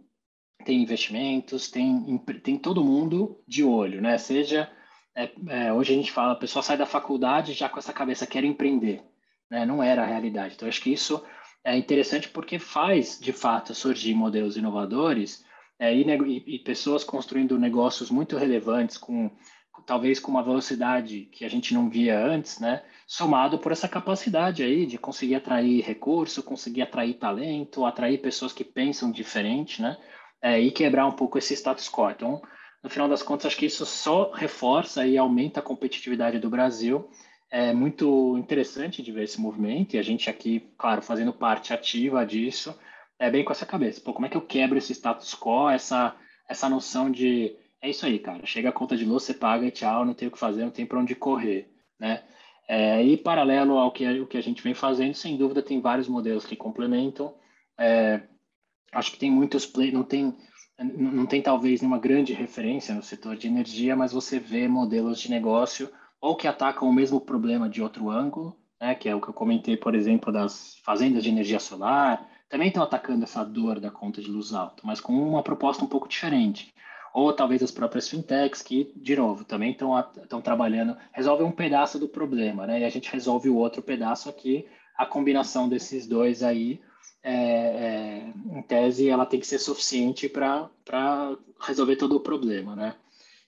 tem 0.65 0.81
investimentos, 0.81 1.69
tem, 1.69 2.17
tem 2.43 2.57
todo 2.57 2.83
mundo 2.83 3.41
de 3.47 3.63
olho, 3.63 4.01
né? 4.01 4.17
Seja 4.17 4.69
é, 5.15 5.29
é, 5.49 5.73
hoje 5.73 5.93
a 5.93 5.95
gente 5.95 6.11
fala, 6.11 6.33
a 6.33 6.37
pessoa 6.37 6.63
sai 6.63 6.77
da 6.77 6.85
faculdade 6.85 7.53
já 7.53 7.67
com 7.67 7.79
essa 7.79 7.93
cabeça, 7.93 8.27
quer 8.27 8.43
empreender. 8.43 9.03
Né? 9.49 9.65
Não 9.65 9.83
era 9.83 10.03
a 10.03 10.05
realidade. 10.05 10.55
Então, 10.55 10.67
acho 10.67 10.81
que 10.81 10.93
isso 10.93 11.23
é 11.63 11.75
interessante 11.77 12.29
porque 12.29 12.57
faz, 12.57 13.19
de 13.19 13.33
fato, 13.33 13.75
surgir 13.75 14.13
modelos 14.13 14.57
inovadores 14.57 15.45
é, 15.81 15.95
e, 15.95 16.43
e, 16.45 16.59
pessoas 16.59 17.03
construindo 17.03 17.57
negócios 17.57 18.11
muito 18.11 18.37
relevantes, 18.37 18.99
com 18.99 19.31
talvez 19.83 20.19
com 20.19 20.29
uma 20.29 20.43
velocidade 20.43 21.27
que 21.31 21.43
a 21.43 21.49
gente 21.49 21.73
não 21.73 21.89
via 21.89 22.23
antes, 22.23 22.59
né? 22.59 22.83
somado 23.07 23.57
por 23.57 23.71
essa 23.71 23.89
capacidade 23.89 24.61
aí 24.61 24.85
de 24.85 24.99
conseguir 24.99 25.33
atrair 25.33 25.83
recurso, 25.83 26.43
conseguir 26.43 26.83
atrair 26.83 27.15
talento, 27.15 27.83
atrair 27.83 28.19
pessoas 28.19 28.53
que 28.53 28.63
pensam 28.63 29.11
diferente, 29.11 29.81
né? 29.81 29.97
É, 30.39 30.59
e 30.59 30.69
quebrar 30.69 31.07
um 31.07 31.11
pouco 31.11 31.39
esse 31.39 31.55
status 31.55 31.89
quo. 31.89 32.11
Então, 32.11 32.41
no 32.83 32.89
final 32.89 33.09
das 33.09 33.23
contas, 33.23 33.47
acho 33.47 33.57
que 33.57 33.65
isso 33.65 33.85
só 33.85 34.31
reforça 34.31 35.05
e 35.05 35.17
aumenta 35.17 35.59
a 35.59 35.63
competitividade 35.63 36.37
do 36.37 36.49
Brasil. 36.49 37.09
É 37.49 37.73
muito 37.73 38.37
interessante 38.37 39.01
de 39.01 39.11
ver 39.11 39.23
esse 39.23 39.41
movimento 39.41 39.95
e 39.95 39.99
a 39.99 40.03
gente 40.03 40.29
aqui, 40.29 40.71
claro, 40.77 41.01
fazendo 41.01 41.33
parte 41.33 41.73
ativa 41.73 42.23
disso, 42.23 42.73
é 43.21 43.29
bem 43.29 43.45
com 43.45 43.51
essa 43.51 43.67
cabeça. 43.67 44.01
Pô, 44.01 44.13
como 44.13 44.25
é 44.25 44.29
que 44.29 44.35
eu 44.35 44.41
quebro 44.41 44.79
esse 44.79 44.93
status 44.93 45.35
quo, 45.35 45.69
essa, 45.69 46.15
essa 46.49 46.67
noção 46.67 47.11
de 47.11 47.55
é 47.79 47.89
isso 47.89 48.05
aí, 48.05 48.17
cara, 48.19 48.45
chega 48.45 48.69
a 48.69 48.73
conta 48.73 48.97
de 48.97 49.05
luz, 49.05 49.23
você 49.23 49.33
paga 49.33 49.65
e 49.65 49.71
tchau, 49.71 50.03
não 50.03 50.13
tem 50.13 50.27
o 50.27 50.31
que 50.31 50.39
fazer, 50.39 50.63
não 50.63 50.71
tem 50.71 50.85
para 50.85 50.99
onde 50.99 51.15
correr, 51.15 51.71
né? 51.99 52.23
É, 52.67 53.03
e 53.03 53.17
paralelo 53.17 53.77
ao 53.77 53.91
que, 53.91 54.07
o 54.19 54.27
que 54.27 54.37
a 54.37 54.41
gente 54.41 54.61
vem 54.63 54.73
fazendo, 54.73 55.13
sem 55.13 55.37
dúvida, 55.37 55.61
tem 55.61 55.81
vários 55.81 56.07
modelos 56.07 56.45
que 56.45 56.55
complementam. 56.55 57.33
É, 57.77 58.21
acho 58.91 59.11
que 59.11 59.19
tem 59.19 59.31
muitos 59.31 59.65
play, 59.65 59.91
não 59.91 60.03
tem 60.03 60.35
não 60.83 61.27
tem 61.27 61.43
talvez 61.43 61.79
nenhuma 61.79 61.99
grande 61.99 62.33
referência 62.33 62.95
no 62.95 63.03
setor 63.03 63.35
de 63.35 63.45
energia, 63.45 63.95
mas 63.95 64.11
você 64.11 64.39
vê 64.39 64.67
modelos 64.67 65.19
de 65.19 65.29
negócio 65.29 65.91
ou 66.19 66.35
que 66.35 66.47
atacam 66.47 66.89
o 66.89 66.93
mesmo 66.93 67.21
problema 67.21 67.69
de 67.69 67.83
outro 67.83 68.09
ângulo, 68.09 68.57
né, 68.79 68.95
que 68.95 69.07
é 69.07 69.13
o 69.13 69.21
que 69.21 69.27
eu 69.27 69.33
comentei, 69.33 69.77
por 69.77 69.93
exemplo, 69.93 70.33
das 70.33 70.77
fazendas 70.83 71.21
de 71.21 71.29
energia 71.29 71.59
solar, 71.59 72.30
também 72.51 72.67
estão 72.67 72.83
atacando 72.83 73.23
essa 73.23 73.45
dor 73.45 73.79
da 73.79 73.89
conta 73.89 74.21
de 74.21 74.29
luz 74.29 74.53
alta, 74.53 74.81
mas 74.83 74.99
com 74.99 75.13
uma 75.13 75.41
proposta 75.41 75.85
um 75.85 75.87
pouco 75.87 76.07
diferente. 76.07 76.73
Ou 77.13 77.31
talvez 77.31 77.63
as 77.63 77.71
próprias 77.71 78.09
fintechs, 78.09 78.61
que, 78.61 78.91
de 78.95 79.15
novo, 79.15 79.45
também 79.45 79.71
estão, 79.71 80.41
trabalhando, 80.41 80.97
resolvem 81.13 81.47
um 81.47 81.51
pedaço 81.51 81.97
do 81.97 82.09
problema, 82.09 82.67
né? 82.67 82.81
E 82.81 82.83
a 82.83 82.89
gente 82.89 83.11
resolve 83.11 83.49
o 83.49 83.55
outro 83.55 83.81
pedaço 83.81 84.29
aqui, 84.29 84.67
a 84.97 85.05
combinação 85.05 85.67
desses 85.67 86.05
dois 86.05 86.43
aí 86.43 86.81
é, 87.23 87.33
é, 87.33 88.33
em 88.57 88.61
tese, 88.63 89.09
ela 89.09 89.25
tem 89.25 89.39
que 89.39 89.47
ser 89.47 89.59
suficiente 89.59 90.27
para 90.27 90.69
resolver 91.59 91.95
todo 91.95 92.17
o 92.17 92.21
problema, 92.21 92.75
né? 92.75 92.95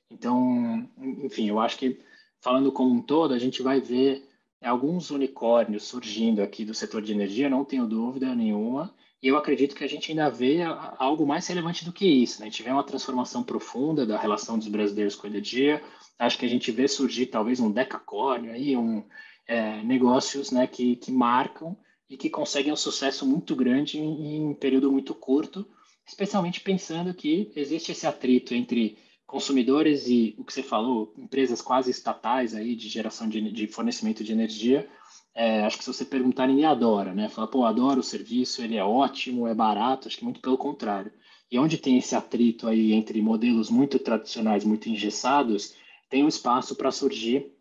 Então, 0.09 0.87
enfim, 1.23 1.49
eu 1.49 1.59
acho 1.59 1.77
que, 1.77 1.99
falando 2.39 2.71
como 2.71 2.93
um 2.93 3.01
todo, 3.01 3.33
a 3.33 3.39
gente 3.39 3.61
vai 3.61 3.81
ver 3.81 4.29
alguns 4.63 5.11
unicórnios 5.11 5.83
surgindo 5.83 6.41
aqui 6.41 6.63
do 6.63 6.73
setor 6.73 7.01
de 7.01 7.11
energia, 7.11 7.49
não 7.49 7.65
tenho 7.65 7.85
dúvida 7.85 8.33
nenhuma, 8.33 8.93
e 9.21 9.27
eu 9.27 9.37
acredito 9.37 9.75
que 9.75 9.83
a 9.83 9.87
gente 9.87 10.11
ainda 10.11 10.29
vê 10.29 10.61
algo 10.97 11.25
mais 11.25 11.47
relevante 11.47 11.85
do 11.85 11.93
que 11.93 12.05
isso. 12.05 12.41
Né? 12.41 12.47
A 12.47 12.49
gente 12.49 12.61
vê 12.61 12.69
uma 12.69 12.83
transformação 12.83 13.41
profunda 13.41 14.05
da 14.05 14.17
relação 14.17 14.57
dos 14.57 14.67
brasileiros 14.67 15.15
com 15.15 15.25
a 15.25 15.29
energia, 15.29 15.81
acho 16.19 16.37
que 16.37 16.45
a 16.45 16.49
gente 16.49 16.71
vê 16.71 16.87
surgir 16.87 17.27
talvez 17.27 17.59
um 17.59 17.71
decacórnio 17.71 18.51
aí, 18.51 18.75
um, 18.75 19.03
é, 19.47 19.81
negócios 19.83 20.51
né, 20.51 20.67
que, 20.67 20.97
que 20.97 21.11
marcam 21.11 21.77
e 22.09 22.17
que 22.17 22.29
conseguem 22.29 22.73
um 22.73 22.77
sucesso 22.77 23.25
muito 23.25 23.55
grande 23.55 23.97
em, 23.97 24.35
em 24.35 24.45
um 24.45 24.53
período 24.53 24.91
muito 24.91 25.13
curto, 25.15 25.65
especialmente 26.05 26.59
pensando 26.59 27.13
que 27.13 27.51
existe 27.55 27.91
esse 27.91 28.05
atrito 28.05 28.53
entre 28.53 28.97
consumidores 29.33 30.07
e 30.07 30.35
o 30.37 30.43
que 30.43 30.53
você 30.53 30.61
falou, 30.61 31.11
empresas 31.17 31.59
quase 31.59 31.89
estatais 31.89 32.53
aí 32.53 32.75
de 32.75 32.87
geração 32.87 33.27
de, 33.27 33.41
de 33.51 33.65
fornecimento 33.65 34.23
de 34.23 34.31
energia. 34.31 34.87
É, 35.33 35.65
acho 35.65 35.79
que 35.79 35.83
se 35.83 35.91
você 35.91 36.05
perguntar, 36.05 36.45
ninguém 36.45 36.65
adora, 36.65 37.15
né? 37.15 37.27
Fala, 37.29 37.47
pô, 37.47 37.65
adoro 37.65 38.01
o 38.01 38.03
serviço, 38.03 38.61
ele 38.61 38.77
é 38.77 38.83
ótimo, 38.83 39.47
é 39.47 39.55
barato, 39.55 40.07
acho 40.07 40.17
que 40.17 40.23
muito 40.23 40.39
pelo 40.39 40.55
contrário. 40.55 41.11
E 41.51 41.57
onde 41.57 41.79
tem 41.79 41.97
esse 41.97 42.15
atrito 42.15 42.67
aí 42.67 42.93
entre 42.93 43.19
modelos 43.23 43.71
muito 43.71 43.97
tradicionais, 43.97 44.63
muito 44.63 44.87
engessados, 44.87 45.73
tem 46.11 46.23
um 46.23 46.27
espaço 46.27 46.75
para 46.75 46.91
surgir 46.91 47.51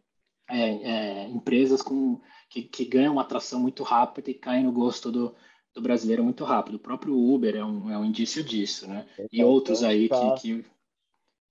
é, 0.50 0.60
é, 0.60 1.28
empresas 1.30 1.80
com, 1.80 2.20
que, 2.50 2.64
que 2.64 2.84
ganham 2.84 3.14
uma 3.14 3.22
atração 3.22 3.58
muito 3.58 3.82
rápida 3.82 4.30
e 4.30 4.34
caem 4.34 4.64
no 4.64 4.72
gosto 4.72 5.10
do, 5.10 5.34
do 5.74 5.80
brasileiro 5.80 6.22
muito 6.22 6.44
rápido. 6.44 6.74
O 6.74 6.80
próprio 6.80 7.16
Uber 7.16 7.56
é 7.56 7.64
um, 7.64 7.90
é 7.90 7.96
um 7.96 8.04
indício 8.04 8.44
disso, 8.44 8.86
né? 8.86 9.06
Então, 9.14 9.26
e 9.32 9.42
outros 9.42 9.82
aí 9.82 10.10
tá, 10.10 10.34
que, 10.34 10.60
que... 10.60 10.64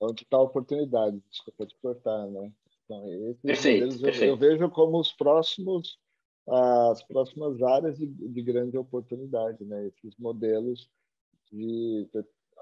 Onde 0.01 0.23
está 0.23 0.37
a 0.37 0.41
oportunidade, 0.41 1.21
desculpa 1.29 1.65
te 1.67 1.77
cortar, 1.79 2.27
né? 2.27 2.51
Então, 2.85 3.03
perfeito, 3.43 3.99
perfeito. 4.01 4.23
Eu, 4.23 4.29
eu, 4.29 4.37
vejo 4.37 4.69
como 4.71 4.99
os 4.99 5.13
próximos, 5.13 5.99
as 6.47 7.03
próximas 7.03 7.61
áreas 7.61 7.99
de, 7.99 8.07
de 8.07 8.41
grande 8.41 8.77
oportunidade, 8.77 9.63
né? 9.63 9.87
Esses 9.87 10.17
modelos 10.17 10.89
de, 11.51 12.09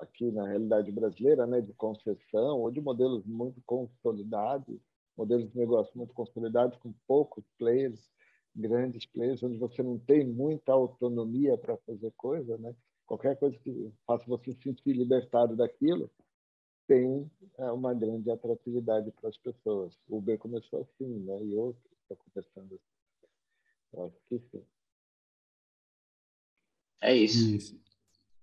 aqui 0.02 0.30
na 0.32 0.48
realidade 0.48 0.92
brasileira, 0.92 1.48
né, 1.48 1.62
de 1.62 1.74
concessão 1.74 2.60
ou 2.60 2.72
de 2.72 2.82
modelos 2.82 3.26
muito 3.26 3.62
consolidados, 3.66 4.80
modelos 5.16 5.50
de 5.50 5.58
negócio 5.58 5.98
muito 5.98 6.14
consolidados 6.14 6.78
com 6.78 6.94
poucos 7.08 7.46
players, 7.58 8.10
grandes 8.56 9.06
players, 9.06 9.42
onde 9.44 9.58
você 9.58 9.82
não 9.82 9.98
tem 9.98 10.26
muita 10.26 10.74
autonomia 10.74 11.58
para 11.58 11.78
fazer 11.78 12.12
coisa, 12.18 12.58
né? 12.58 12.76
Qualquer 13.06 13.38
coisa 13.38 13.58
que 13.58 13.92
faça 14.06 14.26
você 14.28 14.54
se 14.54 14.62
sentir 14.62 14.94
libertado 14.94 15.56
daquilo 15.56 16.12
tem 16.90 17.30
é, 17.60 17.72
uma 17.72 17.94
grande 17.94 18.32
atratividade 18.32 19.12
para 19.12 19.30
as 19.30 19.38
pessoas. 19.38 19.94
O 20.10 20.18
Uber 20.18 20.40
começou 20.40 20.82
assim, 20.82 21.20
né? 21.20 21.40
E 21.44 21.56
outros 21.56 21.86
estão 22.02 22.18
começando 22.18 22.74
assim. 22.74 23.30
Eu 23.94 24.06
acho 24.06 24.16
que 24.28 24.40
sim. 24.40 24.64
É 27.02 27.16
isso. 27.16 27.56
isso. 27.56 27.80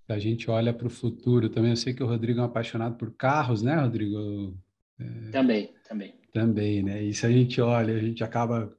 A 0.08 0.18
gente 0.20 0.48
olha 0.48 0.72
para 0.72 0.86
o 0.86 0.90
futuro 0.90 1.50
também. 1.50 1.70
Eu 1.70 1.76
sei 1.76 1.92
que 1.92 2.02
o 2.02 2.06
Rodrigo 2.06 2.38
é 2.38 2.42
um 2.42 2.46
apaixonado 2.46 2.96
por 2.96 3.12
carros, 3.16 3.62
né, 3.62 3.74
Rodrigo? 3.74 4.56
É... 5.00 5.30
Também, 5.32 5.74
também. 5.88 6.14
Também, 6.32 6.82
né? 6.84 7.02
E 7.02 7.12
se 7.12 7.26
a 7.26 7.30
gente 7.30 7.60
olha, 7.60 7.96
a 7.96 7.98
gente 7.98 8.22
acaba 8.22 8.75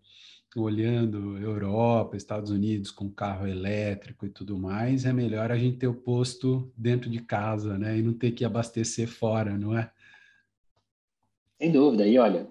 olhando 0.61 1.37
Europa, 1.37 2.17
Estados 2.17 2.51
Unidos 2.51 2.91
com 2.91 3.09
carro 3.09 3.47
elétrico 3.47 4.25
e 4.25 4.29
tudo 4.29 4.57
mais, 4.57 5.05
é 5.05 5.13
melhor 5.13 5.51
a 5.51 5.57
gente 5.57 5.77
ter 5.77 5.87
o 5.87 5.93
posto 5.93 6.71
dentro 6.75 7.09
de 7.09 7.19
casa, 7.19 7.77
né? 7.77 7.97
E 7.97 8.01
não 8.01 8.13
ter 8.13 8.31
que 8.31 8.45
abastecer 8.45 9.07
fora, 9.07 9.57
não 9.57 9.77
é? 9.77 9.91
Sem 11.59 11.71
dúvida. 11.71 12.05
E 12.07 12.17
olha, 12.17 12.47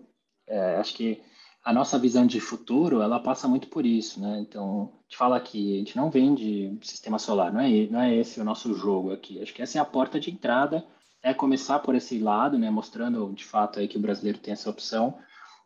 é, 0.46 0.76
acho 0.76 0.94
que 0.94 1.22
a 1.64 1.72
nossa 1.72 1.98
visão 1.98 2.26
de 2.26 2.40
futuro, 2.40 3.02
ela 3.02 3.18
passa 3.18 3.48
muito 3.48 3.68
por 3.68 3.84
isso, 3.84 4.20
né? 4.20 4.38
Então, 4.40 4.92
te 5.09 5.16
fala 5.16 5.40
que 5.40 5.74
a 5.74 5.78
gente 5.78 5.96
não 5.96 6.11
vende 6.11 6.78
sistema 6.82 7.18
solar, 7.18 7.52
não 7.52 7.61
é, 7.61 7.86
não 7.88 8.00
é 8.00 8.14
esse 8.14 8.40
o 8.40 8.44
nosso 8.44 8.74
jogo 8.74 9.12
aqui. 9.12 9.42
Acho 9.42 9.52
que 9.52 9.62
essa 9.62 9.78
é 9.78 9.80
a 9.80 9.84
porta 9.84 10.20
de 10.20 10.30
entrada, 10.30 10.84
é 11.22 11.34
começar 11.34 11.80
por 11.80 11.94
esse 11.94 12.18
lado, 12.18 12.57
né? 12.57 12.70
Mostrando 12.70 13.32
de 13.32 13.44
fato 13.44 13.80
aí 13.80 13.88
que 13.88 13.96
o 13.96 14.00
brasileiro 14.00 14.38
tem 14.38 14.52
essa 14.52 14.70
opção 14.70 15.18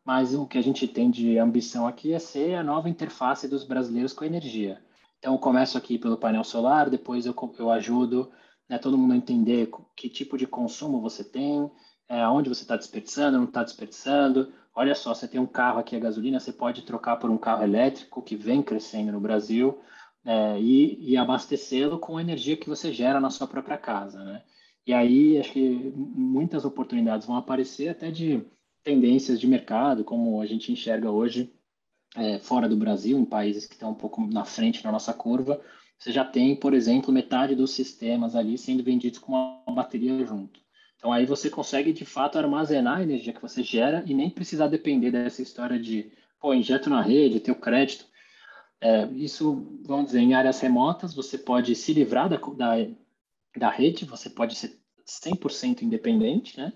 mas 0.04 0.34
o 0.34 0.46
que 0.46 0.58
a 0.58 0.62
gente 0.62 0.88
tem 0.88 1.10
de 1.10 1.38
ambição 1.38 1.86
aqui 1.86 2.12
é 2.12 2.18
ser 2.18 2.54
a 2.54 2.64
nova 2.64 2.88
interface 2.88 3.46
dos 3.48 3.64
brasileiros 3.64 4.12
com 4.12 4.24
a 4.24 4.26
energia. 4.26 4.82
Então, 5.18 5.34
eu 5.34 5.38
começo 5.38 5.76
aqui 5.76 5.98
pelo 5.98 6.16
painel 6.16 6.42
solar, 6.42 6.88
depois 6.88 7.26
eu, 7.26 7.34
eu 7.58 7.70
ajudo 7.70 8.30
né, 8.68 8.78
todo 8.78 8.96
mundo 8.96 9.12
a 9.12 9.16
entender 9.16 9.68
que 9.96 10.08
tipo 10.08 10.38
de 10.38 10.46
consumo 10.46 11.00
você 11.00 11.22
tem, 11.22 11.70
é, 12.08 12.26
onde 12.26 12.48
você 12.48 12.62
está 12.62 12.76
desperdiçando, 12.76 13.36
não 13.36 13.44
está 13.44 13.62
desperdiçando. 13.62 14.52
Olha 14.74 14.94
só, 14.94 15.14
você 15.14 15.28
tem 15.28 15.40
um 15.40 15.46
carro 15.46 15.78
aqui 15.78 15.94
a 15.94 16.00
gasolina, 16.00 16.40
você 16.40 16.52
pode 16.52 16.82
trocar 16.82 17.16
por 17.16 17.30
um 17.30 17.36
carro 17.36 17.62
elétrico 17.62 18.22
que 18.22 18.36
vem 18.36 18.62
crescendo 18.62 19.12
no 19.12 19.20
Brasil 19.20 19.78
é, 20.24 20.58
e, 20.60 21.12
e 21.12 21.16
abastecê-lo 21.16 21.98
com 21.98 22.16
a 22.16 22.22
energia 22.22 22.56
que 22.56 22.68
você 22.68 22.92
gera 22.92 23.20
na 23.20 23.30
sua 23.30 23.46
própria 23.46 23.76
casa. 23.76 24.24
Né? 24.24 24.42
E 24.86 24.92
aí, 24.92 25.38
acho 25.38 25.52
que 25.52 25.92
muitas 25.94 26.64
oportunidades 26.64 27.26
vão 27.26 27.36
aparecer 27.36 27.88
até 27.88 28.10
de 28.10 28.44
tendências 28.82 29.38
de 29.40 29.46
mercado, 29.46 30.04
como 30.04 30.40
a 30.40 30.46
gente 30.46 30.72
enxerga 30.72 31.10
hoje 31.10 31.52
é, 32.16 32.38
fora 32.38 32.68
do 32.68 32.76
Brasil, 32.76 33.18
em 33.18 33.24
países 33.24 33.66
que 33.66 33.74
estão 33.74 33.90
um 33.90 33.94
pouco 33.94 34.26
na 34.26 34.44
frente 34.44 34.82
da 34.82 34.90
nossa 34.90 35.12
curva, 35.12 35.60
você 35.98 36.10
já 36.10 36.24
tem, 36.24 36.56
por 36.56 36.72
exemplo, 36.72 37.12
metade 37.12 37.54
dos 37.54 37.72
sistemas 37.72 38.34
ali 38.34 38.56
sendo 38.56 38.82
vendidos 38.82 39.18
com 39.18 39.32
uma 39.32 39.74
bateria 39.74 40.24
junto. 40.24 40.60
Então 40.96 41.12
aí 41.12 41.24
você 41.26 41.48
consegue 41.48 41.92
de 41.92 42.04
fato 42.04 42.38
armazenar 42.38 42.98
a 42.98 43.02
energia 43.02 43.32
que 43.32 43.40
você 43.40 43.62
gera 43.62 44.02
e 44.06 44.14
nem 44.14 44.30
precisar 44.30 44.68
depender 44.68 45.10
dessa 45.10 45.42
história 45.42 45.78
de, 45.78 46.12
pô, 46.38 46.52
injeto 46.54 46.90
na 46.90 47.02
rede, 47.02 47.40
ter 47.40 47.52
o 47.52 47.60
crédito. 47.60 48.06
É, 48.80 49.06
isso, 49.12 49.78
vamos 49.82 50.06
dizer, 50.06 50.20
em 50.20 50.34
áreas 50.34 50.58
remotas, 50.60 51.14
você 51.14 51.36
pode 51.36 51.74
se 51.74 51.92
livrar 51.92 52.28
da, 52.28 52.36
da, 52.36 52.86
da 53.56 53.70
rede, 53.70 54.06
você 54.06 54.30
pode 54.30 54.54
ser 54.54 54.78
100% 55.06 55.82
independente, 55.82 56.58
né? 56.58 56.72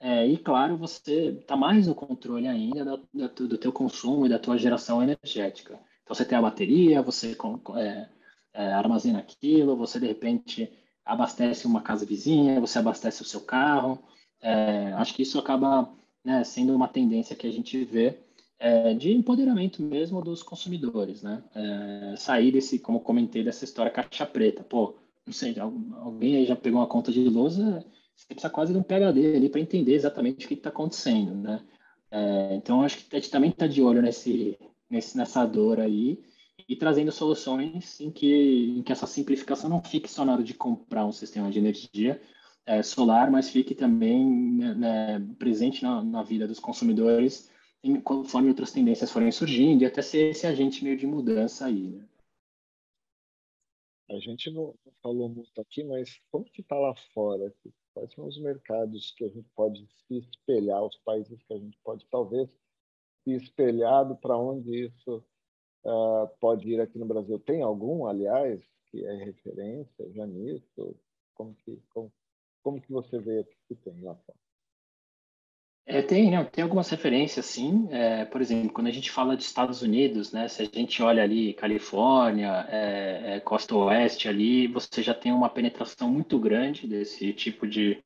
É, 0.00 0.26
e 0.26 0.36
claro, 0.36 0.76
você 0.76 1.38
está 1.40 1.56
mais 1.56 1.86
no 1.86 1.94
controle 1.94 2.46
ainda 2.46 2.96
do, 3.12 3.48
do 3.48 3.58
teu 3.58 3.72
consumo 3.72 4.26
e 4.26 4.28
da 4.28 4.38
tua 4.38 4.56
geração 4.56 5.02
energética. 5.02 5.78
Então 6.02 6.14
você 6.14 6.24
tem 6.24 6.38
a 6.38 6.42
bateria, 6.42 7.02
você 7.02 7.36
é, 7.76 8.08
é, 8.54 8.72
armazena 8.72 9.18
aquilo, 9.18 9.76
você 9.76 9.98
de 9.98 10.06
repente 10.06 10.70
abastece 11.04 11.66
uma 11.66 11.80
casa 11.82 12.06
vizinha, 12.06 12.60
você 12.60 12.78
abastece 12.78 13.22
o 13.22 13.24
seu 13.24 13.40
carro. 13.40 13.98
É, 14.40 14.92
acho 14.94 15.14
que 15.14 15.22
isso 15.22 15.38
acaba 15.38 15.92
né, 16.24 16.44
sendo 16.44 16.74
uma 16.74 16.86
tendência 16.86 17.34
que 17.34 17.46
a 17.46 17.50
gente 17.50 17.84
vê 17.84 18.18
é, 18.58 18.94
de 18.94 19.12
empoderamento 19.12 19.82
mesmo 19.82 20.22
dos 20.22 20.42
consumidores, 20.42 21.22
né? 21.22 21.42
É, 21.54 22.14
sair 22.16 22.52
desse, 22.52 22.78
como 22.78 23.00
comentei, 23.00 23.42
dessa 23.42 23.64
história 23.64 23.90
caixa 23.90 24.26
preta. 24.26 24.62
Pô, 24.62 24.94
não 25.26 25.32
sei, 25.32 25.56
alguém 25.58 26.36
aí 26.36 26.46
já 26.46 26.56
pegou 26.56 26.80
uma 26.80 26.86
conta 26.86 27.10
de 27.10 27.28
lousa 27.28 27.84
você 28.18 28.26
precisa 28.34 28.50
quase 28.50 28.72
de 28.72 28.78
um 28.78 28.82
PhD 28.82 29.36
ali 29.36 29.48
para 29.48 29.60
entender 29.60 29.94
exatamente 29.94 30.44
o 30.44 30.48
que 30.48 30.54
está 30.54 30.70
acontecendo, 30.70 31.34
né? 31.36 31.64
É, 32.10 32.54
então, 32.56 32.82
acho 32.82 33.06
que 33.06 33.16
a 33.16 33.20
gente 33.20 33.30
também 33.30 33.50
está 33.50 33.66
de 33.66 33.80
olho 33.80 34.02
nesse, 34.02 34.58
nesse, 34.90 35.16
nessa 35.16 35.46
dor 35.46 35.78
aí 35.78 36.20
e 36.68 36.74
trazendo 36.74 37.12
soluções 37.12 38.00
em 38.00 38.10
que, 38.10 38.74
em 38.78 38.82
que 38.82 38.90
essa 38.90 39.06
simplificação 39.06 39.70
não 39.70 39.82
fique 39.82 40.10
só 40.10 40.24
na 40.24 40.32
hora 40.32 40.42
de 40.42 40.54
comprar 40.54 41.06
um 41.06 41.12
sistema 41.12 41.50
de 41.50 41.58
energia 41.58 42.20
é, 42.66 42.82
solar, 42.82 43.30
mas 43.30 43.50
fique 43.50 43.74
também 43.74 44.26
né, 44.26 44.74
né 44.74 45.26
presente 45.38 45.82
na, 45.82 46.02
na, 46.02 46.22
vida 46.22 46.46
dos 46.46 46.58
consumidores 46.58 47.50
em, 47.84 48.00
conforme 48.00 48.48
outras 48.48 48.72
tendências 48.72 49.12
forem 49.12 49.30
surgindo 49.30 49.82
e 49.82 49.86
até 49.86 50.02
ser 50.02 50.30
esse 50.30 50.46
agente 50.46 50.82
meio 50.82 50.96
de 50.96 51.06
mudança 51.06 51.66
aí. 51.66 51.90
Né? 51.90 52.04
A 54.10 54.18
gente 54.18 54.50
não 54.50 54.74
falou 55.02 55.28
muito 55.28 55.60
aqui, 55.60 55.84
mas 55.84 56.20
como 56.30 56.44
que 56.46 56.62
está 56.62 56.76
lá 56.76 56.94
fora? 57.14 57.54
Quais 57.98 58.12
são 58.12 58.26
os 58.28 58.38
mercados 58.38 59.10
que 59.10 59.24
a 59.24 59.28
gente 59.28 59.48
pode 59.56 59.84
se 60.06 60.18
espelhar, 60.18 60.84
os 60.84 60.96
países 60.98 61.42
que 61.42 61.52
a 61.52 61.58
gente 61.58 61.76
pode 61.82 62.06
talvez 62.06 62.48
se 63.24 63.32
espelhar 63.32 64.14
para 64.20 64.36
onde 64.36 64.84
isso 64.84 65.16
uh, 65.84 66.28
pode 66.38 66.68
ir 66.68 66.80
aqui 66.80 66.96
no 66.96 67.06
Brasil? 67.06 67.40
Tem 67.40 67.60
algum, 67.60 68.06
aliás, 68.06 68.62
que 68.86 69.04
é 69.04 69.16
referência 69.16 70.12
já 70.12 70.24
nisso? 70.28 70.94
Como 71.34 71.56
que, 71.56 71.82
como, 71.88 72.12
como 72.62 72.80
que 72.80 72.92
você 72.92 73.18
vê 73.18 73.44
que 73.66 73.74
tem 73.74 74.00
lá 74.00 74.14
fora? 74.14 74.38
É, 75.90 76.02
tem, 76.02 76.30
não, 76.30 76.44
tem 76.44 76.62
algumas 76.62 76.90
referências, 76.90 77.46
sim. 77.46 77.88
É, 77.90 78.26
por 78.26 78.42
exemplo, 78.42 78.70
quando 78.70 78.88
a 78.88 78.90
gente 78.90 79.10
fala 79.10 79.34
de 79.34 79.42
Estados 79.42 79.80
Unidos, 79.80 80.32
né, 80.32 80.46
se 80.46 80.60
a 80.60 80.66
gente 80.66 81.02
olha 81.02 81.22
ali 81.22 81.54
Califórnia, 81.54 82.66
é, 82.68 83.36
é, 83.36 83.40
Costa 83.40 83.74
Oeste 83.74 84.28
ali, 84.28 84.66
você 84.66 85.02
já 85.02 85.14
tem 85.14 85.32
uma 85.32 85.48
penetração 85.48 86.10
muito 86.10 86.38
grande 86.38 86.86
desse 86.86 87.32
tipo 87.32 87.66
de, 87.66 88.04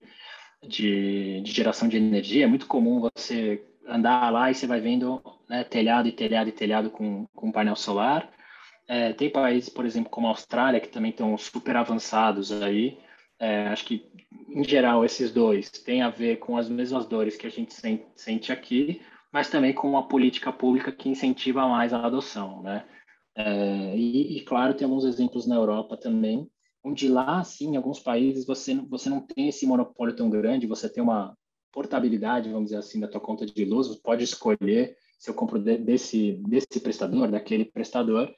de, 0.63 1.41
de, 1.41 1.51
geração 1.53 1.89
de 1.89 1.97
energia. 1.97 2.45
É 2.45 2.47
muito 2.47 2.69
comum 2.69 3.01
você 3.01 3.61
andar 3.85 4.31
lá 4.33 4.49
e 4.49 4.55
você 4.55 4.65
vai 4.65 4.81
vendo 4.81 5.21
né, 5.49 5.65
telhado 5.65 6.07
e 6.07 6.13
telhado 6.13 6.49
e 6.51 6.53
telhado 6.53 6.89
com, 6.89 7.27
com 7.35 7.51
painel 7.51 7.75
solar. 7.75 8.31
É, 8.87 9.13
tem 9.13 9.29
países, 9.29 9.69
por 9.69 9.85
exemplo, 9.85 10.09
como 10.09 10.29
a 10.29 10.31
Austrália, 10.31 10.81
que 10.81 10.89
também 10.89 11.11
estão 11.11 11.37
super 11.37 11.77
avançados 11.77 12.53
aí. 12.53 12.97
É, 13.43 13.67
acho 13.67 13.85
que, 13.87 14.07
em 14.51 14.63
geral, 14.63 15.05
esses 15.05 15.33
dois 15.33 15.69
têm 15.69 16.01
a 16.01 16.09
ver 16.09 16.37
com 16.37 16.57
as 16.57 16.69
mesmas 16.69 17.07
dores 17.07 17.37
que 17.37 17.45
a 17.45 17.51
gente 17.51 17.75
sente 18.15 18.53
aqui, 18.53 19.03
mas 19.33 19.51
também 19.51 19.75
com 19.75 19.89
uma 19.89 20.07
política 20.07 20.53
pública 20.53 20.93
que 20.93 21.09
incentiva 21.09 21.67
mais 21.67 21.93
a 21.93 22.07
adoção, 22.07 22.63
né? 22.63 22.87
É, 23.35 23.97
e, 23.97 24.37
e, 24.37 24.45
claro, 24.45 24.75
tem 24.75 24.85
alguns 24.85 25.05
exemplos 25.05 25.45
na 25.45 25.57
Europa 25.57 25.97
também, 25.97 26.49
onde 26.85 27.09
lá, 27.09 27.43
sim, 27.43 27.73
em 27.73 27.77
alguns 27.77 27.99
países, 27.99 28.47
você, 28.47 28.77
você 28.89 29.11
não 29.11 29.21
tem 29.21 29.49
esse 29.49 29.67
monopólio 29.67 30.15
tão 30.15 30.31
grande, 30.31 30.69
você 30.69 30.89
tem 30.89 31.03
uma 31.03 31.37
portabilidade, 31.73 32.49
vamos 32.49 32.67
dizer 32.67 32.77
assim, 32.77 33.01
da 33.01 33.09
tua 33.09 33.21
conta 33.21 33.45
de 33.45 33.65
luz, 33.65 33.89
você 33.89 34.01
pode 34.01 34.23
escolher 34.23 34.97
se 35.19 35.29
eu 35.29 35.35
compro 35.35 35.59
desse, 35.59 36.41
desse 36.47 36.79
prestador, 36.79 37.29
daquele 37.29 37.65
prestador, 37.65 38.33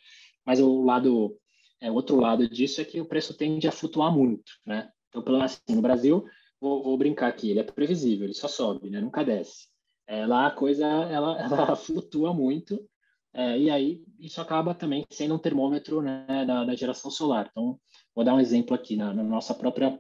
mas 0.47 0.61
o 0.61 0.83
lado 0.83 1.37
é, 1.85 1.91
outro 1.91 2.19
lado 2.19 2.49
disso 2.49 2.81
é 2.81 2.85
que 2.85 2.99
o 2.99 3.05
preço 3.05 3.37
tende 3.37 3.69
a 3.69 3.73
flutuar 3.73 4.11
muito, 4.11 4.53
né? 4.65 4.91
Então, 5.15 5.23
pelo 5.23 5.39
menos 5.39 5.53
assim, 5.53 5.77
no 5.77 5.83
Brasil, 5.83 6.27
vou, 6.61 6.83
vou, 6.83 6.99
brincar 6.99 7.29
aqui, 7.29 7.51
ele 7.51 7.61
é 7.61 7.62
previsível, 7.62 8.25
ele 8.25 8.35
só 8.35 8.49
sobe, 8.49 8.91
né? 8.91 9.01
Nunca 9.01 9.25
desce. 9.25 9.69
É, 10.09 10.27
lá 10.27 10.49
a 10.49 10.51
coisa, 10.51 10.85
ela, 10.85 11.39
ela 11.71 11.77
flutua 11.77 12.35
muito, 12.35 12.85
é, 13.33 13.57
e 13.57 13.71
aí 13.71 14.03
isso 14.19 14.41
acaba 14.41 14.75
também 14.75 15.07
sendo 15.09 15.37
um 15.37 15.39
termômetro 15.39 16.03
né, 16.03 16.45
da, 16.45 16.65
da 16.65 16.75
geração 16.75 17.12
solar. 17.12 17.49
Então, 17.49 17.79
vou 18.12 18.25
dar 18.25 18.35
um 18.35 18.41
exemplo 18.41 18.75
aqui, 18.75 18.97
na, 18.97 19.15
na 19.15 19.23
nossa 19.23 19.55
própria 19.55 19.97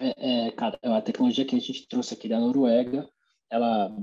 é, 0.00 0.48
é 0.48 0.88
a 0.88 1.00
tecnologia 1.00 1.44
que 1.44 1.54
a 1.54 1.60
gente 1.60 1.86
trouxe 1.86 2.14
aqui 2.14 2.28
da 2.28 2.40
Noruega, 2.40 3.08
ela 3.48 3.96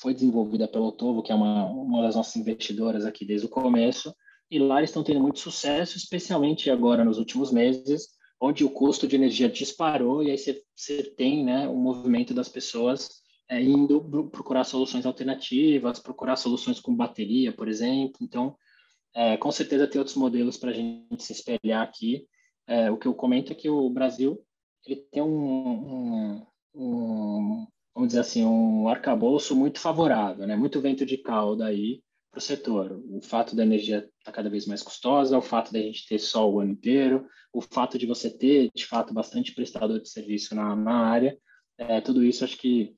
foi 0.00 0.14
desenvolvida 0.14 0.68
pelo 0.68 0.86
Otovo, 0.86 1.22
que 1.22 1.32
é 1.32 1.34
uma, 1.34 1.66
uma 1.66 2.02
das 2.02 2.14
nossas 2.14 2.36
investidoras 2.36 3.04
aqui 3.04 3.24
desde 3.24 3.46
o 3.46 3.50
começo, 3.50 4.14
e 4.48 4.58
lá 4.58 4.78
eles 4.78 4.90
estão 4.90 5.02
tendo 5.02 5.20
muito 5.20 5.40
sucesso, 5.40 5.96
especialmente 5.96 6.70
agora 6.70 7.04
nos 7.04 7.18
últimos 7.18 7.50
meses, 7.50 8.15
onde 8.40 8.64
o 8.64 8.70
custo 8.70 9.06
de 9.06 9.16
energia 9.16 9.48
disparou 9.48 10.22
e 10.22 10.30
aí 10.30 10.38
você, 10.38 10.62
você 10.74 11.02
tem 11.02 11.44
né, 11.44 11.68
um 11.68 11.76
movimento 11.76 12.34
das 12.34 12.48
pessoas 12.48 13.22
é, 13.48 13.62
indo 13.62 14.02
procurar 14.30 14.64
soluções 14.64 15.06
alternativas, 15.06 16.00
procurar 16.00 16.36
soluções 16.36 16.80
com 16.80 16.94
bateria, 16.94 17.52
por 17.52 17.68
exemplo. 17.68 18.18
Então, 18.20 18.56
é, 19.14 19.36
com 19.36 19.50
certeza 19.50 19.86
tem 19.86 19.98
outros 19.98 20.16
modelos 20.16 20.56
para 20.56 20.70
a 20.70 20.74
gente 20.74 21.22
se 21.22 21.32
espelhar 21.32 21.82
aqui. 21.82 22.26
É, 22.66 22.90
o 22.90 22.98
que 22.98 23.06
eu 23.06 23.14
comento 23.14 23.52
é 23.52 23.54
que 23.54 23.70
o 23.70 23.88
Brasil 23.88 24.42
ele 24.84 24.96
tem 25.10 25.22
um, 25.22 25.26
um, 25.28 26.46
um 26.74 27.66
vamos 27.94 28.08
dizer 28.08 28.20
assim, 28.20 28.44
um 28.44 28.88
arcabouço 28.88 29.56
muito 29.56 29.80
favorável, 29.80 30.46
né? 30.46 30.54
muito 30.54 30.80
vento 30.80 31.06
de 31.06 31.16
cauda 31.16 31.66
aí 31.66 32.02
para 32.36 32.38
o 32.38 32.42
setor. 32.42 33.02
O 33.08 33.20
fato 33.22 33.56
da 33.56 33.62
energia 33.62 33.98
estar 33.98 34.10
tá 34.24 34.32
cada 34.32 34.50
vez 34.50 34.66
mais 34.66 34.82
custosa, 34.82 35.38
o 35.38 35.42
fato 35.42 35.72
da 35.72 35.80
gente 35.80 36.06
ter 36.06 36.18
sol 36.18 36.52
o 36.52 36.60
ano 36.60 36.72
inteiro, 36.72 37.26
o 37.50 37.62
fato 37.62 37.98
de 37.98 38.04
você 38.04 38.28
ter, 38.30 38.70
de 38.74 38.84
fato, 38.84 39.14
bastante 39.14 39.54
prestador 39.54 40.00
de 40.00 40.08
serviço 40.10 40.54
na, 40.54 40.76
na 40.76 41.08
área, 41.08 41.38
é, 41.78 42.00
tudo 42.02 42.22
isso 42.22 42.44
acho 42.44 42.58
que 42.58 42.94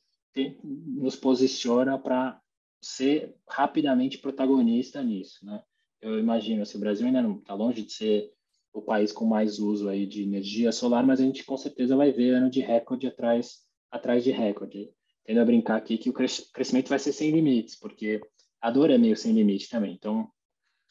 nos 0.64 1.16
posiciona 1.16 1.98
para 1.98 2.40
ser 2.80 3.34
rapidamente 3.48 4.18
protagonista 4.18 5.02
nisso, 5.02 5.44
né? 5.44 5.62
Eu 6.00 6.18
imagino, 6.18 6.62
assim, 6.62 6.78
o 6.78 6.80
Brasil 6.80 7.06
ainda 7.06 7.22
não 7.22 7.38
está 7.38 7.54
longe 7.54 7.82
de 7.82 7.92
ser 7.92 8.30
o 8.72 8.80
país 8.80 9.10
com 9.10 9.24
mais 9.24 9.58
uso 9.58 9.88
aí 9.88 10.06
de 10.06 10.22
energia 10.22 10.70
solar, 10.70 11.04
mas 11.04 11.20
a 11.20 11.24
gente 11.24 11.44
com 11.44 11.56
certeza 11.56 11.96
vai 11.96 12.12
ver 12.12 12.34
ano 12.34 12.50
de 12.50 12.60
recorde 12.60 13.06
atrás 13.06 13.66
atrás 13.90 14.22
de 14.22 14.30
recorde. 14.30 14.90
Tendo 15.24 15.40
a 15.40 15.44
brincar 15.44 15.76
aqui 15.76 15.98
que 15.98 16.10
o 16.10 16.12
crescimento 16.12 16.88
vai 16.88 16.98
ser 16.98 17.12
sem 17.12 17.32
limites, 17.32 17.76
porque 17.76 18.20
a 18.60 18.70
dor 18.70 18.90
é 18.90 18.98
meio 18.98 19.16
sem 19.16 19.32
limite 19.32 19.68
também. 19.68 19.94
Então, 19.94 20.30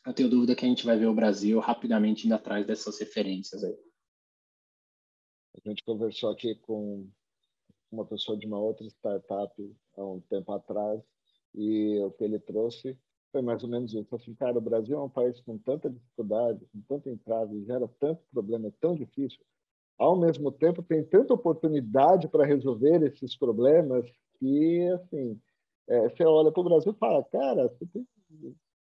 eu 0.06 0.14
tenho 0.14 0.30
dúvida 0.30 0.56
que 0.56 0.66
a 0.66 0.68
gente 0.68 0.86
vai 0.86 0.98
ver 0.98 1.08
o 1.08 1.14
Brasil 1.14 1.60
rapidamente 1.60 2.26
indo 2.26 2.36
atrás 2.36 2.66
dessas 2.66 3.00
referências 3.00 3.64
aí. 3.64 3.78
A 5.56 5.70
gente 5.70 5.84
conversou 5.84 6.30
aqui 6.32 6.56
com 6.56 7.10
uma 7.92 8.06
pessoa 8.06 8.38
de 8.38 8.46
uma 8.46 8.60
outra 8.60 8.86
startup 8.88 9.76
há 9.96 10.06
um 10.06 10.22
tempo 10.22 10.52
atrás 10.52 11.02
e 11.56 12.00
o 12.00 12.12
que 12.12 12.24
ele 12.24 12.40
trouxe 12.40 12.98
foi 13.32 13.42
mais 13.42 13.64
ou 13.64 13.70
menos 13.70 13.94
isso. 13.94 14.16
Assim, 14.16 14.34
cara, 14.36 14.58
o 14.58 14.62
Brasil 14.62 14.98
é 14.98 15.04
um 15.04 15.10
país 15.10 15.40
com 15.42 15.58
tanta 15.58 15.90
dificuldade, 15.90 16.66
com 16.68 16.82
tanta 16.82 17.10
entrave, 17.10 17.66
gera 17.66 17.88
tanto 18.00 18.22
problema, 18.32 18.68
é 18.68 18.74
tão 18.80 18.96
difícil 18.96 19.44
ao 19.98 20.16
mesmo 20.16 20.52
tempo 20.52 20.84
tem 20.84 21.04
tanta 21.04 21.34
oportunidade 21.34 22.28
para 22.28 22.46
resolver 22.46 23.02
esses 23.04 23.36
problemas 23.36 24.06
que 24.40 24.88
assim 24.90 25.40
é, 25.88 26.10
você 26.10 26.24
olha 26.24 26.52
para 26.52 26.62
o 26.62 26.64
Brasil 26.64 26.92
e 26.92 26.98
fala 26.98 27.24
cara 27.26 27.74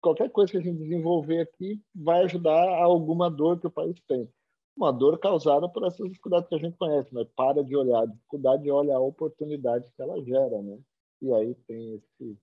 qualquer 0.01 0.30
coisa 0.30 0.53
que 0.53 0.59
a 0.59 0.61
gente 0.61 0.78
desenvolver 0.78 1.40
aqui 1.40 1.82
vai 1.94 2.24
ajudar 2.24 2.68
a 2.68 2.84
alguma 2.84 3.30
dor 3.30 3.61
que 3.61 3.66
o 3.66 3.70
país 3.70 4.01
tem 4.07 4.28
uma 4.76 4.92
dor 4.92 5.18
causada 5.18 5.68
por 5.68 5.84
essas 5.86 6.09
dificuldades 6.09 6.49
que 6.49 6.55
a 6.55 6.59
gente 6.59 6.76
conhece 6.76 7.12
mas 7.12 7.28
para 7.36 7.62
de 7.62 7.76
olhar 7.76 8.03
a 8.03 8.07
dificuldade 8.07 8.66
e 8.66 8.70
olha 8.70 8.96
a 8.96 9.01
oportunidade 9.01 9.90
que 9.92 10.03
ela 10.03 10.22
gera 10.24 10.62
né 10.62 10.78
e 11.22 11.32
aí 11.32 11.55
tem 11.66 11.94
esse 11.94 12.38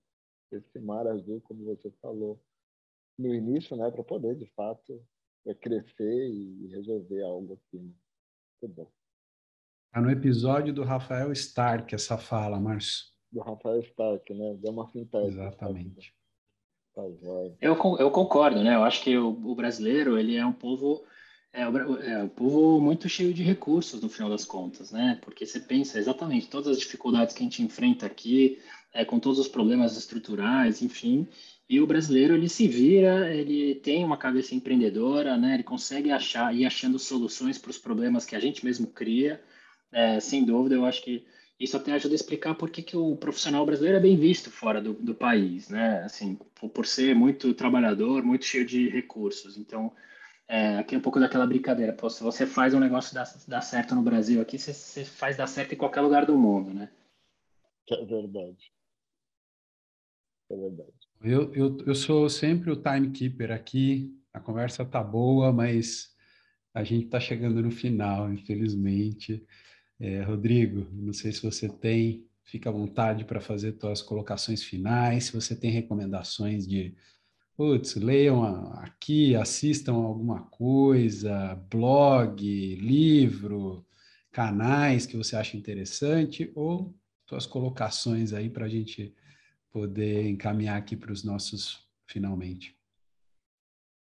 esse 0.51 0.79
mar 0.79 1.07
azul 1.07 1.41
como 1.41 1.65
você 1.65 1.91
falou 2.01 2.39
no 3.17 3.33
início 3.33 3.75
né 3.75 3.89
para 3.91 4.03
poder 4.03 4.35
de 4.35 4.45
fato 4.53 5.01
é, 5.45 5.53
crescer 5.53 6.29
e 6.29 6.67
resolver 6.67 7.21
algo 7.23 7.53
aqui 7.53 7.77
né? 7.77 7.91
Muito 8.61 8.75
bom. 8.75 8.91
Tá 9.91 10.01
no 10.01 10.09
episódio 10.09 10.73
do 10.73 10.83
Rafael 10.83 11.31
Stark 11.31 11.93
essa 11.93 12.17
fala, 12.17 12.59
Márcio. 12.59 13.14
Do 13.35 13.41
Rafael 13.41 13.81
Stark, 13.81 14.33
né? 14.33 14.55
Deu 14.61 14.71
uma 14.71 14.87
fintech. 14.87 15.27
Exatamente. 15.27 16.13
Tá 16.95 17.01
eu, 17.61 17.75
eu 17.99 18.09
concordo, 18.09 18.63
né? 18.63 18.75
Eu 18.75 18.83
acho 18.85 19.03
que 19.03 19.17
o, 19.17 19.27
o 19.27 19.53
brasileiro, 19.53 20.17
ele 20.17 20.37
é 20.37 20.45
um 20.45 20.53
povo... 20.53 21.03
É, 21.51 21.63
é 21.63 22.23
um 22.23 22.29
povo 22.29 22.79
muito 22.79 23.09
cheio 23.09 23.33
de 23.33 23.43
recursos, 23.43 24.01
no 24.01 24.07
final 24.07 24.29
das 24.29 24.45
contas, 24.45 24.91
né? 24.91 25.19
Porque 25.21 25.45
você 25.45 25.59
pensa 25.59 25.99
exatamente 25.99 26.49
todas 26.49 26.69
as 26.69 26.79
dificuldades 26.79 27.35
que 27.35 27.41
a 27.41 27.43
gente 27.43 27.61
enfrenta 27.61 28.05
aqui, 28.05 28.59
é, 28.93 29.03
com 29.03 29.19
todos 29.19 29.39
os 29.39 29.47
problemas 29.49 29.97
estruturais, 29.97 30.81
enfim, 30.81 31.27
e 31.67 31.81
o 31.81 31.87
brasileiro 31.87 32.33
ele 32.33 32.47
se 32.47 32.67
vira, 32.67 33.33
ele 33.33 33.75
tem 33.75 34.03
uma 34.05 34.17
cabeça 34.17 34.53
empreendedora, 34.53 35.35
né? 35.35 35.55
Ele 35.55 35.63
consegue 35.63 36.11
achar 36.11 36.55
ir 36.55 36.65
achando 36.65 36.99
soluções 36.99 37.57
para 37.57 37.71
os 37.71 37.77
problemas 37.77 38.25
que 38.25 38.35
a 38.35 38.39
gente 38.39 38.63
mesmo 38.63 38.87
cria. 38.87 39.41
É, 39.91 40.19
sem 40.19 40.45
dúvida, 40.45 40.75
eu 40.75 40.85
acho 40.85 41.03
que 41.03 41.25
isso 41.59 41.77
até 41.77 41.93
ajuda 41.93 42.13
a 42.13 42.17
explicar 42.17 42.55
por 42.55 42.69
que, 42.69 42.81
que 42.81 42.97
o 42.97 43.15
profissional 43.15 43.65
brasileiro 43.65 43.97
é 43.97 44.01
bem 44.01 44.17
visto 44.17 44.51
fora 44.51 44.81
do, 44.81 44.93
do 44.93 45.15
país, 45.15 45.69
né? 45.69 46.03
Assim, 46.03 46.35
por, 46.55 46.69
por, 46.69 46.85
ser 46.85 47.15
muito 47.15 47.53
trabalhador, 47.53 48.23
muito 48.23 48.45
cheio 48.45 48.65
de 48.65 48.89
recursos. 48.89 49.57
Então, 49.57 49.93
é, 50.47 50.77
aqui 50.77 50.95
é 50.95 50.97
um 50.97 51.01
pouco 51.01 51.19
daquela 51.19 51.47
brincadeira. 51.47 51.93
Pô, 51.93 52.09
se 52.09 52.21
você 52.21 52.45
faz 52.45 52.73
um 52.73 52.79
negócio 52.79 53.13
dar, 53.13 53.25
dar 53.47 53.61
certo 53.61 53.95
no 53.95 54.01
Brasil, 54.01 54.41
aqui 54.41 54.57
você, 54.59 54.73
você 54.73 55.05
faz 55.05 55.37
dar 55.37 55.47
certo 55.47 55.73
em 55.73 55.77
qualquer 55.77 56.01
lugar 56.01 56.25
do 56.25 56.37
mundo, 56.37 56.73
né? 56.73 56.89
É 57.89 58.05
verdade. 58.05 58.71
É 60.51 60.55
verdade. 60.55 60.91
Eu, 61.21 61.53
eu, 61.53 61.77
eu 61.87 61.95
sou 61.95 62.29
sempre 62.29 62.69
o 62.69 62.75
timekeeper 62.75 63.51
aqui. 63.51 64.13
A 64.33 64.39
conversa 64.41 64.83
tá 64.83 65.01
boa, 65.01 65.53
mas 65.53 66.13
a 66.73 66.83
gente 66.83 67.05
está 67.05 67.19
chegando 67.19 67.61
no 67.61 67.71
final, 67.71 68.31
infelizmente. 68.33 69.45
É, 69.99 70.21
Rodrigo, 70.21 70.87
não 70.91 71.13
sei 71.13 71.31
se 71.31 71.41
você 71.41 71.69
tem, 71.69 72.25
fica 72.43 72.69
à 72.69 72.73
vontade 72.73 73.23
para 73.23 73.39
fazer 73.39 73.77
suas 73.79 74.01
colocações 74.01 74.63
finais. 74.63 75.25
Se 75.25 75.33
você 75.33 75.55
tem 75.55 75.71
recomendações 75.71 76.67
de, 76.67 76.95
putz, 77.55 77.95
leiam 77.95 78.43
aqui, 78.79 79.35
assistam 79.35 79.93
alguma 79.93 80.43
coisa, 80.43 81.55
blog, 81.69 82.75
livro, 82.75 83.85
canais 84.31 85.05
que 85.05 85.15
você 85.15 85.35
acha 85.35 85.55
interessante, 85.55 86.51
ou 86.55 86.93
suas 87.27 87.45
colocações 87.45 88.33
aí 88.33 88.49
para 88.49 88.65
a 88.65 88.69
gente 88.69 89.15
poder 89.71 90.27
encaminhar 90.27 90.77
aqui 90.77 90.95
para 90.95 91.11
os 91.11 91.23
nossos 91.23 91.85
finalmente. 92.05 92.75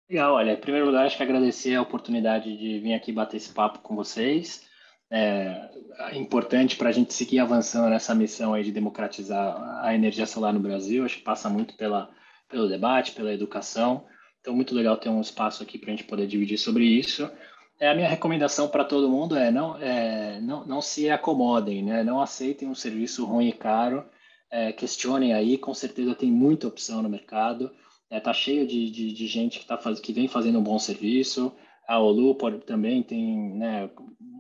Legal, 0.09 0.35
olha, 0.35 0.53
em 0.53 0.61
primeiro 0.61 0.87
lugar, 0.87 1.07
acho 1.07 1.17
que 1.17 1.23
agradecer 1.23 1.75
a 1.75 1.83
oportunidade 1.83 2.57
de 2.57 2.81
vir 2.81 2.95
aqui 2.95 3.13
bater 3.13 3.37
esse 3.37 3.53
papo 3.53 3.81
com 3.81 3.95
vocês. 3.95 4.69
É, 5.11 5.71
importante 6.13 6.77
para 6.77 6.89
a 6.89 6.93
gente 6.93 7.13
seguir 7.13 7.41
avançando 7.41 7.91
nessa 7.91 8.15
missão 8.15 8.55
aí 8.55 8.63
de 8.63 8.71
democratizar 8.71 9.81
a 9.85 9.95
energia 9.95 10.27
solar 10.27 10.53
no 10.53 10.61
Brasil. 10.61 11.05
Acho 11.05 11.19
que 11.19 11.25
passa 11.25 11.49
muito 11.49 11.75
pela, 11.77 12.11
pelo 12.49 12.69
debate, 12.69 13.13
pela 13.13 13.33
educação. 13.33 14.05
Então, 14.41 14.55
muito 14.55 14.75
legal 14.75 14.97
ter 14.97 15.09
um 15.09 15.21
espaço 15.21 15.63
aqui 15.63 15.79
para 15.79 15.89
a 15.89 15.97
gente 15.97 16.05
poder 16.05 16.27
dividir 16.27 16.59
sobre 16.59 16.85
isso. 16.85 17.31
É, 17.79 17.89
a 17.89 17.95
minha 17.95 18.09
recomendação 18.09 18.69
para 18.69 18.85
todo 18.85 19.09
mundo 19.09 19.37
é 19.37 19.51
não, 19.51 19.77
é 19.79 20.41
não, 20.41 20.65
não 20.67 20.81
se 20.83 21.11
acomodem, 21.11 21.83
né? 21.83 22.05
não 22.05 22.21
aceitem 22.21 22.69
um 22.69 22.75
serviço 22.75 23.25
ruim 23.25 23.49
e 23.49 23.53
caro 23.53 24.05
é, 24.51 24.73
questionem 24.73 25.33
aí, 25.33 25.57
com 25.57 25.73
certeza 25.73 26.15
tem 26.15 26.31
muita 26.31 26.67
opção 26.67 27.03
no 27.03 27.09
mercado. 27.09 27.71
Está 28.05 28.17
é, 28.17 28.21
tá 28.21 28.33
cheio 28.33 28.67
de, 28.67 28.91
de, 28.91 29.13
de, 29.13 29.27
gente 29.29 29.61
que, 29.61 29.67
tá 29.67 29.79
faz, 29.79 30.01
que 30.01 30.13
vem 30.13 30.27
fazendo 30.27 30.59
um 30.59 30.63
bom 30.63 30.79
serviço. 30.79 31.53
A 31.87 31.99
Olu 32.01 32.35
também 32.67 33.03
tem 33.03 33.55
né, 33.55 33.89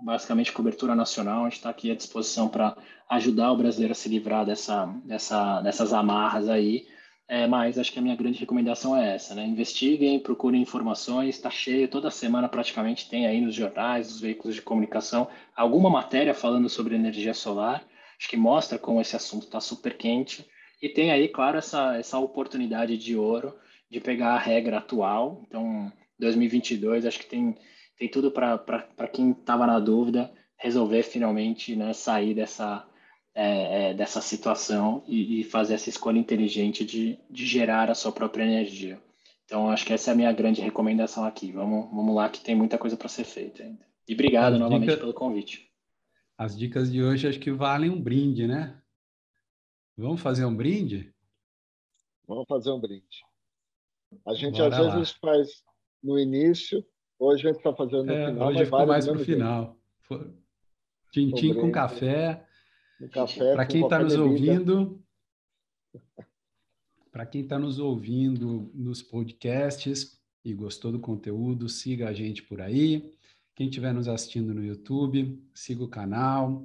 basicamente 0.02 0.52
cobertura 0.52 0.94
nacional. 0.94 1.42
A 1.42 1.48
gente 1.48 1.56
está 1.58 1.70
aqui 1.70 1.90
à 1.90 1.94
disposição 1.94 2.48
para 2.48 2.76
ajudar 3.08 3.52
o 3.52 3.56
brasileiro 3.56 3.92
a 3.92 3.94
se 3.94 4.08
livrar 4.08 4.44
dessa, 4.44 4.86
dessa, 5.04 5.60
dessas 5.60 5.92
amarras 5.92 6.48
aí. 6.48 6.86
É, 7.28 7.46
mas 7.46 7.78
acho 7.78 7.92
que 7.92 7.98
a 8.00 8.02
minha 8.02 8.16
grande 8.16 8.40
recomendação 8.40 8.96
é 8.96 9.14
essa, 9.14 9.36
né? 9.36 9.46
Investiguem, 9.46 10.18
procurem 10.18 10.60
informações, 10.60 11.36
está 11.36 11.48
cheio, 11.48 11.86
toda 11.86 12.10
semana 12.10 12.48
praticamente 12.48 13.08
tem 13.08 13.24
aí 13.24 13.40
nos 13.40 13.54
jornais, 13.54 14.08
nos 14.08 14.20
veículos 14.20 14.56
de 14.56 14.62
comunicação, 14.62 15.28
alguma 15.54 15.88
matéria 15.88 16.34
falando 16.34 16.68
sobre 16.68 16.96
energia 16.96 17.32
solar. 17.32 17.84
Acho 18.18 18.28
que 18.28 18.36
mostra 18.36 18.78
como 18.78 19.00
esse 19.00 19.14
assunto 19.14 19.44
está 19.44 19.60
super 19.60 19.96
quente. 19.96 20.44
E 20.82 20.88
tem 20.88 21.12
aí, 21.12 21.28
claro, 21.28 21.58
essa, 21.58 21.96
essa 21.96 22.18
oportunidade 22.18 22.98
de 22.98 23.14
ouro 23.14 23.54
de 23.88 24.00
pegar 24.00 24.34
a 24.34 24.38
regra 24.38 24.78
atual. 24.78 25.44
Então, 25.46 25.92
2022, 26.18 27.06
acho 27.06 27.18
que 27.18 27.26
tem, 27.26 27.56
tem 28.00 28.08
tudo 28.08 28.30
para 28.30 29.08
quem 29.12 29.32
estava 29.32 29.66
na 29.66 29.78
dúvida 29.78 30.32
resolver 30.56 31.02
finalmente 31.02 31.76
né, 31.76 31.92
sair 31.92 32.34
dessa, 32.34 32.88
é, 33.34 33.90
é, 33.90 33.94
dessa 33.94 34.22
situação 34.22 35.04
e, 35.06 35.40
e, 35.40 35.44
fazer 35.44 35.74
essa 35.74 35.90
escolha 35.90 36.18
inteligente 36.18 36.82
de, 36.82 37.18
de 37.30 37.44
gerar 37.44 37.90
a 37.90 37.94
sua 37.94 38.10
própria 38.10 38.44
energia. 38.44 38.98
Então, 39.44 39.70
acho 39.70 39.84
que 39.84 39.92
essa 39.92 40.10
é 40.10 40.14
a 40.14 40.16
minha 40.16 40.32
grande 40.32 40.62
recomendação 40.62 41.26
aqui. 41.26 41.52
Vamos, 41.52 41.90
vamos 41.90 42.14
lá, 42.14 42.30
que 42.30 42.40
tem 42.40 42.54
muita 42.54 42.78
coisa 42.78 42.96
para 42.96 43.08
ser 43.08 43.24
feita 43.24 43.62
ainda. 43.62 43.86
E 44.08 44.14
obrigado 44.14 44.58
novamente 44.58 44.96
pelo 44.96 45.12
convite. 45.12 45.70
As 46.38 46.56
dicas 46.56 46.90
de 46.90 47.02
hoje 47.02 47.28
acho 47.28 47.38
que 47.38 47.50
valem 47.50 47.90
um 47.90 48.00
brinde, 48.00 48.46
né? 48.46 48.80
Vamos 49.94 50.22
fazer 50.22 50.46
um 50.46 50.56
brinde? 50.56 51.12
Vamos 52.26 52.46
fazer 52.48 52.70
um 52.70 52.80
brinde. 52.80 53.22
A 54.26 54.32
gente 54.32 54.56
Bora 54.56 54.74
às 54.74 54.86
lá. 54.86 54.96
vezes 54.96 55.10
faz 55.20 55.62
no 56.02 56.18
início, 56.18 56.82
hoje 57.20 57.46
a 57.46 57.52
gente 57.52 57.58
está 57.58 57.72
fazendo 57.72 58.04
no 58.04 58.12
é, 58.12 58.26
final. 58.26 58.48
Hoje 58.48 58.64
ficou 58.64 58.86
mais 58.86 59.06
para 59.06 59.16
o 59.16 59.18
final. 59.18 59.76
Tintim 61.12 61.54
com 61.54 61.70
café. 61.70 62.44
café 63.12 63.54
Para 63.54 63.66
quem 63.66 63.82
está 63.82 63.98
nos 64.00 64.16
bebida. 64.16 64.24
ouvindo, 64.24 65.00
Para 67.12 67.26
quem 67.26 67.42
está 67.42 67.58
nos 67.58 67.78
ouvindo 67.78 68.70
nos 68.72 69.02
podcasts 69.02 70.18
e 70.44 70.54
gostou 70.54 70.92
do 70.92 71.00
conteúdo, 71.00 71.68
siga 71.68 72.08
a 72.08 72.12
gente 72.12 72.42
por 72.42 72.60
aí. 72.60 73.12
Quem 73.54 73.66
estiver 73.66 73.92
nos 73.92 74.08
assistindo 74.08 74.54
no 74.54 74.64
YouTube, 74.64 75.38
siga 75.52 75.82
o 75.82 75.88
canal, 75.88 76.64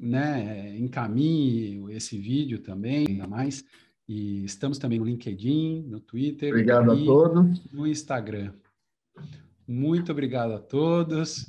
né, 0.00 0.76
encaminhe 0.78 1.92
esse 1.92 2.18
vídeo 2.18 2.60
também, 2.60 3.06
ainda 3.08 3.26
mais. 3.26 3.64
E 4.08 4.42
estamos 4.42 4.78
também 4.78 4.98
no 4.98 5.04
LinkedIn, 5.04 5.82
no 5.82 6.00
Twitter. 6.00 6.48
Obrigado 6.48 6.90
a 6.90 6.96
todos. 6.96 7.70
No 7.70 7.86
Instagram. 7.86 8.54
Muito 9.68 10.10
obrigado 10.10 10.54
a 10.54 10.58
todos. 10.58 11.46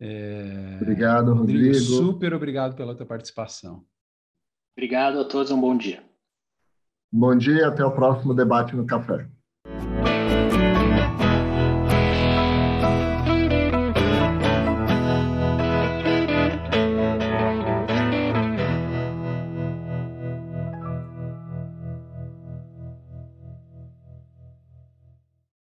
É... 0.00 0.78
Obrigado, 0.80 1.34
Rodrigo. 1.34 1.66
Rodrigo. 1.66 1.84
Super 1.84 2.32
obrigado 2.32 2.74
pela 2.74 2.94
tua 2.94 3.04
participação. 3.04 3.84
Obrigado 4.74 5.20
a 5.20 5.24
todos, 5.26 5.50
um 5.50 5.60
bom 5.60 5.76
dia. 5.76 6.02
Bom 7.12 7.36
dia, 7.36 7.68
até 7.68 7.84
o 7.84 7.92
próximo 7.92 8.32
debate 8.32 8.74
no 8.74 8.86
café. 8.86 9.28